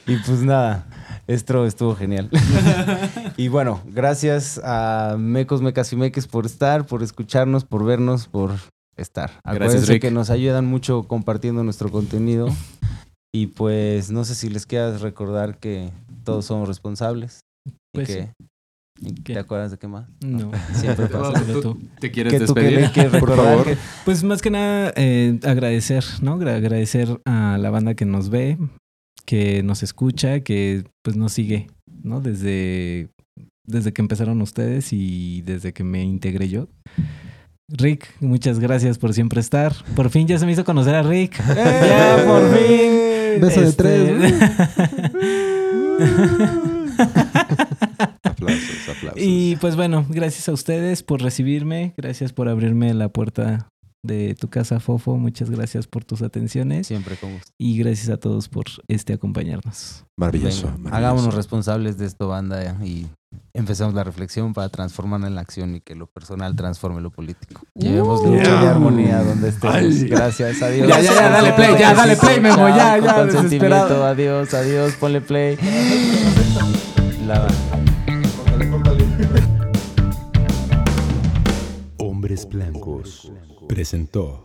y 0.06 0.16
pues 0.18 0.40
nada, 0.40 0.86
esto 1.26 1.66
estuvo 1.66 1.94
genial. 1.94 2.30
y 3.36 3.48
bueno, 3.48 3.80
gracias 3.86 4.60
a 4.64 5.16
Mecos, 5.18 5.62
Mecas 5.62 5.92
y 5.92 5.96
Meques 5.96 6.26
por 6.26 6.46
estar, 6.46 6.86
por 6.86 7.02
escucharnos, 7.02 7.64
por 7.64 7.84
vernos, 7.84 8.26
por 8.26 8.52
estar. 8.96 9.40
Acuérdense 9.44 9.92
Rick. 9.92 10.02
que 10.02 10.10
nos 10.10 10.30
ayudan 10.30 10.66
mucho 10.66 11.04
compartiendo 11.08 11.64
nuestro 11.64 11.90
contenido. 11.90 12.48
Y 13.36 13.48
pues 13.48 14.12
no 14.12 14.24
sé 14.24 14.36
si 14.36 14.48
les 14.48 14.64
quieras 14.64 15.00
recordar 15.00 15.58
que 15.58 15.90
todos 16.22 16.44
somos 16.44 16.68
responsables. 16.68 17.40
Pues 17.92 18.08
y 18.08 18.12
que, 18.12 18.32
y 19.00 19.14
¿Qué? 19.24 19.32
¿Te 19.32 19.40
acuerdas 19.40 19.72
de 19.72 19.76
qué 19.78 19.88
más? 19.88 20.08
No. 20.24 20.52
Siempre 20.72 21.06
pasa. 21.08 21.42
Tú. 21.60 21.76
¿Te 21.98 22.12
quieres 22.12 22.32
¿Qué 22.32 22.46
tú 22.46 22.54
qué 22.54 22.60
despedir? 22.60 23.18
Por 23.18 23.34
favor. 23.34 23.64
Que- 23.64 23.76
Pues 24.04 24.22
más 24.22 24.40
que 24.40 24.50
nada 24.52 24.92
eh, 24.94 25.40
agradecer, 25.42 26.04
¿no? 26.22 26.38
Gra- 26.38 26.54
Agradecer 26.54 27.20
a 27.24 27.58
la 27.58 27.70
banda 27.70 27.94
que 27.94 28.04
nos 28.04 28.28
ve, 28.30 28.56
que 29.26 29.64
nos 29.64 29.82
escucha, 29.82 30.38
que 30.38 30.84
pues 31.02 31.16
nos 31.16 31.32
sigue, 31.32 31.66
¿no? 32.04 32.20
Desde, 32.20 33.08
desde 33.66 33.92
que 33.92 34.00
empezaron 34.00 34.40
ustedes 34.42 34.92
y 34.92 35.42
desde 35.42 35.72
que 35.72 35.82
me 35.82 36.04
integré 36.04 36.48
yo. 36.48 36.68
Rick, 37.68 38.08
muchas 38.20 38.58
gracias 38.60 38.98
por 38.98 39.14
siempre 39.14 39.40
estar. 39.40 39.72
Por 39.96 40.10
fin 40.10 40.26
ya 40.26 40.38
se 40.38 40.46
me 40.46 40.52
hizo 40.52 40.64
conocer 40.64 40.94
a 40.94 41.02
Rick. 41.02 41.36
ya, 41.54 42.22
por 42.26 42.42
fin. 42.56 43.40
Beso 43.40 43.60
de 43.60 43.68
Este- 43.68 43.82
tres. 43.82 44.34
Aplausos, 48.22 48.88
aplausos. 48.88 49.22
Y 49.22 49.56
pues 49.56 49.76
bueno, 49.76 50.04
gracias 50.08 50.48
a 50.48 50.52
ustedes 50.52 51.02
por 51.02 51.22
recibirme, 51.22 51.94
gracias 51.96 52.32
por 52.32 52.48
abrirme 52.48 52.92
la 52.94 53.08
puerta 53.08 53.68
de 54.04 54.34
tu 54.38 54.48
casa, 54.48 54.78
Fofo, 54.80 55.16
muchas 55.16 55.50
gracias 55.50 55.86
por 55.86 56.04
tus 56.04 56.22
atenciones 56.22 56.86
Siempre 56.86 57.16
con 57.16 57.32
gusto. 57.32 57.50
y 57.58 57.78
gracias 57.78 58.10
a 58.10 58.16
todos 58.18 58.48
por 58.48 58.66
este 58.88 59.14
acompañarnos. 59.14 60.04
Maravilloso. 60.16 60.66
Venga, 60.66 60.78
maravilloso. 60.78 60.96
hagámonos 60.96 61.34
responsables 61.34 61.98
de 61.98 62.06
esto, 62.06 62.28
banda, 62.28 62.76
y 62.84 63.06
empecemos 63.52 63.94
la 63.94 64.04
reflexión 64.04 64.52
para 64.52 64.68
transformarla 64.68 65.26
en 65.26 65.34
la 65.34 65.40
acción 65.40 65.74
y 65.74 65.80
que 65.80 65.94
lo 65.94 66.06
personal 66.06 66.54
transforme 66.54 67.00
lo 67.00 67.10
político. 67.10 67.62
Llevemos 67.74 68.22
lucha 68.22 68.42
y 68.42 68.44
Yeah. 68.44 68.70
armonía 68.70 69.22
donde 69.24 69.48
estemos. 69.48 70.04
Gracias, 70.04 70.62
adiós. 70.62 70.86
Ya, 70.88 71.00
ya, 71.00 71.14
ya, 71.14 71.30
dale 71.30 71.52
play, 71.54 71.74
ya, 71.78 71.94
dale 71.94 72.16
play, 72.16 72.40
Memo, 72.40 72.68
ya, 72.68 72.96
Con 72.98 73.04
ya, 73.06 73.14
consentimiento, 73.16 73.74
desesperado. 73.74 74.04
adiós, 74.06 74.54
adiós, 74.54 74.92
ponle 75.00 75.20
play. 75.20 75.56
La- 77.26 77.48
Hombres 81.98 82.46
Blancos 82.48 83.30
presentó 83.66 84.43